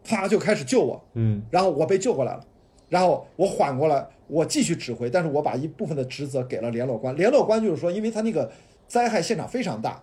[0.04, 2.44] 啪就开始救我，嗯，然后我被救过来了，
[2.88, 7.16] 然后我缓过来，我继续指挥，但是我把一部分的职责给了联络官。
[7.18, 8.50] 联络官就是说，因为他那个
[8.88, 10.02] 灾害现场非常大，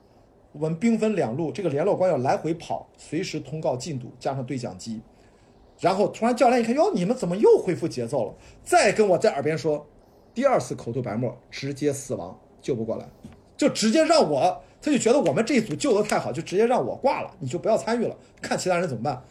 [0.52, 5.00] 我们兵分两路，这个联络官要来回跑，随时通告进度，加上对讲机。
[5.78, 8.34] 然后突然教练一看，哟，你们怎么又恢复节奏了？
[8.62, 9.86] 再跟我在耳边说，
[10.32, 13.08] 第二次口吐白沫，直接死亡，救不过来，
[13.56, 19.22] 就直接让我，他就觉得我们这一组救得太好，就直接让我挂了，你就不要参与了，看其他人怎么办。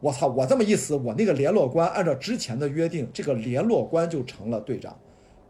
[0.00, 4.98] 我操，我这么一死，我那个联络官按照之前的约定，这个联络官就成了队长，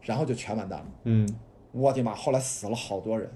[0.01, 0.85] 然后就全完蛋了。
[1.05, 1.27] 嗯，
[1.71, 2.13] 我的妈！
[2.13, 3.31] 后来死了好多人。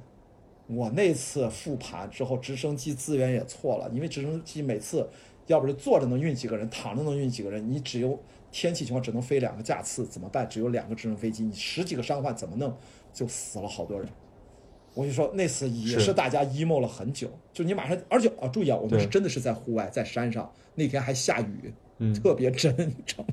[0.67, 5.09] 我那次复盘之后，直升机资源也错了，因为直升机每次
[5.47, 8.17] 要不是坐着能运几个人，躺着能运几个人，你只有
[8.51, 10.47] 天气情况只能飞两个架次，怎么办？
[10.47, 12.75] 只有两个直升飞机，你十几个伤患怎么弄？
[13.13, 14.07] 就死了好多人。
[14.93, 23.29] 我就说那次也是是大家 emo 了很久，就你马上，而且啊，注意啊，我们是真的是在户外，在山上，那天还下雨，嗯特别真，你知道吗？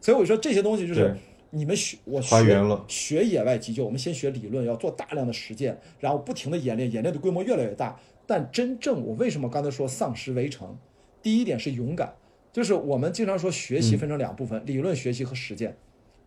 [0.00, 1.16] 所以我说这些东西就是
[1.50, 7.98] 你们学我学了学野外急救，我们先学理论，要做大量的实践，然后不停的演练，演练的规模越来越大。
[8.24, 10.78] 但真正我为什么刚才说丧尸围城？
[11.22, 12.14] 第一点是勇敢，
[12.52, 15.76] 就是我们经常说学习分成两部分，理论学习和实践。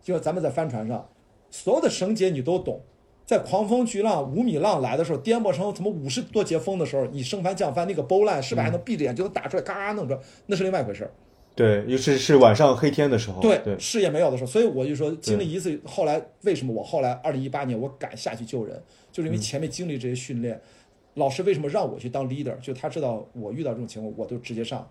[0.02, 1.08] 就咱们在帆船上，
[1.50, 2.80] 所有的绳结你都懂。
[3.24, 11.10] 在狂风巨浪、五米浪来的时候，颠簸成什么五十多节风的时候，你升帆降帆那个 bow line 是不是还能闭着眼就能打出来，嘎嘎弄着，那是另外一回事儿。
[11.56, 20.60] 对，尤其是晚上黑天的时候，对，对，视野没有的时候，所以我就说，经历一次，后来为什么我后来二零一八年我敢下去救人，就是因为前面经历这些训练，
[21.16, 24.88] 老师为什么让我去当 leader，就他知道我遇到这种情况，我都直接上，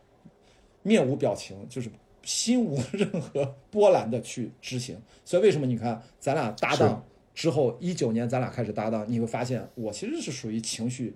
[0.84, 1.90] 面无表情，就是
[2.22, 4.96] 心无 任何波澜的去执行。
[5.24, 7.04] 所以为什么你看咱俩搭档
[7.34, 11.16] 之后，一九年咱俩开始搭档，你会发现我其实是属于情绪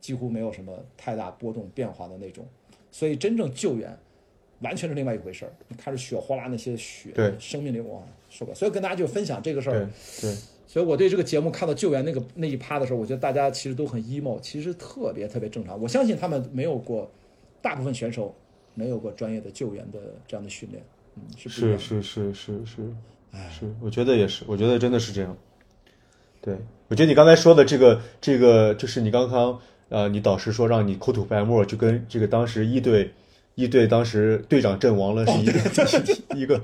[0.00, 2.46] 几乎没有什么太大波动变化的那种，
[2.90, 3.98] 所以真正救援。
[4.60, 8.54] 完全是另外一回事儿，你看着血哗啦那些血，对生命力哇，受不了。
[8.54, 9.88] 所以跟大家就分享这个事儿
[10.20, 10.36] 对，对，
[10.70, 15.76] 所以我对这个节目看到救援那个那一趴的时候，我觉得大家其实都很 emo，其实特别特别正常。
[15.82, 17.10] 我相信他们没有过，
[17.60, 18.32] 大部分选手
[18.74, 19.98] 没有过专业的救援的
[20.28, 20.80] 这样的训练，
[21.16, 21.48] 嗯，是。
[21.48, 22.76] 是是是是是，
[23.50, 25.36] 是，我觉得也是，我觉得真的是这样。
[26.40, 26.56] 对，
[26.86, 33.10] 我觉得你刚才说的这个这个，就是你刚刚呃，你导师说让你口吐白沫，就跟这个当时一队
[33.56, 35.52] 一队当时队长阵亡了是一个、
[36.38, 36.62] 一个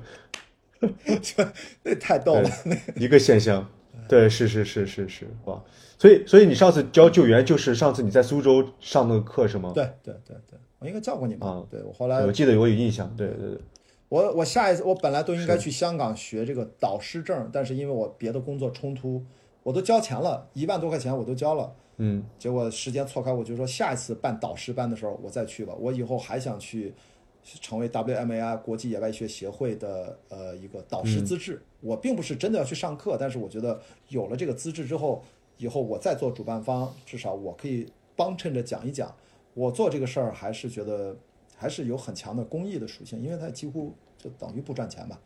[1.82, 2.48] 那太逗了。
[2.94, 3.68] 一个现象。
[4.08, 5.62] 对，是是是是是，哇！
[5.98, 9.72] 所以所以你上次教救援，就是上次你在苏州上那个课是吗？
[9.74, 11.46] 对对对对，我应该叫过你嘛？
[11.48, 13.12] 啊对我后来我记得我有印象。
[13.16, 13.58] 对对对，
[14.08, 19.24] 我我下一次我本来都应该去香港学这个导师证，但是因为我别的工作冲突，
[19.62, 21.72] 我都交钱了，一万多块钱我都交了。
[21.98, 25.74] 嗯结果时间错开，我就说下一次办导师班的时候我再去吧。
[25.78, 26.94] 我以后还想去
[27.60, 31.62] 成为 WMAI 国际野外学协会的呃一个导师资质。
[31.80, 35.22] 我并不是真的要去上课，但是我觉得有了这个资质之后，
[35.56, 37.86] 以后我再做主办方，至少我可以
[38.16, 39.14] 帮衬着讲一讲。
[39.54, 41.16] 我做这个事儿还是觉得
[41.56, 45.20] 还是有很强的公益的属性，因为它几乎就等于不赚钱吧。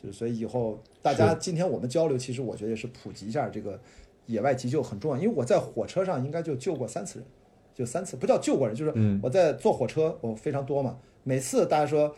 [0.00, 3.80] 就是所以以后大家今天我们交流，其实我觉得也是普及一下这个
[4.26, 7.28] 野外急救很重要，因为我在火车上应该就救过三次人，
[7.74, 12.14] 就三次，不叫救过人，就是嗯我在坐火车，我非常多嘛，每次大家说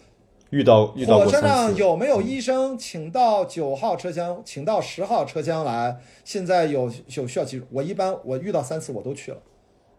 [0.50, 5.96] 遇到遇到火车上有没有医生，请到九号车厢，请到十号车厢来。
[6.24, 9.38] 现在有有需要急，我一般我遇到三次我都去了，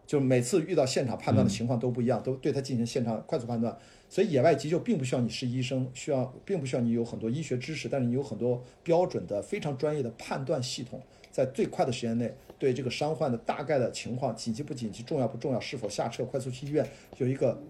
[0.06, 3.76] 就每次遇到现场判断的情况都不一样，都对他进行现场快速判断。
[4.10, 16.86] 所以野外急救并不需要你是医生，需要并不需要你有很多医学知识，但是你有很多标准的、非常专业的判断系统，在最快的时间内对这个伤患的大概的情况，紧急不紧急、重要不重要、是否下车、快速去医院，
[17.18, 17.60] 有一个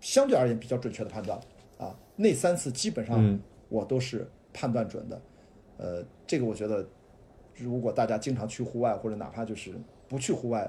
[0.00, 1.38] 相对而言比较准确的判断
[1.78, 1.94] 啊。
[2.16, 5.22] 那三次基本上嗯我都是判断准的，
[5.76, 6.84] 呃，这个我觉得，
[7.54, 9.72] 如果大家经常去户外，或者哪怕就是
[10.08, 10.68] 不去户外，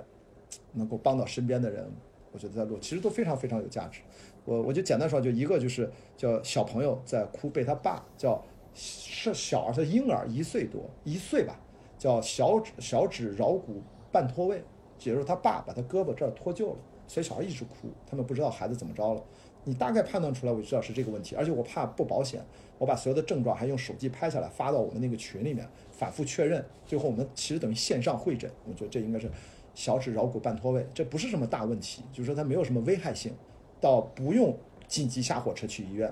[0.73, 1.89] 能够帮到身边的人，
[2.31, 4.01] 我觉得在路其实都非常非常有价值。
[4.45, 8.43] 我我就简单说，就一个就是叫小朋友在哭，被他爸叫
[8.73, 11.59] 是小儿，他婴儿一岁多一岁吧，
[11.97, 13.81] 叫小指小指桡骨
[14.11, 14.63] 半脱位，
[14.99, 16.77] 也就是他爸把他胳膊这儿脱臼了，
[17.11, 19.21] 所以小孩一直哭，他们不知道孩子怎么着了。
[19.65, 22.41] 你大概判断出来，我就知道是这个问题，而且我怕不保险，
[22.77, 29.29] 我把所有的症状还用手机拍下来发到我们那个群里面，反复确认，最后我们其实等于线上会诊，我觉得这应该是
[29.75, 33.33] 小指桡骨半脱位，这不是什么大问题，就是说它没有什么危害性，
[33.81, 34.55] 到不用
[34.87, 36.09] 紧急下火车去医院，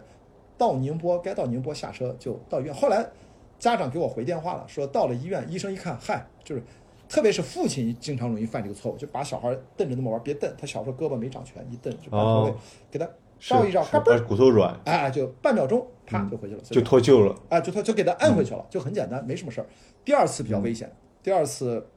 [0.57, 2.73] 到宁波该到宁波下车就到医院。
[2.73, 3.09] 后来
[3.57, 6.61] 家长给我回电话了，说到了医院，医生一看，嗨，就是。
[7.09, 12.55] 特别是父亲经常容易犯这个错误，就把小孩瞪着那么玩，别瞪，他小时候胳膊没长全，一瞪就把头位，哦
[12.91, 13.05] 给他
[13.39, 14.79] 是照一照，是嘎嘣儿骨头软。
[14.85, 17.35] 哎，就半秒钟，啪就回去了，就脱臼了。
[17.49, 19.67] 啊，就脱就给他按回去了，就很简单，没什么事儿。
[20.05, 20.91] 第二次比较危险，
[21.23, 21.87] 第二次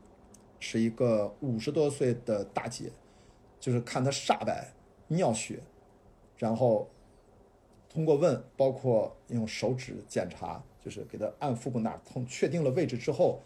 [0.59, 2.91] 是一个五十多岁的大姐，
[3.61, 4.73] 就是看她煞白、
[5.09, 5.61] 尿血，
[6.39, 6.89] 然后
[7.91, 13.41] 通过问，包括用手指检查，就是给他按腹部哪儿痛，确定了位置之后，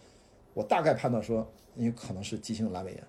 [0.56, 3.02] 我大概判断说，你可能是急性阑尾炎。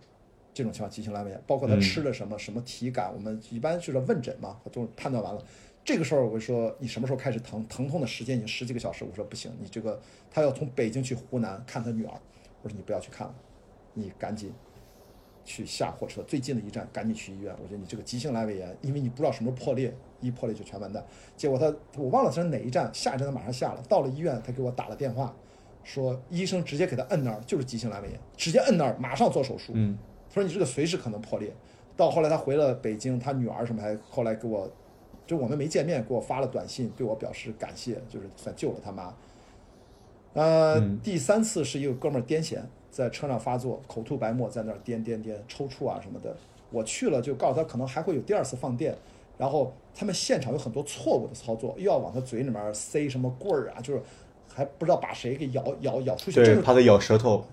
[0.54, 5.42] 这种情况急性阑尾炎，包括他嗯吃了什么、什么体感，我们一般就是问诊嘛，都判断完了。
[5.86, 7.66] 这个时候我就说你什么时候开始疼？
[7.70, 9.06] 疼痛的时间已经十几个小时。
[9.06, 9.98] 我说不行，你这个
[10.30, 12.12] 他要从北京去湖南看他女儿。
[12.62, 13.36] 我说你不要去看了，
[13.94, 14.52] 你赶紧
[15.46, 17.56] 去下火车最近的一站，赶紧去医院。
[17.64, 21.02] 我觉得你这个急性阑尾炎，因为你不知道什么时候破裂，一破裂就全完蛋。
[21.38, 23.82] 结果他我忘了他是哪一站，下一站他马上下了。
[23.88, 25.34] 到了医院，他给我打了电话，
[25.88, 29.72] 说医生直接给他摁那儿就是急性阑尾炎，直接摁那儿马上做手术。
[29.74, 29.98] 嗯，
[30.30, 31.54] 他说你这个随时可能破裂。
[31.96, 34.70] 到后来他回了北京，他女儿什么还后来给我，
[35.26, 39.14] 就我们没见面，给我发了短信，对我表示感谢，就是算救了他妈。
[40.34, 42.60] 呃，嗯第三次是一个哥们儿癫痫，
[42.92, 46.36] 在车上发作，口吐白沫，在那儿颠颠颠抽搐啊什么的。
[46.70, 48.94] 我去了就告诉他可能还会有第二次放电，
[49.38, 54.02] 然后他们现场有很多错误的操作，又要往他嘴里面塞什么棍儿啊，就是
[54.58, 57.46] 还不知道把谁给咬咬咬出血，这对，是怕它咬舌头。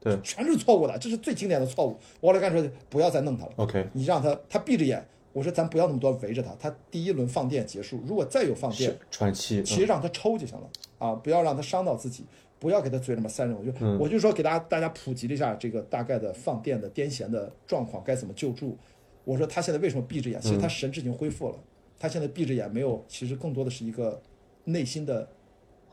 [0.00, 1.96] 对全是错误的，这是最经典的错误。
[2.20, 9.62] 我后来干说不要再弄他了，，OK，你让他他闭着眼，我说咱不要那么多围着他，他第一轮放电结束，如果再有放电，喘气。
[9.62, 10.68] 其实让他抽就行了
[10.98, 12.24] 啊，不要让他伤到自己，
[12.58, 13.54] 不要给他嘴里面塞任。
[13.54, 18.76] 我就、嗯我就说给大家大家普及了一下这个大概的放电的癫痫的状况该怎么救助。
[19.24, 20.40] 我说他现在为什么闭着眼？
[20.40, 21.56] 其实他神志已经恢复了，
[21.98, 24.18] 他现在闭着眼没有，其实更多的是一个
[24.64, 25.28] 内心的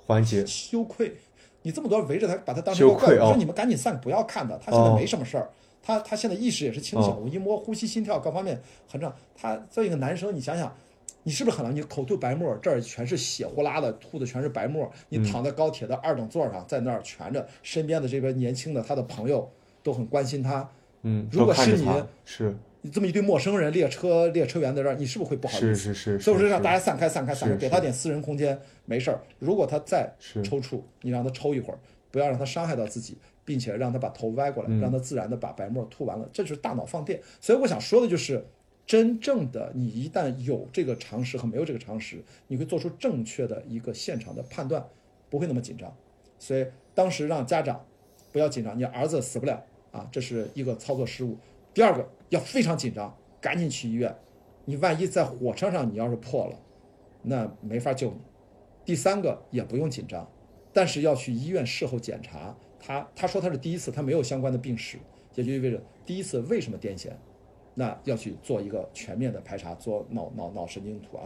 [0.08, 0.44] 缓解。
[0.46, 1.16] 羞愧。
[1.64, 5.50] 你这么多人围着他，把他当成一个怪我说你们赶紧散，不要看他，他现在哦没什么事儿。
[5.84, 9.20] 他他现在意识也是清醒，哦我一摸呼吸、心跳各方面很正常。
[9.36, 10.74] 他作为一个男生，你想想，
[11.24, 11.76] 你是不是很难？
[11.76, 14.90] 你口吐白沫，这儿全是血呼啦的，吐的全是白沫。
[15.10, 19.50] 你躺在高铁的二等座上，在那儿蜷着，身边的这边年轻的他的朋友
[19.84, 20.70] 都很关心他。
[21.02, 21.86] 嗯，如果是你
[22.26, 22.56] 是你
[22.92, 25.76] 这么一堆陌生人，列车列车员在这儿，你是不是会不好意思？
[25.76, 29.20] 是是是，所以我说让大家散开、散开、散开，给他点私人空间，没事儿。
[29.40, 31.80] 如果他再抽搐，你让他抽一会儿，
[32.12, 37.20] 不要让他伤害到自己，并且让他把头歪过来，嗯让他自然的把白沫吐完了，这就是大脑放电。
[37.42, 38.46] 所以我想说的就是，
[38.86, 44.86] 真正的你一旦有这个常识和没有这个常识，你会做出正确的一个现场的判断，
[45.30, 45.94] 不会那么紧张。
[46.40, 47.84] 所以当时让家长
[48.32, 51.38] 不要紧张，你儿子死不了啊，这是一个操作失误。
[51.74, 54.16] 第二个要非常紧张，赶紧去医院。
[54.66, 56.60] 你万一在火车上你要是破了，
[57.24, 58.18] 那没法救你。
[58.84, 60.30] 第三个也不用紧张，
[60.74, 62.56] 但是要去医院事后检查。
[62.80, 64.98] 他他说他是第一次，他没有相关的病史，
[65.36, 67.10] 也就意味着第一次为什么癫痫，
[67.74, 71.24] 那要去做一个全面的排查，做脑脑脑神经图啊，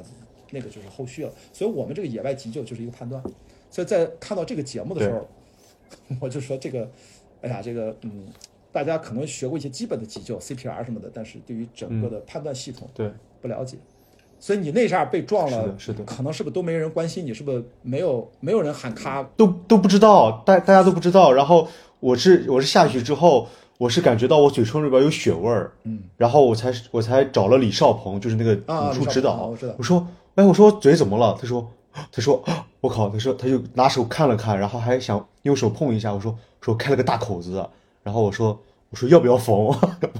[0.51, 1.31] 那个就是后续了。
[1.51, 3.21] 所以我们这个野外急救就是一个判断。
[3.69, 5.27] 所以在看到这个节目的时候，
[6.19, 6.89] 我就说这个，
[7.41, 8.27] 哎呀，这个嗯，
[8.71, 13.11] 大家可能学过一些基本的急救 CPR 什么的，但是对于整个的判断系统对，
[13.41, 13.77] 不了解。
[14.39, 17.31] 所以你那下被撞了可能是不是都没人关心你？
[17.31, 19.21] 是不是没有没有人喊咔？
[19.37, 21.31] 都都不知道，大大家都不知道。
[21.31, 21.67] 然后
[21.99, 31.37] 我是我是下去之后，我是感觉到我嘴唇里边有血味儿，嗯，然后我才我才找了李少鹏，就是那个啊武术指导，我知道我说，哎，我说嘴怎么了？
[31.39, 31.71] 他说，
[32.11, 32.43] 他说，
[32.79, 37.63] 我靠，他说他就拿手看了看，然后还想用手碰一下，我说说开了个大口子，
[38.03, 38.59] 然后我说
[38.89, 39.55] 我说要不要缝？
[39.65, 39.75] 我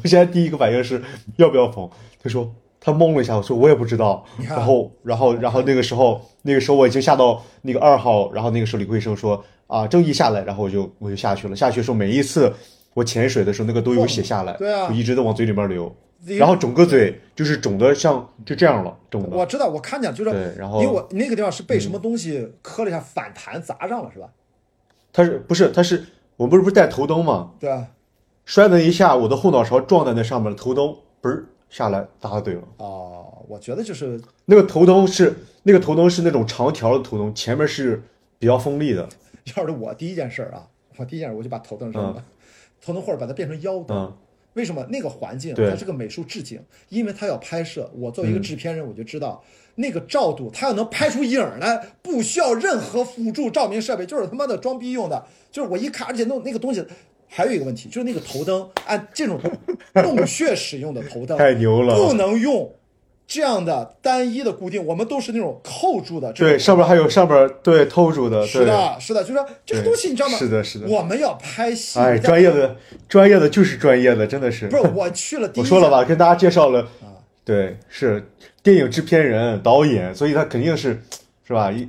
[0.06, 1.02] 现在第一个反应是
[1.38, 1.90] 要不要缝？
[2.22, 2.50] 他说
[2.80, 4.26] 他懵了一下，我说我也不知道。
[4.48, 11.56] 然后然后然后那个时候那个时候我已经下到那个二号，然后那个时候李桂生说啊正义下来，然后我就我就下去了。
[11.56, 12.54] 下去的时候每一次
[12.94, 15.94] 我潜水的时候，那个都有血下来，对啊就一直在往嘴里面流。
[16.38, 19.36] 然后整个嘴就是肿的像就这样了，肿的。
[19.36, 24.28] 我知道，我看见就是，对然后因为我那个地方是被什么东西磕了一下，反弹砸上了，是吧？
[25.12, 26.06] 他是不是他是
[26.42, 27.52] 我不是不是带头灯吗？
[27.60, 27.88] 对啊，
[28.46, 30.88] 摔了一下，我的后脑勺撞在那上面，头灯
[31.22, 32.64] 嘣儿下来打到嘴了。
[32.78, 38.02] 哦，我觉得就是那个头灯是那个头灯是那种长条的头灯，前面是
[38.40, 39.08] 比较锋利的。
[39.56, 42.26] 要是我第一件事儿啊，我第一件事我就把头灯扔了，
[42.82, 43.96] 头灯或者把它变成腰灯。
[43.96, 44.14] 嗯，
[44.54, 46.60] 为什么那个环境它是个美术置景？
[46.90, 49.44] 因为它要拍摄，我作为一个制片人，我就知道、
[49.76, 55.24] 那个照度，它要能拍出影儿来，不需要任何辅助照明设备，就是他妈的装逼用的。
[55.52, 56.86] 就是我一看，而且弄那个东西，
[57.28, 59.40] 还有一个问题，就是那个头灯按这种
[59.94, 62.74] 洞穴使用的头灯， 太牛了不能用
[63.28, 66.32] 这样的单一的固定，我们都是那种扣住的。
[66.34, 70.38] 对，上面还有上面对偷住的，是的，是的，就是说这个东西，你知道吗？
[70.38, 72.76] 是的是的我们要拍戏，哎，专业的
[73.08, 74.68] 专业的就是专业的，真的是。
[74.68, 76.86] 不是我去了第一 我说了吧，跟大家介绍了，
[77.44, 78.32] 对，是
[78.62, 81.02] 电影制片人、导演，所以他肯定是，
[81.44, 81.72] 是吧？
[81.72, 81.88] 一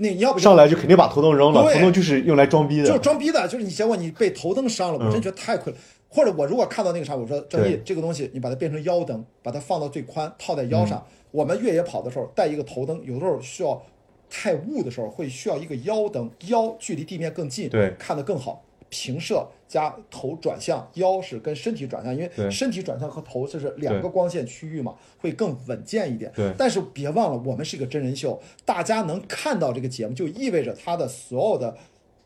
[0.00, 2.98] 那你要不上来就肯定把头灯扔了，头灯就是用来装逼的就是。
[3.00, 5.78] 装逼的，就是你结果你被头灯伤了，我真觉得太亏了。
[6.08, 11.06] 或者我如果看到那个啥，我说郑毅这个东西，你把它变成腰灯，把它放到最宽，套在腰嗯上。
[11.32, 13.82] 我们越野跑的时候带一个头灯，有时候需要
[14.30, 18.64] 太雾的时候会需要一个腰灯，腰距离地面更近，对看得更好。
[18.88, 26.32] 平射加头转向，腰是跟身体转向，因为身体转向和头这是两个光线区域嘛，会更稳健一点。
[26.34, 31.76] 对但是别忘了，我们是一个真人秀，大家能看到这个节目，就意味着它的所有的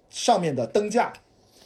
[0.08, 1.12] 上面的灯架、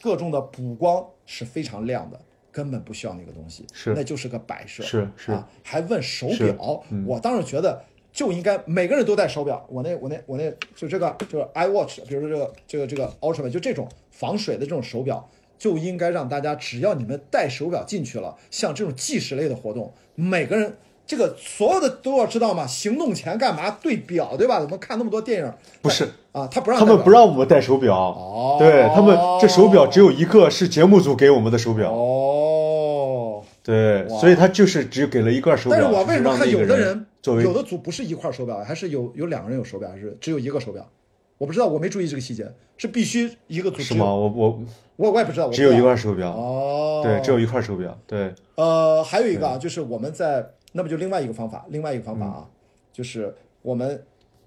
[0.01, 2.19] 各种的补光是非常亮的，
[2.51, 4.83] 根本不需要那个东西，是那就是个摆设。
[4.83, 9.67] 是是啊，还问手是表，我当时觉得就应该每个人都戴手表。
[9.69, 15.29] 我那我那我那就这个就是 iWatch，比如说这个这个这个 Ultraman，就这种防水的这种手表。
[15.59, 20.77] 就应该让大家，只要你们带手表进去了，像这种计时类的活动，每个人
[21.07, 24.61] 这个所有的都要知道嘛，行动前干嘛对表，对吧？
[24.61, 33.43] 怎么看那么多电影，不是啊，他不让他们不让我们戴手表，哦对他们这手表只有一个，是节目组给我们的手表，哦。
[33.63, 35.81] 对，所以他就是只给了一块手表。
[35.81, 40.89] 但是我为什么看有的人作为有的组不是一块手表，还是有有两个人有手表，还是只有一个手表？
[41.39, 44.05] 我不知道，我没注意这个细节，是必须一个组是吗？？
[44.07, 44.63] 我我
[44.97, 52.51] 我我也不知道，我只有一块手表，哦，对，只有一块手表，对，呃，还有一个啊，就是我们在，那么就另外一个方法，另外一个方法啊，嗯
[52.93, 54.03] 就是我们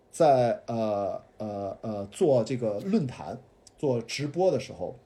[0.10, 3.38] 在呃呃呃做这个论坛、
[3.78, 4.98] 做直播的时候，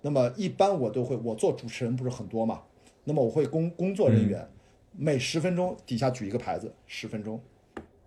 [0.00, 2.62] 那么一般我都会，我做主持人不是很多嘛，
[3.04, 4.48] 那么我会工工作嗯人员
[4.96, 7.40] 每十分钟底下举一个牌子，十分钟、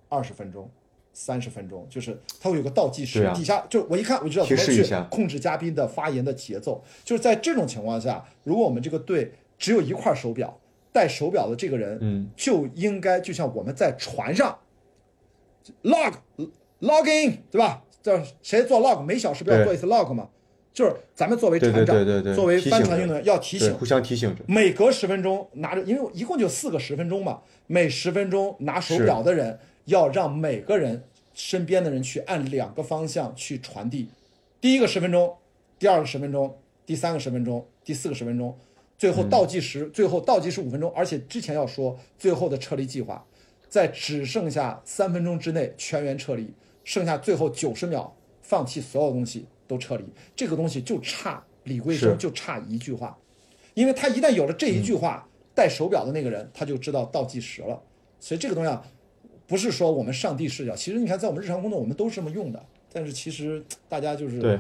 [0.10, 0.70] 二十分钟。
[1.16, 3.34] 三十分钟，就是它会有个倒计时，啊。
[3.34, 6.84] 底下就我一看我就知道怎么去控制嘉宾的发言的节奏。
[7.06, 10.60] 就是在这种情况下，如果我们这个队只有一块手表，
[10.92, 14.60] 戴手表的这个人，嗯，就应该就像我们在船上
[15.84, 16.14] log
[16.82, 17.82] logging 对吧？
[18.04, 20.28] 这谁做 log 每小时不要做一次 log 嘛？
[20.74, 31.04] 就是咱们作为船长，对对对对作为帆船运动员要提醒，互相提醒着，每隔十分钟拿着，因为一共就四个十分钟嘛，每十分钟拿手表的人要让每个人
[31.34, 34.10] 身边的人去按两个方向去传递，
[34.62, 35.36] 第一个十分钟，
[35.80, 38.58] 第二个十分钟，第三个十分钟，第四个十分钟，
[38.98, 43.26] 最后倒计时，最后倒计时五分钟，而且之前要说最后的撤离计划，
[43.68, 46.54] 在只剩下三分钟之内全员撤离，
[46.84, 50.06] 剩下最后九十秒放弃所有东西都撤离，
[50.36, 53.18] 这个东西就差李桂生就差一句话。
[53.74, 57.82] 因为他一旦有了这一句话，戴手表的那个人他就知道倒计时了。
[58.22, 58.82] 所以这个东西啊，
[59.48, 62.66] 不是说我们上帝视角，其实你看，在我们日常工作我们都是这么用的。
[62.92, 64.60] 但是其实大家就是对。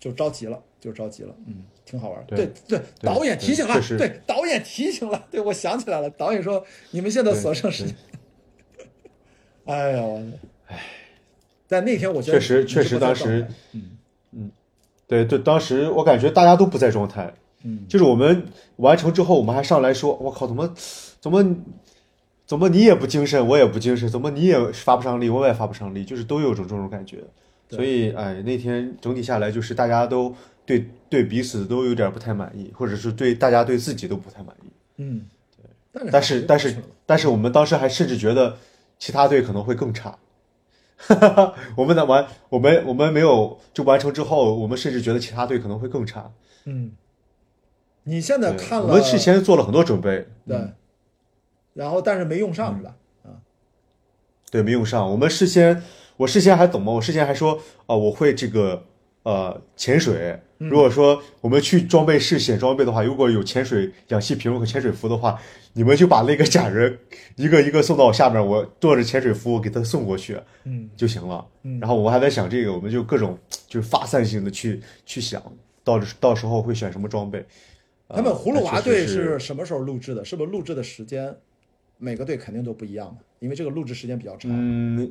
[0.00, 2.22] 就着急了，就着急了，嗯，挺好玩。
[2.26, 2.36] 对。
[2.36, 7.94] 对对，导演提醒了对导演提醒了，对我想起来了，导演说你们现在所剩时间。
[9.64, 10.22] 哎呀，我，
[10.66, 10.78] 哎，
[11.66, 13.92] 但那天我觉得确实确实当时嗯。
[14.32, 14.50] 嗯
[15.06, 17.32] 对对，当时我感觉大家都不在状态，
[17.62, 18.46] 嗯，就是我们
[18.76, 20.74] 完成之后，我们还上来说，我靠，怎么
[21.20, 21.42] 怎么
[22.46, 27.18] 怎么你也不精神，我也不精神，怎么你也发不上力，我也发不上力，就是都有种这种感觉。
[27.70, 30.34] 所以，哎，那天整体下来就是大家都
[30.66, 34.68] 对对彼此都有点不太满意，或者是对大家对自己都不太满意。
[34.98, 35.26] 嗯，
[35.92, 36.10] 对。
[36.10, 36.76] 但是，但是是，
[37.06, 38.58] 但是我们当时还甚至觉得
[38.98, 40.18] 其他队可能会更差。
[40.96, 46.30] 哈 哈我们的完，我们我们没有就完成之后，我们甚至觉得其他队可能会更差。
[46.66, 46.92] 嗯，
[48.04, 50.56] 你现在看了，我们事先做了很多准备，对，
[51.74, 52.96] 然后但是没用上是吧？
[53.24, 53.36] 嗯
[54.50, 55.10] 对，没用上。
[55.10, 55.82] 我们事先，
[56.16, 56.92] 我事先还懂吗？
[56.92, 58.84] 我事先还说，啊、我会这个
[59.24, 60.40] 呃潜水。
[60.58, 65.38] 如果说我们去装备室选装备的话，如果有潜水氧气瓶和潜水服的话，
[65.74, 66.96] 你们就把那个假人
[67.36, 71.44] 一个一个送到我下面，我坐着潜水服给他送过去嗯就行了。
[71.64, 73.36] 嗯然后我还在想这个，我们就各种
[73.66, 75.42] 就是发散性的去去想，
[75.82, 77.44] 到到时候会选什么装备。
[78.06, 80.24] 呃他们葫芦娃队是什么时候录制的？
[80.24, 81.36] 是不是录制的时间
[82.04, 83.24] 每个队肯定都不一样的？
[83.38, 84.50] 因为这个录制时间比较长。
[84.52, 85.10] 嗯，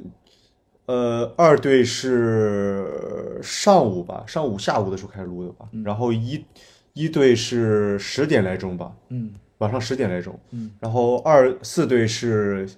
[0.85, 6.45] 呃，二队是上午吧，上午下午的时候开始录的吧，然后一
[6.93, 12.69] 一队是十点来钟吧，嗯晚上十点来钟，嗯，然后二四队是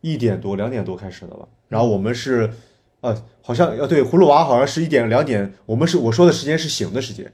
[0.00, 2.48] 一点多两点多开始的吧，然后我们是，
[3.00, 7.30] 呃，好像呃对，葫芦娃好像是一点两点，我们是我说的时间是醒的时间，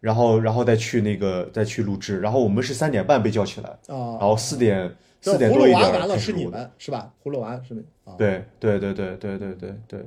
[0.00, 6.44] 然后然后再去那个再去录制，然后我们是三点半被叫起来，啊，然后四点这四点葫芦娃完了是你。
[6.46, 7.14] 们是吧？
[7.24, 10.00] 葫芦娃是你啊，对对对对对对对对，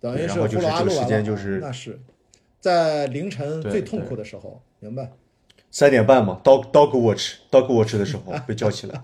[0.00, 1.98] 等于是葫芦娃这个时录完了，间就是那是
[2.60, 5.12] 在凌晨最痛苦的时候，明白？
[5.70, 9.00] 三点半嘛，dog dog watch dog watch 的时候被叫起来，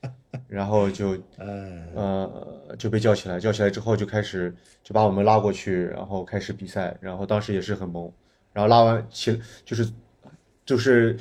[0.46, 8.10] 然后就哎，呃就被叫起来，叫起来之后就开始就把我们拉过去，然后开始比赛，然后当时也是很懵，
[8.52, 9.88] 然后拉完起就是
[10.66, 11.16] 就是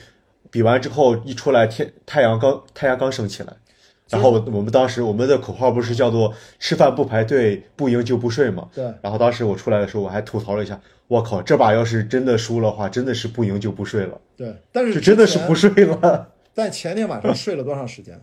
[0.52, 3.54] 比完之后一出来天太阳刚太阳刚升起来。
[4.10, 8.70] 然后我们当时我们的口号不是叫做“吃饭不排队，不赢就不睡”嘛？
[8.74, 18.20] 对，然后当时我出来的时候，我还吐槽了一下，我靠，这把要是真的输了话，真的是不赢就不睡了，对，但是就真的是不睡了， 但前天晚上睡了多长时间？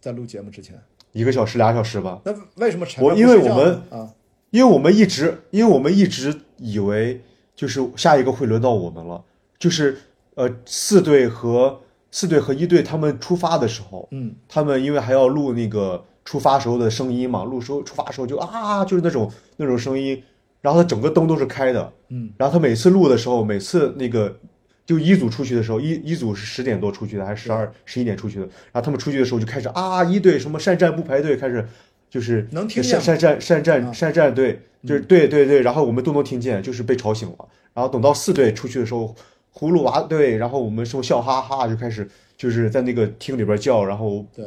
[0.00, 0.80] 在录节目之前，
[1.12, 2.20] 一个小时俩小时吧。
[2.24, 4.08] 那为什么陈我因为我们啊，
[4.50, 7.20] 因为我们一直，因为我们一直以为
[7.56, 9.22] 就是下一个会轮到我们了，
[9.58, 9.98] 就是
[10.36, 11.80] 呃四队和
[12.10, 20.22] 四队和一队他们出发的时候，嗯，他们因为还要录那个出发时候的声音嘛，录时候出发时候就啊就是那种那种声音，
[20.60, 24.38] 然后他整个灯都是开的，嗯，然后他每次录的时候，每次那个
[24.86, 31.66] 就一组出去的时候，一一组是十点多出去的，还是十二十一点出去的，然后他们出去的时候就开始啊一队什么善战不排队，开始
[32.08, 33.00] 就是能听见吗？
[33.00, 39.14] 善善战善啊战善战队，就是对对对，然后我们都能听见，就是被吵醒了，然后等到四队出去的时候，
[39.58, 44.46] 葫芦娃对，然后我们说笑哈哈就开始就是在那个厅里边叫，然后对，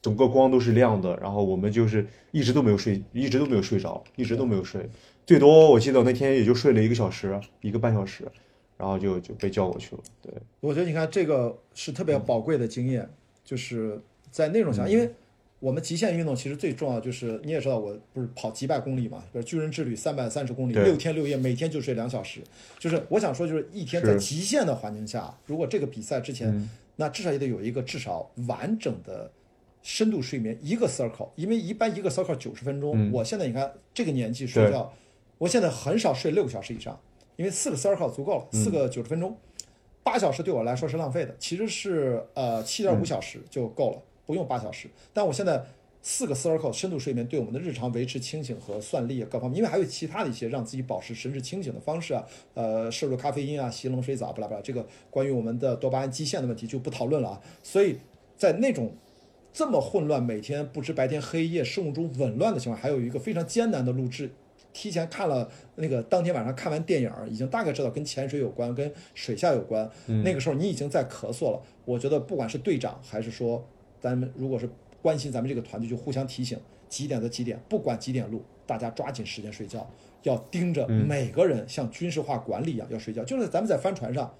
[0.00, 4.88] 整个光都是亮的，然后我们就是一直都没有睡，一直都没有睡着，一直都没有睡，
[5.26, 8.26] 最多我记得那天也就睡了一个小时，一个半小时，
[8.78, 10.02] 然后就就被叫过去了。
[10.22, 13.06] 对，我觉得你看这个是特别宝贵的经验，
[13.44, 14.00] 就是
[14.30, 15.10] 在那种情况，因为
[15.66, 22.40] 我们极限运动其实最重要就是你也知道，我不是跑几百公里嘛，比如巨人之旅三百三十公里，六天六夜，每天就睡两小时。
[22.78, 29.28] 就是我想说，就是一天在极限的环境下，如果这个比赛之前，嗯那至少也得有一个至少完整的
[29.82, 34.92] 深度睡眠一个 circle，因为一般一个 circle 九十分钟，嗯我现在你看这个年纪睡觉，
[35.38, 36.96] 我现在很少睡六个小时以上，
[37.34, 39.36] 因为四个 circle 足够了，嗯四个九十分钟。
[40.04, 44.88] 八小时对我来说是浪费的，其实是呃七点五小时就够了，不用八小时。
[45.14, 45.64] 但我现在
[46.02, 52.24] 四个 circle 深度睡眠对我们的日常维持清醒和算力各方面，因为还有其他的一些让自己保持神志清醒的方式啊，
[52.54, 57.40] 呃，摄入咖啡因啊，洗冷水澡，巴拉巴拉，这个关于我们的多巴胺基线的问题就不讨论了啊。
[57.62, 57.96] 所以
[58.36, 58.92] 在那种
[59.52, 64.30] 这么混乱，每天不知白天黑夜、生物钟紊乱的情况，还有一个非常艰难的录制。
[64.72, 69.90] 提前看了那个当天晚上看完电影，已经大概知道跟潜水有关，跟水下有关。
[70.22, 71.62] 那个时候你已经在咳嗽了。
[71.86, 73.66] 我觉得不管是队长还是说
[74.06, 74.68] 咱们如果是
[75.02, 76.56] 关心咱们这个团队，就互相提醒
[76.88, 79.84] 几点到几点，不管几点录，大家抓紧时间睡觉，
[80.22, 83.24] 要盯着每个人像军事化管理一样要睡觉。
[83.24, 84.32] 就是咱们在帆船上，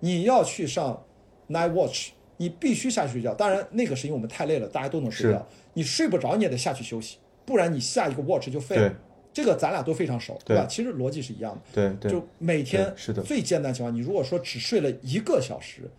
[0.00, 1.04] 你要去上
[1.48, 3.32] night watch，你必须下去睡觉。
[3.32, 5.46] 当然那个是因为我们太累了，大家都能睡觉。
[5.74, 8.92] 你睡不着你也得下去休息，不然你下一个 watch 就废了。
[9.32, 10.66] 这个咱俩都非常熟，对吧？
[10.66, 11.60] 其实逻辑是一样的。
[11.72, 15.90] 对对，就每天是的最艰难的情况，你如果说只睡了一个小时，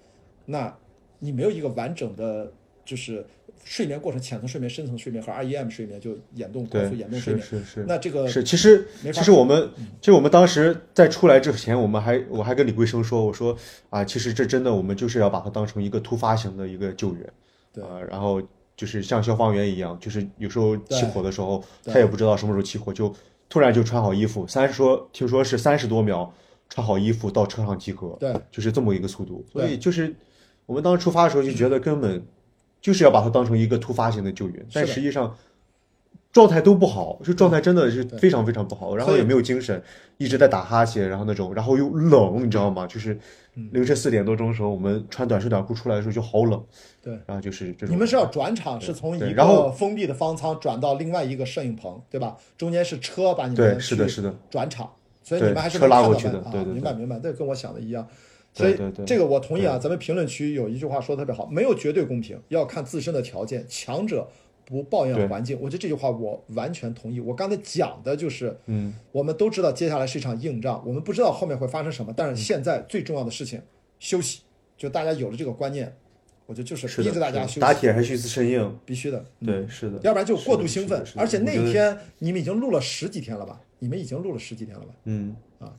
[0.45, 0.78] 那
[1.20, 2.52] 你没有一个完整的，
[2.85, 3.26] 就是
[3.64, 7.45] 睡眠过程，浅层睡眠、深层睡眠和 REM 睡眠，就眼动高速眼动睡眠。
[7.45, 9.69] 是是是那这个是，其实其实我们
[10.01, 13.55] 其实我们当时在出来之前，我们还我还跟李桂生说，我说
[13.89, 17.34] 啊，其实这真的我们就是要把它当成一个突发型的一个救援，
[17.73, 18.41] 对啊，然后
[18.76, 23.14] 就是像消防员一样，就是有时候起火的时候，他也不知道什么时候起火，就
[23.47, 26.34] 突然就穿好衣服，三十说听说是三十多秒
[26.68, 29.45] 穿好衣服到车上集合，对，就是这么一个速度。
[29.53, 30.14] 所以就是
[30.65, 32.22] 我们当时出发的时候就觉得根本
[32.84, 35.34] 就是要把它当成一个突发性的救援，但实际上
[36.34, 39.81] 状态都不好，就状态真的是非常非常不好，然后也没有精神，
[40.18, 42.85] 一直在打哈欠，然后那种，然后又冷，你知道吗？
[42.85, 43.18] 就是
[43.55, 46.61] 嗯凌晨四点多钟的时候，我们穿短袖短裤出来的时候就好冷，
[47.01, 47.95] 对，然后就是这种。
[47.95, 52.35] 你们是要转场，是从一个封闭的方舱转到另外一个摄影棚，对吧？
[52.57, 54.91] 中间是车把你们对，是的，是的，转场，
[55.23, 58.05] 所以你们还是车拉过去能看到啊的对对对明白明白，这跟我想的一样。
[58.53, 64.30] 所以这个我同意啊，咱们评论区有一句话说的特别好，没有绝对公平，要看自身的条件，强者
[64.63, 65.57] 不抱怨环境。
[65.59, 67.19] 我觉得这句话我完全同意。
[67.19, 73.59] 我刚才讲的就是，嗯，我们都知道接下来是一场硬仗，我们不知道后面会发生什么，但是现在最重要的事情，
[73.99, 74.41] 休息。
[74.77, 75.95] 就大家有了这个观念，
[76.45, 79.23] 我觉得就是逼着大家休息，打铁还需自身硬，必须的。
[79.39, 83.61] 嗯对，是的，要不然就过度兴奋而且那一天你们已经录了十几天了吧？
[83.80, 84.93] 你们已经录了十几天了吧？
[85.05, 85.73] 嗯啊，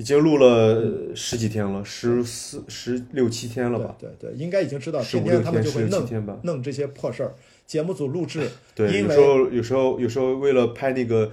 [0.00, 3.94] 已经录了十几天了，十四、十六七天了吧？
[3.98, 6.40] 对对对，应该已经知道，天天他们就会弄。
[6.42, 7.34] 弄这些破事儿。
[7.66, 11.30] 节目组录制， 对，因为嗯有时候有时候有时候为了拍那个、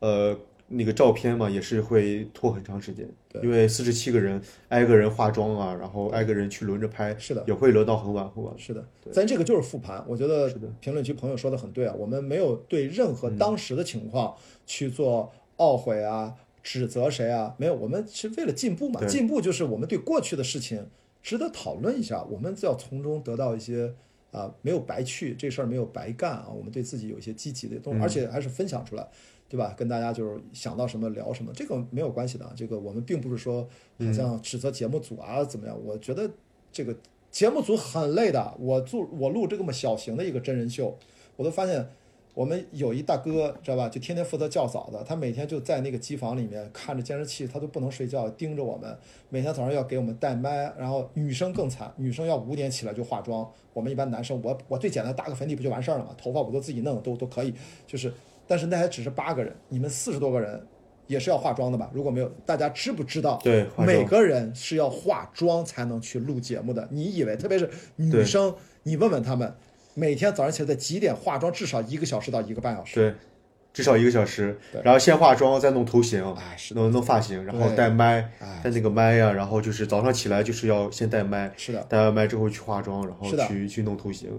[0.00, 0.36] 呃
[0.68, 4.38] 那个照片嘛，也是会拖很长时间，对因为四十七个人
[4.68, 8.54] 挨个人化妆啊，然后挨个人去轮着拍，是的也会轮到很晚很晚。
[8.58, 10.04] 是的，咱这个就是复盘。
[10.06, 14.34] 我觉得是的嗯评论区朋友说的很对啊，我们没有对任何当时的情况
[14.66, 19.04] 去做懊悔啊、指责谁啊，没有，我们是为了进步嘛。
[19.06, 20.86] 进步就是我们对过去的事情
[21.22, 23.94] 值得讨论一下，我们要从中得到一些
[24.30, 29.08] 啊、没有白去，这事儿没有白干啊，我们对自己有一些积极的东嗯西，而且还是分享出来。
[29.48, 29.74] 对吧？
[29.76, 32.52] 跟大家就是想到什么聊什么，这个没有关系的啊。
[32.54, 33.68] 这个我们并不是说
[33.98, 35.76] 好像指责节目组啊怎么样。
[35.84, 36.30] 我觉得
[36.70, 36.94] 这个
[37.32, 38.54] 节目组很累的。
[38.60, 40.96] 我做我录这么小型的一个真人秀，
[41.34, 41.84] 我都发现
[42.40, 48.96] 我们有一大哥知道吧，就天天负责叫早的，他每天就在那个机房里面看着监视器，他都不能睡觉，盯着我们。
[49.28, 53.46] 每天早上要给我们带麦，然后女生更惨，女生要五点起来就化妆。
[53.74, 56.16] 我们一般男生，我我最简单打个粉底不就完事儿了吗？
[56.16, 57.52] 头发我都自己弄，都都可以。
[57.86, 58.10] 就是，
[58.46, 60.66] 但是那还只是八个人，你们四十多个人
[61.08, 61.90] 也是要化妆的吧？
[61.92, 63.38] 如果没有，大家知不知道？
[63.44, 66.88] 对每个人是要化妆才能去录节目的。
[66.90, 68.54] 你以为，特别是女生，
[68.84, 69.54] 你问问他们，
[69.94, 71.52] 每天早上起来在几点化妆？
[71.52, 72.94] 至少一个小时到一个半小时。
[72.94, 73.14] 对，
[73.72, 76.74] 至少一个小时，然后先化妆，再弄头型，哎是。
[76.74, 77.76] 弄弄发型，然后对。
[77.76, 78.60] 带麦，哎。
[78.64, 84.30] 带那个麦呀、然后就是早上起来就是要先带麦，是的，带完麦之后去化妆，然后去去弄头型。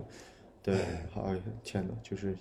[0.63, 2.35] 对，哎，天哪，就是。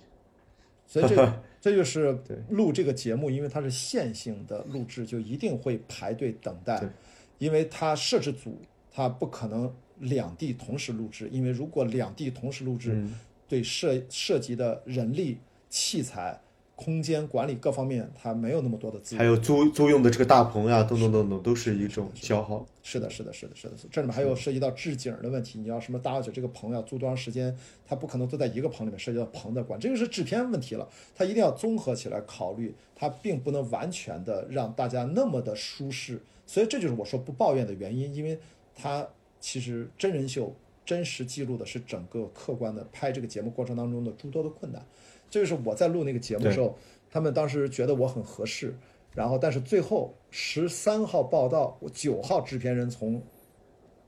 [0.85, 2.37] 所以这 这就是对。
[2.49, 6.77] 录这个节目，因为它是线性的录制，就一定会排队等待。
[6.79, 6.89] 对，
[7.37, 8.61] 因为它摄制组
[8.91, 13.15] 它不可能两地同时录制，因为如果两地同时录制，嗯
[13.47, 15.37] 对涉涉及的人力、
[15.69, 16.39] 器材、
[16.77, 19.19] 空间管理各方面，它没有那么多的资源。
[19.19, 22.65] 还有租租用的这个大棚呀，等等等等，都是一种消耗。
[22.81, 25.59] 是的，是的，是的，是的，这里面还有涉及到置景的问题。
[25.59, 27.53] 你要什么大小姐这个棚要租多长时间，
[27.85, 30.87] 它不可能都在一个棚里面，涉及到棚的管，这个是制片问题了。
[31.13, 36.21] 它一定要综合起来考虑，它并不能完全的让大家那么的舒适。
[36.47, 38.39] 所以这就是我说不抱怨的原因，因为
[38.73, 39.05] 它
[39.41, 40.55] 其实真人秀
[40.85, 44.81] 真实记录的是整个客观的拍这个节目过程当中的诸多的困难。
[45.29, 46.77] 这就是我在录那个节目的时候，
[47.09, 48.73] 他们当时觉得我很合适，
[49.13, 53.21] 然后但是最后十三号报道，我九号制片人从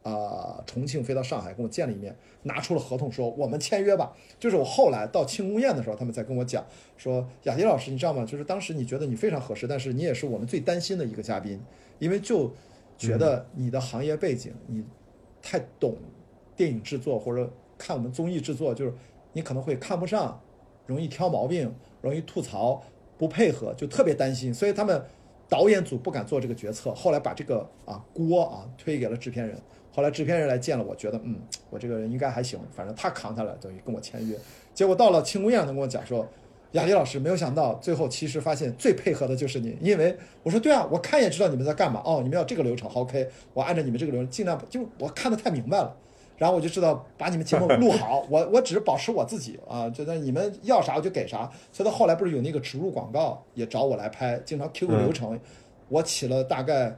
[0.03, 4.13] 啊、重庆飞到上海跟我见了一面，拿出了合同说我们签约吧。
[4.37, 6.65] 就是我后来到庆功宴的时候，他们在跟我讲
[6.97, 8.25] 说，雅迪老师，你知道吗？
[8.25, 11.57] 就是当时你觉得你非常合适，但是你也是我们最担心的一个嘉宾，
[11.99, 12.51] 因为就
[12.97, 14.83] 觉得你的行业背景，你
[15.43, 15.95] 太懂
[16.55, 17.47] 电影制作或者
[17.77, 18.93] 看我们综艺制作，就是
[19.33, 20.41] 你可能会看不上，
[20.87, 21.71] 容易挑毛病，
[22.01, 22.81] 容易吐槽，
[23.17, 25.03] 不配合，就特别担心，所以他们
[25.49, 29.55] 导演组不敢做这个决策，后来把这个啊锅啊推给了制片人。
[29.95, 31.39] 后来制片人来见了我，觉得嗯，
[31.69, 34.35] 我这个人应该还行，反正他扛下来，等于跟我签约。
[34.73, 36.27] 结果到了庆功宴，他跟我讲说，
[36.73, 45.95] 雅迪老师，没有想到最后其实发现最配合的就是你，因为我说对啊，我看也知道你们在干嘛哦，你们要这个流程好，OK，我按照你们这个流程尽量，就我看的太明白了。
[46.35, 51.49] 然后我就知道把你们节目录好，我我只是保持我自己啊，觉得你们要啥我就给啥。
[51.71, 55.39] 所以他后来不是有那个植入广告也找我来拍，经常 Q 个流程，
[55.89, 56.97] 我起了大概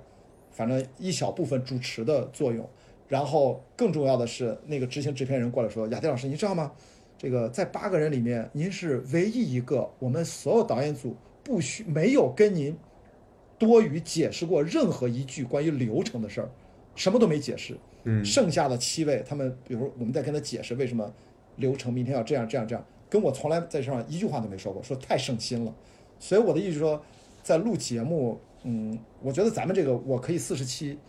[0.52, 2.68] 反正一小部分主持的作用。
[3.08, 6.72] 然后更重要的是，那个执行制片人过来说：“雅迪老师，你知道吗？
[7.18, 12.76] 这个在八个人里面，您是唯一一个我们所有导演组不需没有跟您
[13.58, 16.50] 多余解释过任何一句关于流程的事儿，
[16.96, 17.78] 什么都没解释。
[18.08, 21.12] 嗯剩下的七位，他们比如我们在跟他解释为什么
[21.56, 25.74] 流程，明天要这样这样这样，跟我从来在这上一句话都没说过，说太省心了。
[26.20, 27.02] 所以我的意思说，
[27.42, 31.00] 在录节目，嗯，我觉得咱们这个我可以四十七，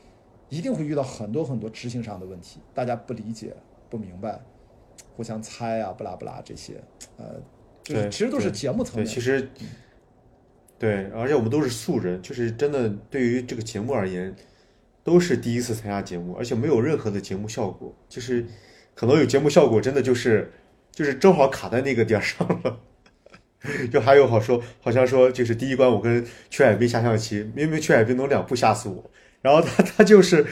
[0.49, 3.55] 一定会遇到很多很多执行上的问题，大家不理解、
[3.91, 4.41] 不明白，
[5.17, 6.75] 互相猜啊，不拉不拉这些，
[7.17, 7.41] 呃，
[7.83, 9.07] 就是对其实都是节目层面。
[9.07, 9.49] 其实
[10.79, 14.37] 对，而且我们都是素人，就是真的对于这个节目而言，
[15.03, 18.45] 都是第一次参加节目，而且没有任何的节目效果，就是
[18.95, 20.53] 可能有节目效果，真的就是
[20.93, 22.81] 就是正好卡在那个点儿上了。
[23.91, 29.11] 就还有好说，好像说就是第一关我跟曲海滨下象棋，明明曲海滨能两步吓死我，
[29.41, 30.47] 然后他他就是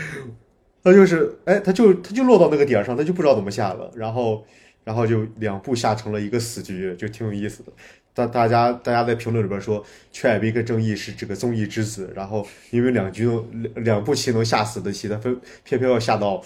[0.84, 4.44] 他就是哎他就他就落到那个点儿上，他就不知道怎么下了，然后
[4.84, 7.72] 然后就两步下成了一个死局，就挺有意思的。
[8.12, 16.40] 大大家大家在评论里边说，曲海滨跟正义是这个综艺之子，然后因为两局能两两步棋能下死的棋，他分偏偏要下到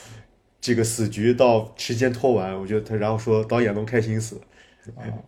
[0.60, 4.40] 这个死局，到时间拖完，我觉得他然后说导演能开心死，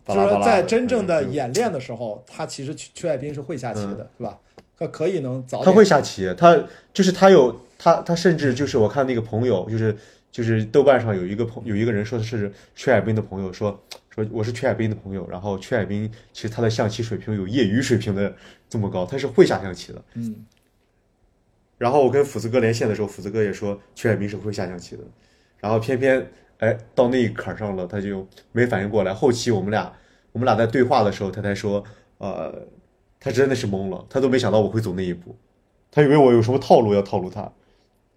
[0.03, 4.39] 巴就是说，在真正的嗯演练的时候，他其实曲曲海滨是会下棋的，是吧？
[4.79, 5.63] 他可以能早。
[5.63, 6.57] 他会下棋，他
[6.91, 9.97] 就是他有他他甚至就是我看那个朋友，就是
[10.31, 18.35] 就是豆瓣上有一个朋有一个人说是曲海滨的朋友说说我是曲海滨的朋友，然后曲海滨其实他的象棋水平有业余水平的
[18.69, 20.03] 这么高，他是会下象棋的。
[20.13, 20.45] 嗯，
[21.79, 25.03] 然后我跟斧子哥连线的时候，斧子哥也说曲海滨是会下象棋的，
[25.59, 26.23] 然后偏偏
[26.59, 29.11] 哎到那一坎儿上了，他就没反应过来。
[29.11, 29.91] 后期我们俩
[30.33, 31.83] 我们俩在对话的时候，他才说，
[32.19, 32.67] 呃，
[33.19, 35.35] 他真的是懵了，他都没想到我会走那一步，
[35.89, 37.51] 他以为我有什么套路要套路他。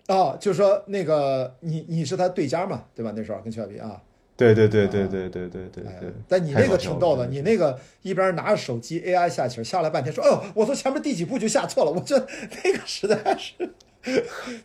[0.08, 3.12] 哦，就是说那个你你是他对家嘛，对吧？
[3.16, 4.00] 那时候跟曲海滨啊，
[4.36, 6.12] 对对对对对对对对哎对。
[6.28, 12.18] 但你那个挺逗的，你那个一边拿着手机 AI 下棋，下了半天说，哦，我从前面第几步就下错了，我这
[12.64, 13.54] 那个实在是，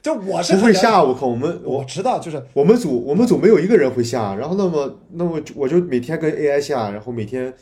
[0.02, 1.28] 就我是不会下，我靠！
[1.28, 7.53] 我们我我知道，就是我们组我们组没有一个人会下，然后那么那么我就每天跟 AI 下，然后每天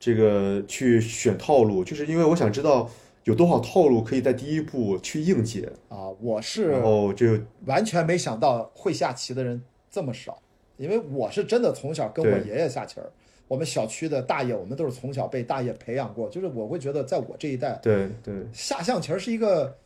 [0.00, 2.88] 这个去选套路，就是因为我想知道
[3.28, 10.40] 有多少套路可以在第一步去应解，啊，我是然后就完全没想到会下棋的人这么少，
[10.78, 13.12] 因为我是真的从小跟我爷爷下棋儿，
[13.46, 19.76] 我们小区的大爷，我们都是从小被大爷培养过，就是我会觉得在我这一代对对下象棋是一个，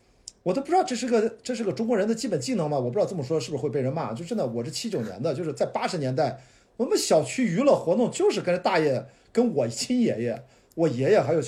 [0.44, 2.78] 我都不知道这是个这是个中国人的基本技能吗？
[2.78, 6.38] 我不知道这么说是不是会被人骂，就真的我是七九年的，就是在八十年代，
[6.76, 10.40] 我们小区娱乐活动就是跟着大爷跟我亲爷爷，
[10.76, 11.42] 我爷爷还有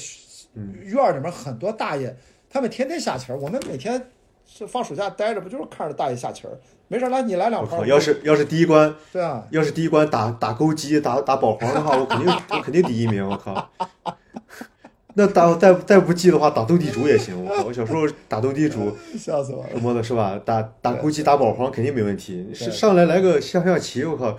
[0.83, 2.15] 院儿里面很多大爷，
[2.51, 4.11] 他们天天下棋儿，我们每天
[4.47, 6.59] 是放暑假待着，不就是看着大爷下棋儿？
[6.89, 7.87] 没事儿来你来两盘！
[7.89, 13.71] 要是要是第一关对啊，要是第一关打打勾机打打保皇的话，我肯定我肯定第一名，我靠！
[15.17, 17.45] 那打再再不济的话，打斗地主也行。
[17.45, 17.65] 我靠！
[17.65, 19.71] 我小时候打斗地主， 笑死我了。
[19.73, 20.39] 什么的是吧？
[20.45, 22.51] 打打勾机、打保皇肯定没问题。
[22.53, 24.37] 是上来来个下象棋，我靠！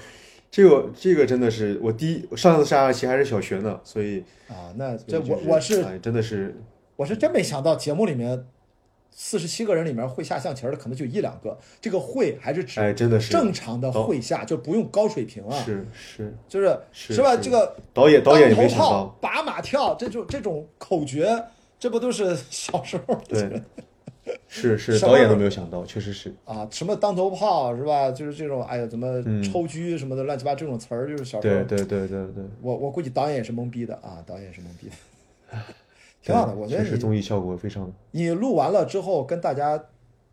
[0.56, 6.56] 这个这个真的是我第一上次下象棋还是小学呢，所以啊，那这就我我是哎真的是
[6.95, 8.48] 我是真没想到节目里面
[9.11, 17.34] 四十七个人里面会下象棋的可能就一两个，这个会还是指哎真的是正常的会下，就不用高水平啊，是是就是是吧？
[17.36, 21.44] 是这个导演导演头炮没想到，、把马跳这种这种口诀，
[21.77, 23.61] 这不都是小时候对，
[24.47, 26.68] 是是导演都没有想到，确实是啊？
[26.72, 28.10] 什么当头炮是吧？
[28.11, 32.43] 就是这种哎呀，怎么嗯抽狙什么的乱七八这种词儿，就是小时候对对对对对。
[32.61, 34.88] 我我估计导演也是懵逼的啊，导演也是懵逼
[35.52, 35.57] 的，
[36.23, 36.56] 挺好的。
[36.56, 37.91] 我觉得你确实综艺效果非常。
[38.11, 39.81] 你录完了之后跟大家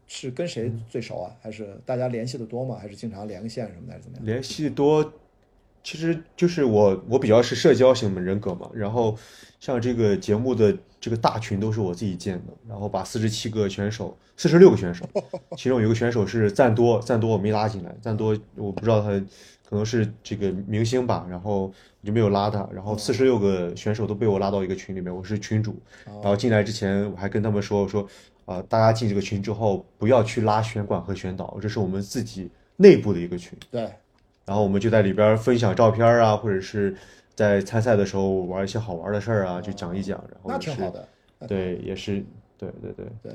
[0.07, 1.31] 是跟谁最熟啊？
[1.43, 2.79] 还是大家联系的多吗？
[2.81, 4.27] 还是经常连个线什么的，还是怎么样？
[4.27, 5.13] 联系多，
[5.85, 9.17] 其实就是我我比较是社交型的人格嘛，然后
[9.63, 15.09] 像这个节目的这个大群都是我自己建的，然后把四十七个选手，四十六个选手，
[15.57, 19.11] 其中有一个选手是赞多，赞多我没拉进来，赞多我不知道他
[19.65, 21.67] 可能是这个明星吧，然后
[22.01, 28.05] 我就没有拉他，然后四十六个选手都被我拉到一个群里面，我是群主，然后进来之前我还跟他们说，我说
[28.45, 33.57] 啊、大家进这个群之后不要去拉选管和选导，这是我们自己内部的一个群。
[33.71, 33.83] 对，
[34.45, 36.97] 然后我们就在里边分享照片啊，或者是
[37.35, 40.19] 在参赛的时候玩一些好玩的事儿啊，就讲一讲。
[40.31, 41.09] 然后那挺好的。
[41.49, 42.25] 对，也是
[42.57, 43.33] 对对对对，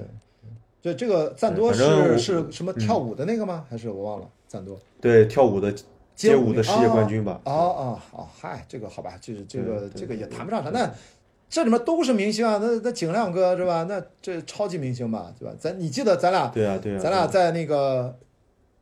[0.82, 3.66] 对，这个赞多是是什么跳舞的那个吗？
[3.70, 4.30] 还是我忘了？
[4.48, 5.74] 赞多对，跳舞的
[6.16, 7.42] 街舞的世界啊冠军吧。
[7.44, 10.70] 哦哦哦，嗨，这个好吧，就是这个这个也谈不上啥。
[10.70, 10.90] 那
[11.50, 13.86] 这里面都是明星啊，那那景亮哥是吧？
[13.90, 15.54] 那这超级明星吧，对吧？
[15.60, 18.18] 咱你记得咱俩对啊对啊，咱俩在那个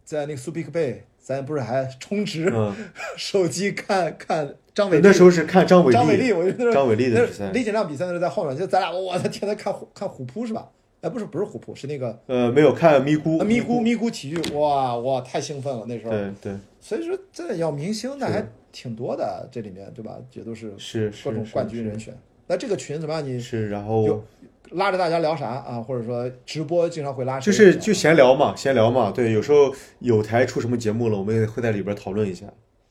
[0.04, 2.76] 在那个苏比克贝，咱不是还充值嗯，
[3.18, 10.70] 手机看看张伟丽那时候是看张伟张伟丽，我觉得张伟丽的那比赛李景亮比赛那时候在后面，就咱俩我的天，在看虎看虎扑是吧？
[11.02, 16.12] 哎，不是不是虎扑，是那个呃，没有看咪咕，啊咪咕咪咕体育，哇哇，太兴奋了那时候。
[16.12, 20.18] 对对，所以说这要明星那还挺多的，这里面对吧？
[20.34, 22.14] 也都是是是各种冠军人选。
[22.48, 23.26] 那这个群怎么样？
[23.26, 24.24] 你是，然后有
[24.72, 25.80] 拉着大家聊啥啊？
[25.80, 27.46] 或者说直播经常会拉谁？
[27.46, 29.12] 就是就闲聊嘛，闲聊嘛。
[29.12, 32.46] 对，有时候有台出什么节目了，我们也会在里边讨论一下。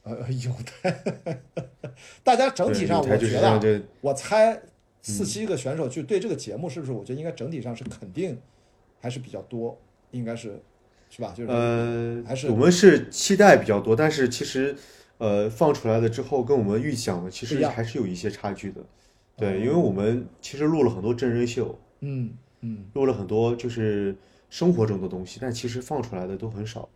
[0.05, 0.53] 呃有
[0.83, 1.37] 的，
[2.23, 4.63] 大家整体上我觉得我猜
[5.03, 6.93] 四七个选手就对这个节目是不是？
[6.93, 8.39] 我觉得应该整体上是肯定
[9.01, 9.79] 还是比较多，
[10.13, 10.63] 应该是
[11.11, 11.35] 是吧？
[11.37, 14.77] 就是呃，还是我们是期待比较多，但是其实
[15.19, 18.81] 呃放出来了之后，跟我们预想的其实还是有一些差距的。
[19.37, 24.17] 对，因为我们其实录了很多真人秀，嗯嗯录了很多就是
[24.49, 26.89] 生活中的东西，但其实放出来的都很少。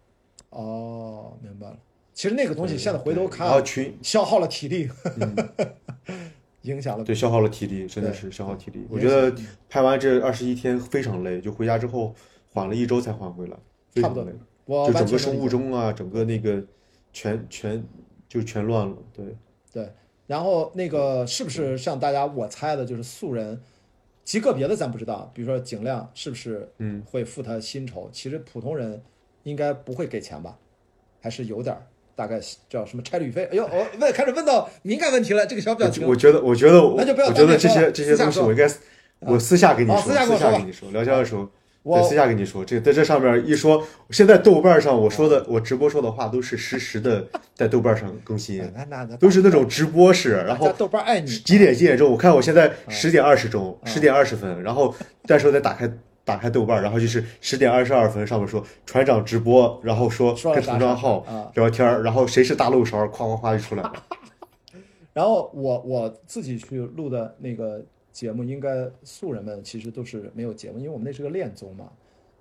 [0.51, 1.79] 哦，明白了。
[2.19, 4.91] 其实那个东西现在回头看然后群消耗了体力，
[6.63, 8.85] 影响了对消耗了体力，真的是消耗体力。
[8.91, 9.33] 我觉得
[9.69, 12.13] 拍完这二十一天非常累，就回家之后
[12.53, 13.57] 缓了一周才缓回来，
[13.93, 14.37] 非差不多常累。
[14.37, 16.61] 就我完整个生物钟啊，整个那个
[17.13, 17.81] 全全
[18.29, 18.97] 就全乱了。
[19.15, 19.37] 对，
[19.73, 19.93] 对，
[20.27, 23.63] 然后那个是不是像大家我猜的，就是素人，
[24.25, 28.11] 极个别的咱不知道，比如说景亮是不是嗯会付他薪酬？
[28.13, 29.01] 其实普通人
[29.45, 30.59] 应该不会给钱吧？
[31.21, 31.87] 还是有点儿，
[32.19, 33.45] 大概叫什么差旅费？
[33.45, 36.17] 哎呦，我问开始问到敏感问题了，这个小表情我。
[36.17, 38.69] 觉得，我觉得，我那就不要我觉得这些这些东西我应该
[39.21, 41.49] 我私下跟你哦说，私下跟你说，聊天的时候。
[41.85, 47.25] 我对，私下跟你说，这在这上面一说，现在豆瓣上我说的，我直播说的话都是实时的，
[47.55, 48.61] 在豆瓣上更新，
[49.21, 52.11] 都是那种直播式，然后豆瓣爱你几点几点钟？
[52.11, 54.93] 我看我现在十点二十钟，嗯十点二十分，然后
[55.25, 55.89] 这时候再打开
[56.29, 63.95] 打开豆瓣，然后就是十点二十二分，上面说船长直播，然后说跟说了啥啥同账号啊聊天儿，然后谁是大漏勺，夸夸夸就出来了。
[65.15, 67.83] 然后我我自己去录的那个
[68.13, 71.91] 节目，应该素人们其实都是没有节目，因为我们那是个恋综嘛，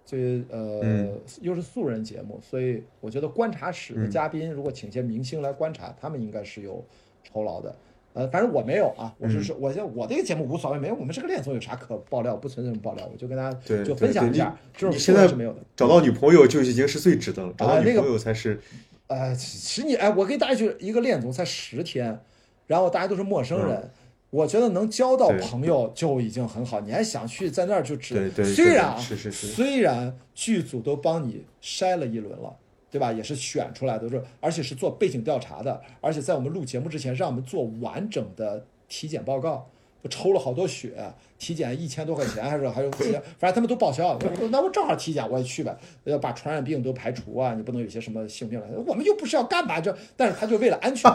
[0.03, 6.83] 所以呃、嗯又是素人节目，所以我觉得观察室的嘉宾如果请些明星来观察，他们应该是有
[7.23, 7.73] 酬劳的。
[8.17, 12.35] 呃，反正我没有啊，我是说，我现在我这个节目无所谓，没有，我们是个恋综，有啥可爆料？
[12.35, 15.59] 不存在什么爆料，我就跟大家就分享一下，这种素你现在是没有的。
[15.75, 18.59] 找到女朋友就已经是最值得了，找到女朋友才是
[19.05, 22.19] 呃，其实你哎，我给大家就一个恋综才十天，
[22.65, 23.91] 然后大家都是陌生人，
[24.31, 26.79] 我觉得能交到朋友就已经很好。
[26.79, 32.55] 你还想去在那儿就只对对对虽然啊是是是虽然剧组都帮你筛了一轮了。
[32.97, 33.13] 对吧？
[33.13, 39.69] 也是选出来的，是而且是做背景调查的，而且在我们录节目之前，让我们做完整的体检报告，
[40.03, 43.11] 就抽了好多血，体检一千多块钱，还是还有反
[43.41, 44.17] 正他们都报销。
[44.49, 48.67] 那我正好体检，我也去呗，要把传染病都排除啊，你不能有些什么性病了。
[48.87, 51.11] 我们又不是要干嘛这，但是他就为了安全，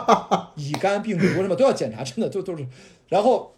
[0.54, 2.64] 乙肝病毒什么都要检查，真的都都是。
[3.09, 3.52] 然后，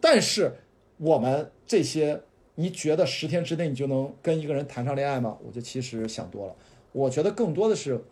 [0.00, 0.50] 但是
[0.96, 2.22] 我们这些，
[2.54, 5.36] 你觉得十天之内你就能跟一个人谈上恋爱吗？
[5.44, 6.54] 我觉得其实想多了。
[6.96, 8.02] 我觉得更多的是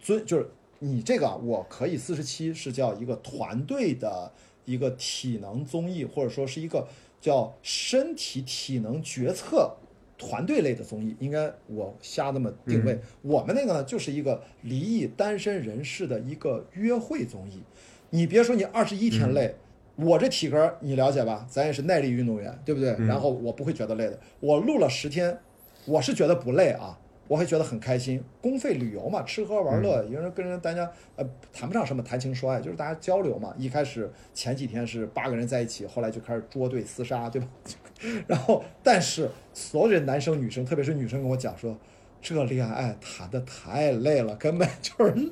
[0.00, 4.30] 尊，就是你这个啊，我可以四十七是叫一个团队的
[4.64, 6.86] 一个体能综艺，或者说是一个
[7.20, 9.74] 叫身体体能决策
[10.16, 13.00] 团队类的综艺，应该我瞎这么定位。
[13.22, 17.64] 我们那个呢，就是一个离异单身人士的一个约会综艺。
[18.10, 19.56] 你别说你二十一天累。
[19.96, 21.44] 我这体格你了解吧？
[21.48, 22.90] 咱也是耐力运动员，对不对？
[23.06, 24.18] 然后我不会觉得累的。
[24.38, 25.36] 我录了十天，
[25.84, 26.98] 我是觉得不累啊。
[27.26, 33.54] 我还觉得很开心，公费旅游嘛，吃喝玩乐，有人跟人大家呃谈不上什么谈情说爱，就是大家交流嘛。
[33.56, 37.48] 一开始前几天是八个人在一起，后来就开始捉对厮杀，对吧？
[38.26, 41.74] 然后，但是所有的男生女生，特别是女生跟我讲说，
[42.20, 45.30] 这恋爱谈的太累了，根本就是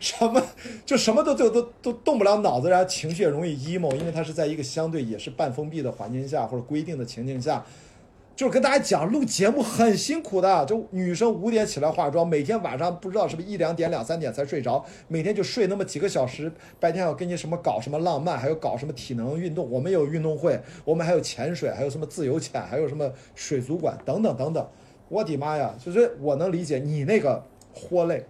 [0.00, 0.42] 什么
[0.84, 7.64] 就什么都都都都动不了脑子，然后情绪也容易 emo，因为他是在一个相对也是半封闭的环境下或者规定的情境下。
[8.38, 10.64] 就是跟大家讲，录节目很辛苦的。
[10.64, 16.52] 就女生五点起来化妆，每天晚上不知道是不是一两点、两三点才睡着，每天就睡那么几个小时。
[16.78, 19.68] 白天要跟你什么搞什么浪漫，还有搞什么体能运动。
[19.68, 24.64] 我们有运动会，我们还有潜水，还有什么自由潜，还有什么水族馆等等等等。
[25.08, 25.74] 我的妈呀！
[25.84, 27.44] 就是我能理解你那个
[27.74, 28.24] 豁累，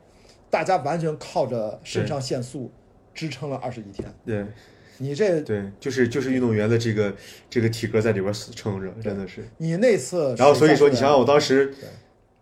[0.49, 2.73] 大家完全靠着肾上腺素
[3.13, 4.11] 支撑了二十一天。
[4.25, 4.47] 对
[4.99, 7.15] 你这对，就是就是运动员的这个
[7.49, 9.49] 这个体格在里边死撑着，真的是。
[9.57, 11.73] 你那次，然后所以说，你想想我当时，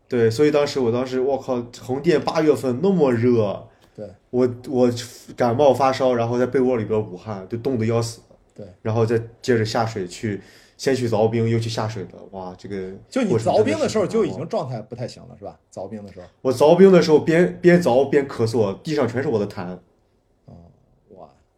[0.09, 4.91] 对，所以当时我当时我靠，横店八月份那么热，对我我
[5.37, 8.21] 感冒发烧，然后在被窝里边捂汗，就冻得要死。
[8.55, 10.41] 对，然后再接着下水去，
[10.79, 15.61] 先去凿冰，又去下水的，哇，这个就你凿冰的时候就已经状态不太行了，是吧？
[15.71, 19.79] 凿冰的时候，我凿冰的时候边边凿边咳嗽，地上全是我的痰，哇，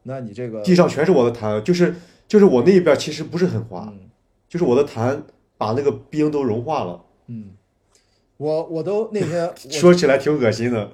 [0.09, 1.95] 那你这个地上全是我的痰，就是
[2.27, 4.09] 就是我那一边其实不是很滑，嗯
[4.49, 5.21] 就是我的痰
[5.59, 7.51] 把那个冰都融化了，嗯，
[8.39, 10.91] 我我都那天 说起来挺恶心的。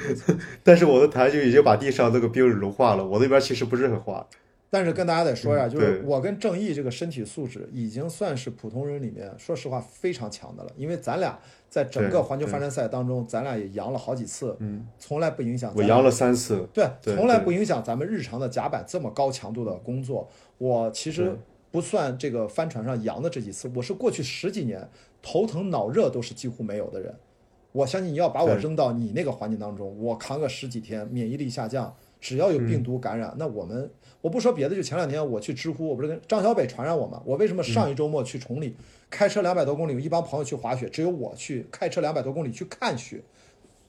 [0.64, 4.26] 但是我的痰就已经把地上那个冰融化了，我那边其实不是很滑。
[4.70, 10.70] 但是跟大家得说一下就是我跟正义这个身体素质已经算是普通人里面，说实话非常强的了。
[10.76, 20.28] 因为咱俩在整个环球帆船赛当中，咱俩也扬了好几次，嗯，从来不影响我扬了三次，对，从来不影响咱们日常的甲板这么高强度的工作。
[20.58, 21.36] 我其实
[21.70, 24.88] 不算这个帆船上扬的这几次，我是过去十几年
[25.20, 27.14] 头疼脑热都是几乎没有的人。
[27.72, 33.90] 我相信你要把我扔到你那个环境当中，我扛个十几天，免疫力下降，只要有病毒感染，那我们
[34.26, 37.22] 我不说别的，就前两天我去知乎，我不是跟张小北传染我吗？
[37.24, 38.74] 我为什么上一周末去崇礼
[39.08, 43.22] 开车两百多公里，有一帮朋友去滑雪，只有我去开车两百多公里去看雪，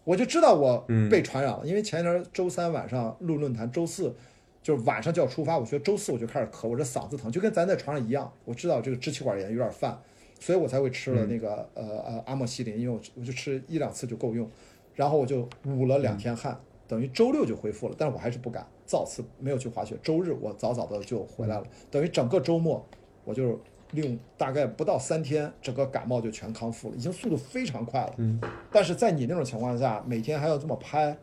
[0.03, 4.15] 我就知道我被传染了，因为前一天周三晚上录论坛，周四
[4.61, 9.99] 就是晚上就要出发，我觉得周四我就开始咳，我这嗓子疼，就跟咱在床上一样，我知道这个支气管炎有点犯，
[10.39, 14.47] 所以我才会吃了那个、呃呃阿莫西林，因为我我就吃一两次就够用，
[14.93, 19.95] 然后我就捂了两天汗，等于周六就恢复了，但是我还是不敢造次，没有去滑雪。
[20.01, 22.83] 周日我早早的就回来了，等于整个周末
[23.23, 23.59] 我就
[23.91, 28.13] 利用大概不到三天，整个感冒就全康复了，已经速度非常快了。
[28.17, 28.41] 嗯，
[28.71, 31.15] 但是在你那种情况下，每天还要这么拍，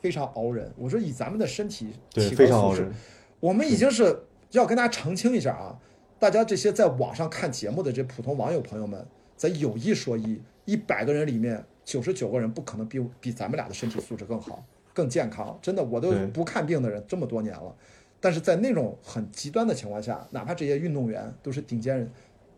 [0.00, 0.72] 非常熬人。
[0.76, 2.94] 我说以咱们的身体对，体非格素质常熬人。
[3.40, 5.78] 我们已经是要跟大家澄清一下啊，
[6.18, 9.06] 大家这些在网上看节目的这普通网友朋友们，
[9.36, 14.64] 咱有一说一，一百个人里面九十九个人不可能比比咱们俩的身体素质更好、
[14.94, 15.58] 更健康。
[15.62, 17.74] 真的，我都不看病的人这么多年了，
[18.20, 22.10] 但是在那种很极端的情况下，哪怕这些运动员都是顶尖人，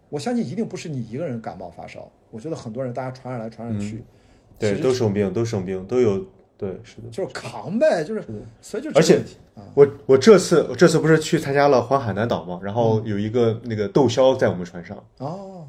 [0.09, 4.03] 我相信一定不是你一个人感冒发烧，我觉得很多人大家传染来传染去，
[4.59, 6.25] 对，都生病，都生病，都有。
[6.57, 7.09] 对，是的。
[7.11, 8.23] 就是扛呗，就是
[8.61, 9.19] 所以就而且
[9.73, 15.60] 我我这次我这次不是去参加了环海南岛嘛，然嗯后有一个那个窦骁在我们船上，哦，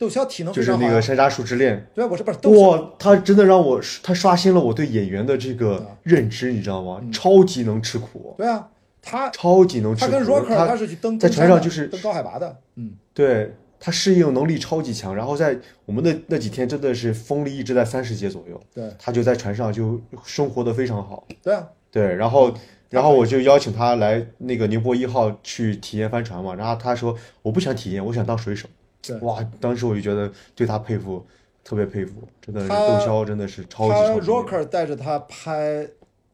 [0.00, 0.88] 窦骁体能就是非常好呀。
[0.88, 5.56] 那个山楂树之恋，对啊，我是不是哇，他真的让我他刷新了我对演员的这啊。
[5.58, 6.84] 个认知，你知道嗯。
[6.86, 7.02] 吗？
[7.12, 8.66] 超级能吃苦，对啊，
[9.02, 10.10] 他超级能吃苦。
[10.10, 18.90] 他跟 Rocker 他他是去登在船上就是登高海拔的，嗯，对他适应能力超级强，然后在我们那那几天真的是风力一直在三十节左右，对。
[18.98, 21.28] 他就在船上就生活的非常好。
[21.42, 22.54] 对啊，对，然后
[22.88, 28.66] 然后我就邀请他来那个宁波一号去体验帆船嘛，然后他说我不想体验，我想当水手。
[29.02, 31.24] 对哇，当时我就觉得对他佩服，
[31.64, 34.30] 特别佩服，真的是窦骁真的是超级他超级。
[34.30, 35.86] Rocker 带着他拍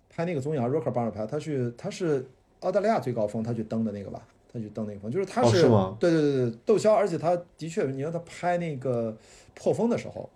[0.09, 2.26] 拍那个综艺啊，Rocker 帮着拍，他去他是
[2.60, 4.22] 澳大利亚最高峰，他去登的那个吧，
[4.52, 9.16] 他去登那个峰，就是他哦是吗对对对对，窦骁，而且他的确，你看他拍那个
[9.55, 10.28] 破风的时候，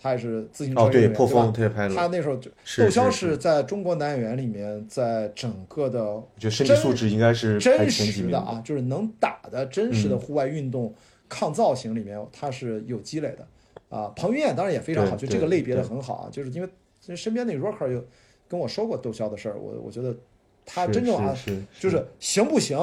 [0.00, 8.38] 他也是自行车哦，对，运动员破风吧他也拍了，他那时候就窦骁是是在中国男演员里面，在整个的我觉得身体素质应该是排真实的。
[8.38, 10.92] 啊，就是能打的真实的嗯户外运动、
[11.28, 14.12] 抗造型里面，他是有积累的啊。
[14.16, 18.04] 彭于晏当然也非常好，就这个类别的很好啊，就是因为身边那个 Rocker 有
[18.48, 20.16] 跟我说过窦骁的事儿，我我觉得
[20.64, 21.36] 他真正啊，
[21.78, 22.78] 就是行不行，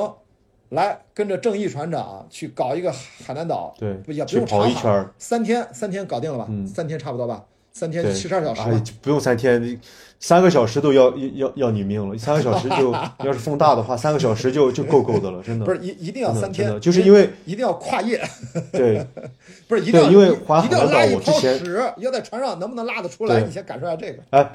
[0.70, 6.48] 来跟着正义船长去搞一个海南岛，对不也不用长，跑一圈，三天三天搞定了吧？
[6.50, 7.46] 嗯三天差不多吧？
[7.76, 9.77] 三天对，七十二小时哎，不用三天，
[10.18, 15.65] 三个小时都要要要你命了，三个小时就 要是风大的话，三个小时就就够够的了，真的。
[15.65, 15.73] 不。
[15.73, 18.26] 是一一定要三天，就是因为一定要跨夜，
[18.72, 19.06] 对，
[19.68, 23.41] 不是一定要对因为一一定要滑海拉一泡我之前屎，要在船上能不能拉得出来？
[23.41, 24.23] 你先感受一下这个。
[24.30, 24.49] 哎，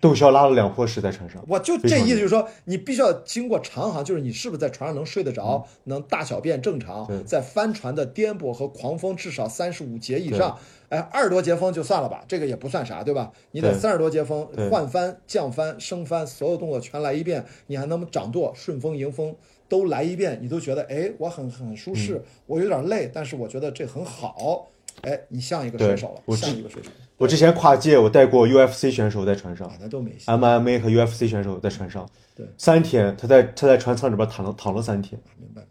[0.00, 10.58] 窦骁拉了两泼屎在船上，我就这意思就是说，你必须要经过长航，就是你是不是在船上能睡得着，能大小便正常在帆船的颠簸和狂风至少三十五节以上，
[10.88, 13.32] 哎，二十多节风就算了吧，这个也不算啥，对吧？
[13.50, 13.78] 你得对。
[13.78, 19.34] 三十多节风换帆、降帆、升帆，所有动作全来一遍，你还能掌舵、顺风、迎风
[19.68, 21.96] 都来一遍，你都觉得哎，我很很舒嗯。
[21.96, 24.68] 适，我有点累，但是我觉得这很好，
[25.02, 26.90] 哎，你像一个对水手了，我像一个水手。
[27.18, 29.66] 我之前跨界，我带过 UFC 选手在船上。
[29.66, 30.12] 啊，那都没。
[30.26, 35.62] ，MMA 和 UFC 选手在船上，对，三天，他在他在船舱里边躺了躺了三天，明白。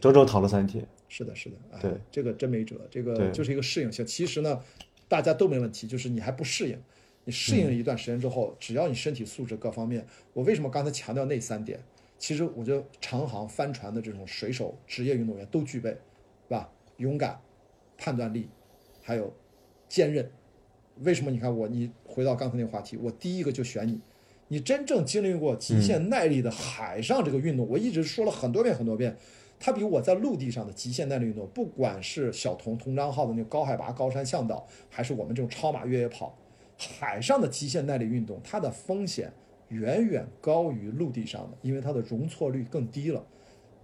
[0.00, 0.86] 整整躺了三天。
[1.14, 4.04] 是的，是的，哎、对，这个真没辙，这个就是一个适应性。
[4.06, 4.58] 其实呢，
[5.08, 6.78] 大家都没问题，就是你还不适应。
[7.24, 11.78] 你适应了一段时间之后，只要你身体素质各方面，我为什么刚才强调那三点？
[12.18, 15.98] 其实我觉得长航帆船的这种水手职业运动员都具备，是
[16.48, 16.72] 吧？
[16.96, 17.38] 勇敢、
[17.98, 18.48] 判断力，
[19.02, 19.36] 还有
[19.86, 20.30] 坚韧。
[21.00, 21.30] 为什么？
[21.30, 24.00] 你看我，你回到刚才那个话题，我第一个就选你。
[24.48, 29.16] 你真正经历过极限耐力的海上这个运动，我一直说了很多遍很多遍，
[29.64, 36.36] 它比我在陆地上的极限耐力运动，不管是小童童章号的那个高海拔高山向导，还是我们这种超马越野跑，
[36.76, 39.32] 海上的极限耐力运动，它的风险
[39.68, 43.24] 远远高于陆地上的，因为它的容错率更低了。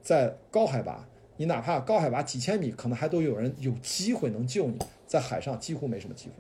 [0.03, 4.77] 在高海拔，你哪怕高海拔几千米，可能还都有人有机会能救你，
[5.07, 6.35] 在海上几乎没什么机会。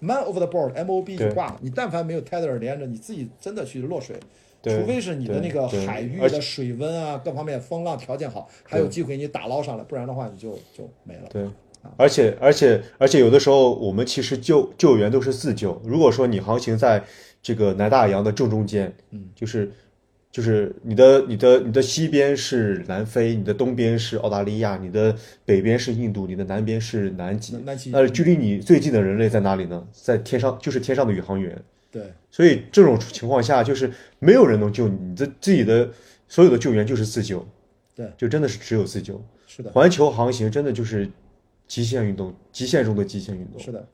[0.00, 1.58] Man over the board，MOB 就挂了。
[1.60, 4.22] 你但凡没有 tether 连着，你自己真的去落水，对
[4.62, 11.28] 除非是你的那个海域的水温啊，各方面风浪条件好，还有机会你打捞上来，不然的话你就就没了。
[11.30, 11.46] 对，
[11.96, 15.80] 而且而且而且有的时候我们其实救救援都是自救。
[15.84, 17.02] 如果说你航行在
[17.40, 19.70] 这个南大洋的正中间，嗯，就是
[20.32, 25.14] 就是你的你的你的西边是南非，你的东边是澳大利亚，你的
[25.44, 27.52] 北边是印度，你的南边是南极。
[27.54, 29.86] 南南极那距离你最近的人类在哪里呢？
[29.92, 31.56] 在天上，就是天上的宇航员。
[31.90, 32.12] 对。
[32.30, 35.90] 所以这种情况下，就是没有人能救你，你的自己的
[36.28, 37.46] 所有的救援就是自救，
[37.94, 39.22] 对，就真的是只有自救。
[39.46, 41.10] 是的，环球航行真的就是
[41.66, 43.58] 极限运动，极限中的极限运动。
[43.58, 43.88] 是的，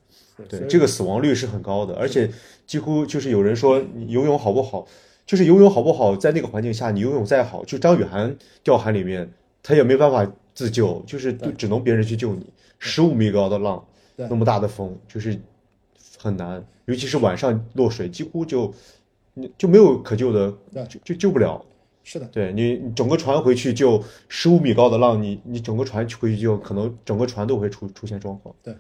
[0.49, 2.31] 对，这个死亡率是很高的，而且
[2.67, 4.87] 几乎就是有人说游泳好不好，
[5.25, 12.47] 就是游泳好不好，在那个环境下，你游泳再好，就张雨涵掉海里面，他也没办法自救，就是就只能别人去救你。
[12.79, 13.83] 十五米高的浪，
[14.17, 15.41] 那么大的风，就是
[16.19, 18.73] 很难，尤其是晚上落水，几乎就
[19.35, 21.65] 你就没有可救的，对就就救不了。
[22.07, 28.55] 是的，对你，你整个船回去就十五米高的浪，你你整个船回去就，可能整个船都会出出现状况。
[28.63, 28.77] 对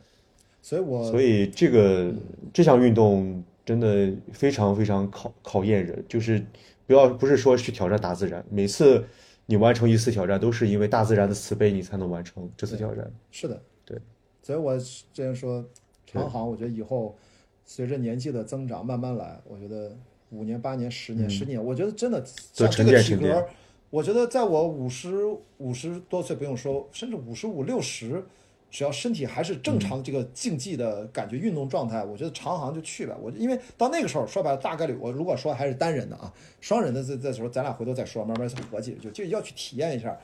[0.60, 2.12] 所以我所以这个
[2.52, 6.44] 这项运动真的非常非常考考验人，就是
[6.86, 9.02] 不要不是说去挑战大自然，每次
[9.46, 13.10] 你完成一次挑战，都是因为大自然的慈悲，你才能完成这次挑战。
[13.30, 13.98] 是的，对，
[14.42, 15.64] 所以我之前说
[16.06, 17.16] 长航，我觉得以后
[17.64, 19.96] 随着年纪的增长慢慢来，我觉得
[20.30, 22.20] 五年、八年、十年、十年，我觉得真的
[22.56, 23.46] 都像这个体格
[23.90, 25.24] 我觉得在我五十
[25.58, 28.24] 五十多岁不用说，甚至五十五六十。
[28.70, 33.16] 只要身体还是正常这个竞技的感觉、运动状态，我觉得长航就去吧。
[33.22, 40.18] 我因为到那个时候，说白了，大概率我如果说还是单人的啊，双人的这这时候咱俩回头再说，慢慢合计，就就要去体验一下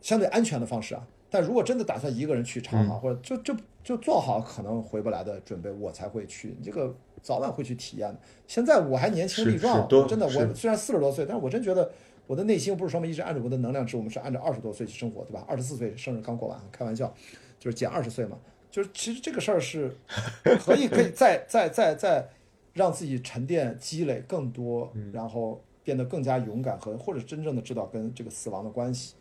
[0.00, 1.04] 相对安全的方式啊。
[1.30, 3.54] 但如果真的打算一个人去长跑，或者就就
[3.84, 6.56] 就做好可能回不来的准备，我才会去。
[6.58, 8.18] 你这个早晚会去体验的。
[8.46, 11.90] 现在我还年轻力壮真的，我虽然四十多岁，但是我真觉得
[12.26, 15.44] 我的内心不是说我们一直按照我的能量值，我们是按照二十多岁去生活，对吧？
[15.48, 17.12] 二十四岁生日刚过完，开玩笑，
[17.58, 18.36] 就是减二十岁嘛。
[18.70, 19.96] 就是其实这个事儿是
[20.64, 22.28] 可以可以 再再再再
[22.72, 29.14] 让自己沉淀积累更多，嗯然后变得更加勇敢和或者真正的知道跟这个死亡的关系，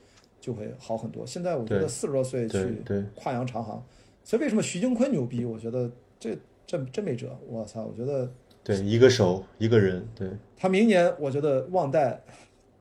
[0.50, 1.24] 就会好很多。
[1.28, 3.84] 现在我觉得四十多岁去跨洋长航，
[4.24, 5.46] 所以为什么徐金坤牛逼？
[5.46, 5.88] 我觉得
[6.20, 6.36] 这
[6.66, 7.38] 真真没辙。
[7.48, 8.28] 我操，我觉得
[8.64, 10.28] 对，一个手一个人，对
[10.58, 12.20] 他明年我觉得忘带。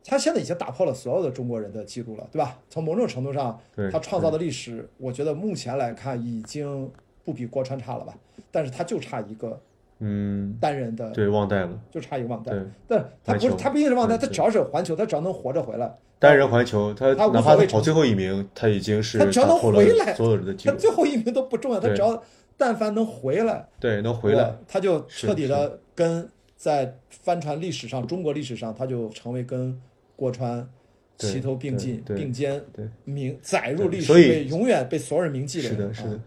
[0.02, 2.58] 他现在已经打破了所有的中国人的记录了，对吧？
[2.70, 3.60] 从某种程度上，
[3.92, 6.90] 他创造的历史，我觉得目前来看已经
[7.22, 8.16] 不比郭川差了吧？
[8.50, 9.60] 但是他就差一个
[10.00, 12.52] 嗯，单人的，对，忘带了，就差一个忘带。
[12.52, 22.22] 对，但他不是他不一定是忘带，他只要是环球，他只要能活着回来，单人环球，他哪怕他跑最后一名，他已经是他只要能回来所有人的记他，最后一名都不重要，他只要
[22.56, 29.80] 但凡能回来，对，能回来，他就彻底的跟在帆船历史上，中国历史上，他就成为跟
[30.14, 30.68] 郭川
[31.16, 35.76] 齐头并进、并肩对，铭载入历史，所以永远被所有人铭记的人。
[35.76, 36.10] 是的，是的。
[36.10, 36.20] 啊。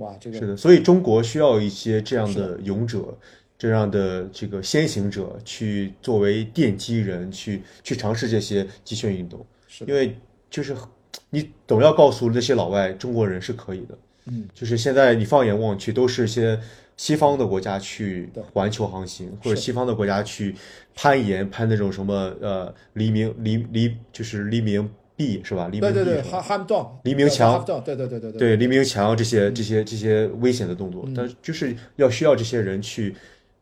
[0.00, 3.16] 哇，这个是的，所以中国需要一些这样的勇者，
[3.58, 9.44] 这样的这个先行者，去作为奠基人，去去尝试这些极限运动。
[9.68, 10.16] 是因为
[10.50, 10.74] 就是
[11.28, 13.98] 你总要告诉那些老外，中国人是可以的。
[14.26, 16.58] 嗯，就是现在你放眼望去，都是些
[16.96, 20.54] 西方的国家去环球航行，或者西方的国家去
[20.94, 24.88] 攀岩，攀那种什么呃黎明黎黎就是黎明
[25.20, 25.68] 壁是吧？
[25.70, 33.14] 黎明对对对，哈哈姆洞，黎明强，对，对对对对对黎明强这些这些这些危险的动作，但就是要需要这些人去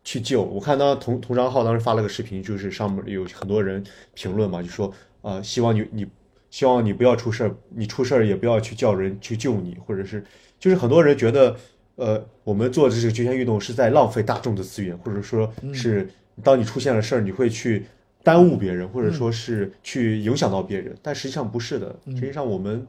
[0.04, 0.40] 去救。
[0.40, 3.82] 我看当同同账号当时发了个视频，就是上面有很多人
[4.14, 6.06] 评论嘛，就说呃希望你你
[6.50, 10.24] 希望你不要出事儿，你出事儿也不要去叫人去救你，或者是
[10.60, 11.56] 就是很多人觉得
[11.96, 16.08] 呃我们做这个极限运动是在浪费大众的资源，或者说是
[16.44, 17.84] 当你出现了事儿，你会去。
[18.22, 21.94] 耽误别人，或者说是去影响到别人，但实际上不是的。
[22.06, 22.86] 实际上，我们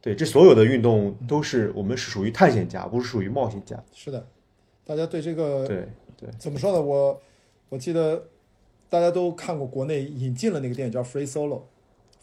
[0.00, 3.82] 对这所有的运动都是我们是属于探险家，不是属于冒险家。
[3.92, 4.26] 是的，
[4.84, 6.80] 大家对这个对对，怎么说呢？
[6.80, 7.20] 我
[7.68, 8.28] 我记得
[8.88, 11.60] 大家都看过国内引进了那个电影叫《Free Solo》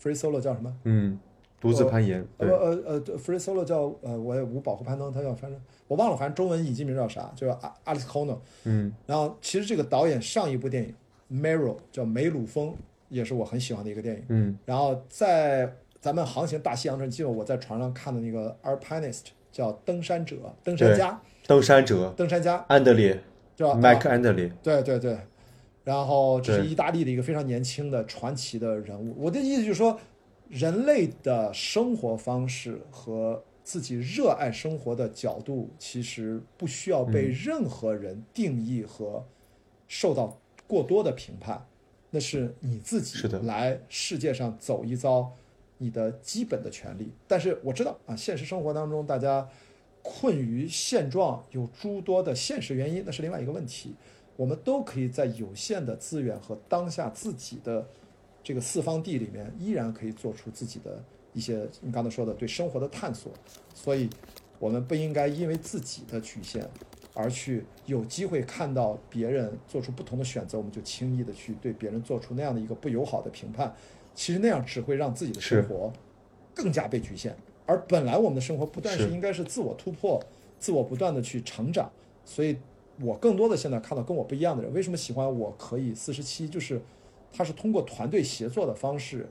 [0.02, 0.74] ，Free Solo 叫什么？
[0.84, 1.20] 嗯，
[1.60, 8.42] 独自攀岩，呃，呃呃，Free Solo 叫呃，我也无保护攀登，它叫反正我忘了，反正中文引进名叫啥，就是阿阿里斯科诺。
[8.66, 10.90] 嗯然后其实这个导演上一部电影
[11.34, 12.76] 《Mero》叫梅鲁峰，
[13.10, 14.24] 也是我很喜欢的一个电影。
[14.30, 23.20] 嗯然后在咱们航行大西洋这，记得我在船上看的那个 Alpinist 叫登山者、登山家、登山者登山家，安德烈，
[23.58, 23.74] 是吧？
[23.74, 25.18] 麦啊克安德烈，对对对，
[25.84, 29.16] 然后这是意大利的一个非常年轻的传奇的人物。
[29.18, 30.00] 我的意思就是说，
[30.50, 39.26] 人类的生活方式和自己热爱生活的角度，其实不需要被任何人定义和
[39.88, 40.38] 受到
[40.74, 41.64] 过多的评判，
[42.10, 45.32] 那是你自己来世界上走一遭，
[45.78, 47.12] 你的基本的权利。
[47.28, 49.48] 但是我知道啊，现实生活当中大家
[50.02, 53.94] 困于现状，有诸多的现实原因，那是另外一个问题。
[54.36, 57.88] 我们都可以在有限的资源和当下自己的
[58.44, 63.32] 这个四方地里面，依然可以做出自己的一些你刚才说的对生活的探索。
[63.76, 64.10] 所以，
[64.58, 66.68] 我们不应该因为自己的局限，
[67.14, 73.74] 而去有机会看到别人做出不同的选择，我们就轻易的去对别人做出那样的一个不友好的评判。
[74.16, 75.92] 其实那样只会让自己的生活
[76.54, 77.36] 更加被局限。
[77.66, 80.22] 而本来我们的生活不但是是应该是自我突破、
[80.60, 81.90] 自我不断的去成长，
[82.26, 82.58] 所以
[83.00, 86.82] 我更多的现在看到跟我不一样的人，为什么喜欢我可以四十七，就是
[87.32, 89.28] 他是通过团队协作的方式，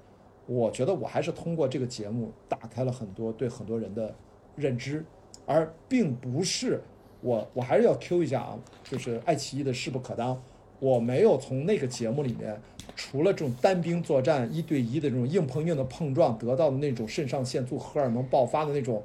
[0.47, 4.15] 我觉得我还是通过这个节目打开了很多对很多人的
[4.57, 5.05] 认知，
[5.47, 6.81] 而并不是
[7.23, 10.43] 我我还是要 Q 一下啊，就是爱奇艺的势不可当，
[10.79, 12.61] 我没有从那个节目里面。
[12.95, 19.03] 除了这种单兵作战、一对一的这种硬碰硬的碰撞，得到的那种肾上腺素、荷尔蒙爆发的那种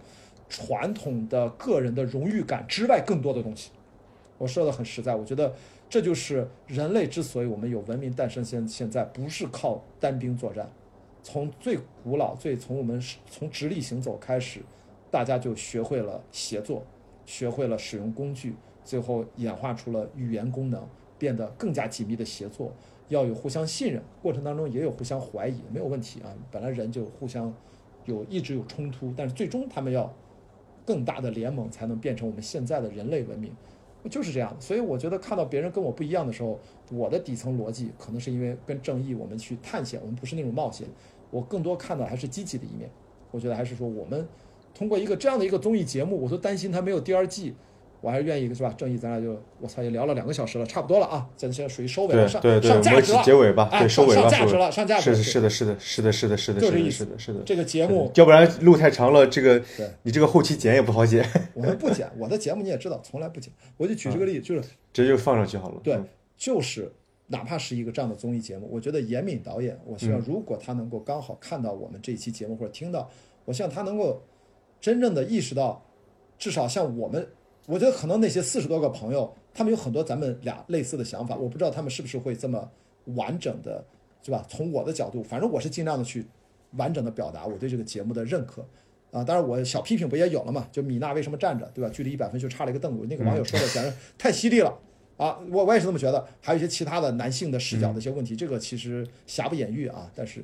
[0.50, 3.70] 传统的个人的荣誉感之外，更多的东西。
[4.38, 5.54] 我说的很实在，我觉得
[5.90, 10.70] 这就是人类之所以我们有文明诞生现现在，不是靠单兵作战。
[11.24, 14.62] 从最古老、最从我们从直立行走开始，
[15.10, 16.84] 大家就学会了协作，
[17.28, 20.88] 学会了使用工具，最后演化出了语言功能，
[21.20, 22.74] 变得更加紧密的协作。
[23.10, 26.34] 要有互相信任，过程当中也有互相怀疑，没有问题啊。
[26.50, 27.54] 本来人就互相
[28.06, 30.14] 有一直有冲突，但是最终他们要
[30.86, 33.54] 更大的联盟，才能变成我们现在的人类文明，
[34.10, 34.56] 就是这样。
[34.60, 36.60] 所以我觉得看到别人跟我不一样的时候，
[36.92, 40.88] 我的底层逻辑可能是因为跟正义我们去探险，我们不是那种冒险，
[41.30, 42.90] 我更多看到还是积极的一面。
[43.32, 44.26] 我觉得还是说我们
[44.78, 47.56] 通过一个这样的一个综艺节目，我都担心他没有第二季。
[48.00, 48.72] 我还是愿意是吧？
[48.78, 51.28] 正义，咱俩就我操，也聊了两个小时了，差不多了啊！
[51.36, 55.44] 咱现在属于收尾了，上对对对，上价值了，结尾吧，哎，对，收尾了，上上价值了，上价值是了。
[55.46, 57.40] 的，是的，是的，是的，是的，是的，是的，就这意思是的，是的。
[57.44, 59.60] 这个节目要不然路太长了，这个
[60.04, 63.52] 你这个后期剪也不好剪， 我们不剪，我的节目你也知道，从来不剪。
[63.78, 64.62] 我就举这个例子，就是
[64.94, 65.82] 直接就放上去好了。
[65.84, 66.94] 对嗯，就是
[67.26, 73.10] 哪怕是一个这样的综艺节目，我觉得严敏导演，我希望嗯如果他能够刚好看到我们这一期节目或者听到，
[73.44, 74.22] 我希望他能够
[74.80, 75.84] 真正的意识到，
[76.38, 77.28] 至少像我们，
[77.66, 82.70] 我觉得可能那些四十多个朋友，他们有很多咱们俩类似的想法，我不知道他们是不是会这么
[83.16, 83.84] 完整的，
[84.24, 84.46] 是吧？
[84.48, 86.26] 从我的角度，反正我是尽量的去
[86.72, 88.66] 完整的表达我对这个节目的认可。
[89.10, 90.68] 啊，当然我小批评不也有了嘛？
[90.70, 91.90] 就米娜为什么站着，对吧？
[91.90, 94.78] 距离一百分就差了一个凳子，那个网友说的简直太犀利了
[95.16, 95.40] 啊！
[95.50, 96.28] 我我也是这么觉得。
[96.42, 100.12] 还有一些其他的男性的视角的一些问题，这个其实瑕不掩瑜啊。
[100.14, 100.44] 但是，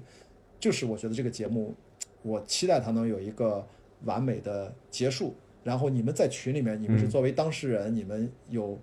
[0.61, 1.75] 就是我觉得这个节目，
[2.21, 3.67] 我期待它能有一个
[4.03, 5.35] 完美的结束。
[5.63, 8.77] 然后你们在群里面，你们是作为当事人，你们有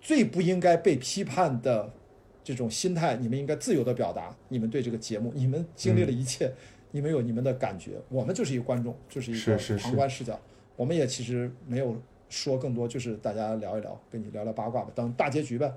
[0.00, 1.90] 最不应该被批判的
[2.44, 6.52] 这种心态，你们应该自由的表达你们对这个节目，你们经历了一切，
[6.92, 10.38] 你们有你们的感觉，我们就是一个观众，就是一个旁观视角，
[10.76, 11.96] 我们也其实没有
[12.28, 15.72] 说更多，就是大家聊一聊，跟你聊聊八卦吧，等大结局呗，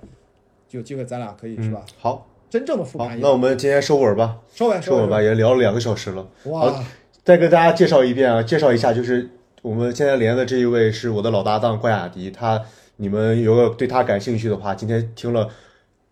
[0.70, 1.84] 有机会咱俩可以是吧？
[1.88, 6.30] 嗯好，真正的复好，盘一那我们今天收尾吧，收尾尾收尾吧，也聊了两个小时了。
[6.46, 6.84] 哇，
[7.28, 9.30] 再给大家介绍一遍啊，介绍一下，就是
[9.62, 12.64] 我们现在连的这一位是我的老搭档关雅迪，他
[12.96, 15.50] 你们如果对他感兴趣的话，今天听了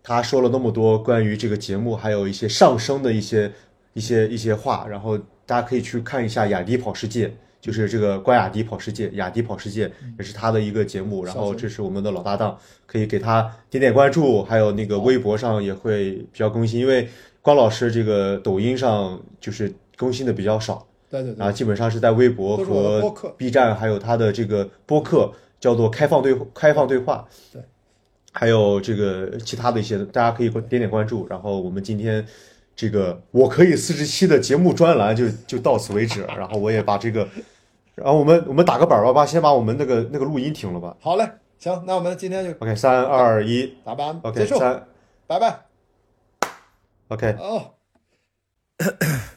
[0.03, 3.49] 他说了那么多关于这个节目，还有一些上升的一些
[3.93, 7.33] 一些一些话，然后大家可以去看一下雅迪跑世界。
[7.61, 9.89] 就是这个关雅迪跑世界，雅迪跑世界
[10.19, 17.07] 也是他的一个节目，然后这是我们的老搭档，可以给他点点关注，还有那个微博上也会比较更新，因为
[17.41, 20.85] 关老师这个抖音上就是更新的比较少，
[21.21, 27.61] 对对对，啊，基本上是在微博和客 B 站，还有他的这个播客叫做开放对开放对话，对，
[28.31, 31.25] 还有这个其他的一些，大家可以点点关注。
[31.29, 32.25] 然后我们今天
[32.75, 36.35] 这个我可以四十七的节目专栏就就到此为止了。
[36.37, 37.27] 然后我也把这个，
[37.95, 40.95] 然后我们我们打个板儿吧，先把我们那个那个录音停了吧。
[40.99, 44.85] 好嘞，行，那我们今天就 OK，三二一打板，OK，三
[45.27, 45.59] 拜拜。
[47.07, 47.35] ，OK。
[47.39, 47.71] 哦。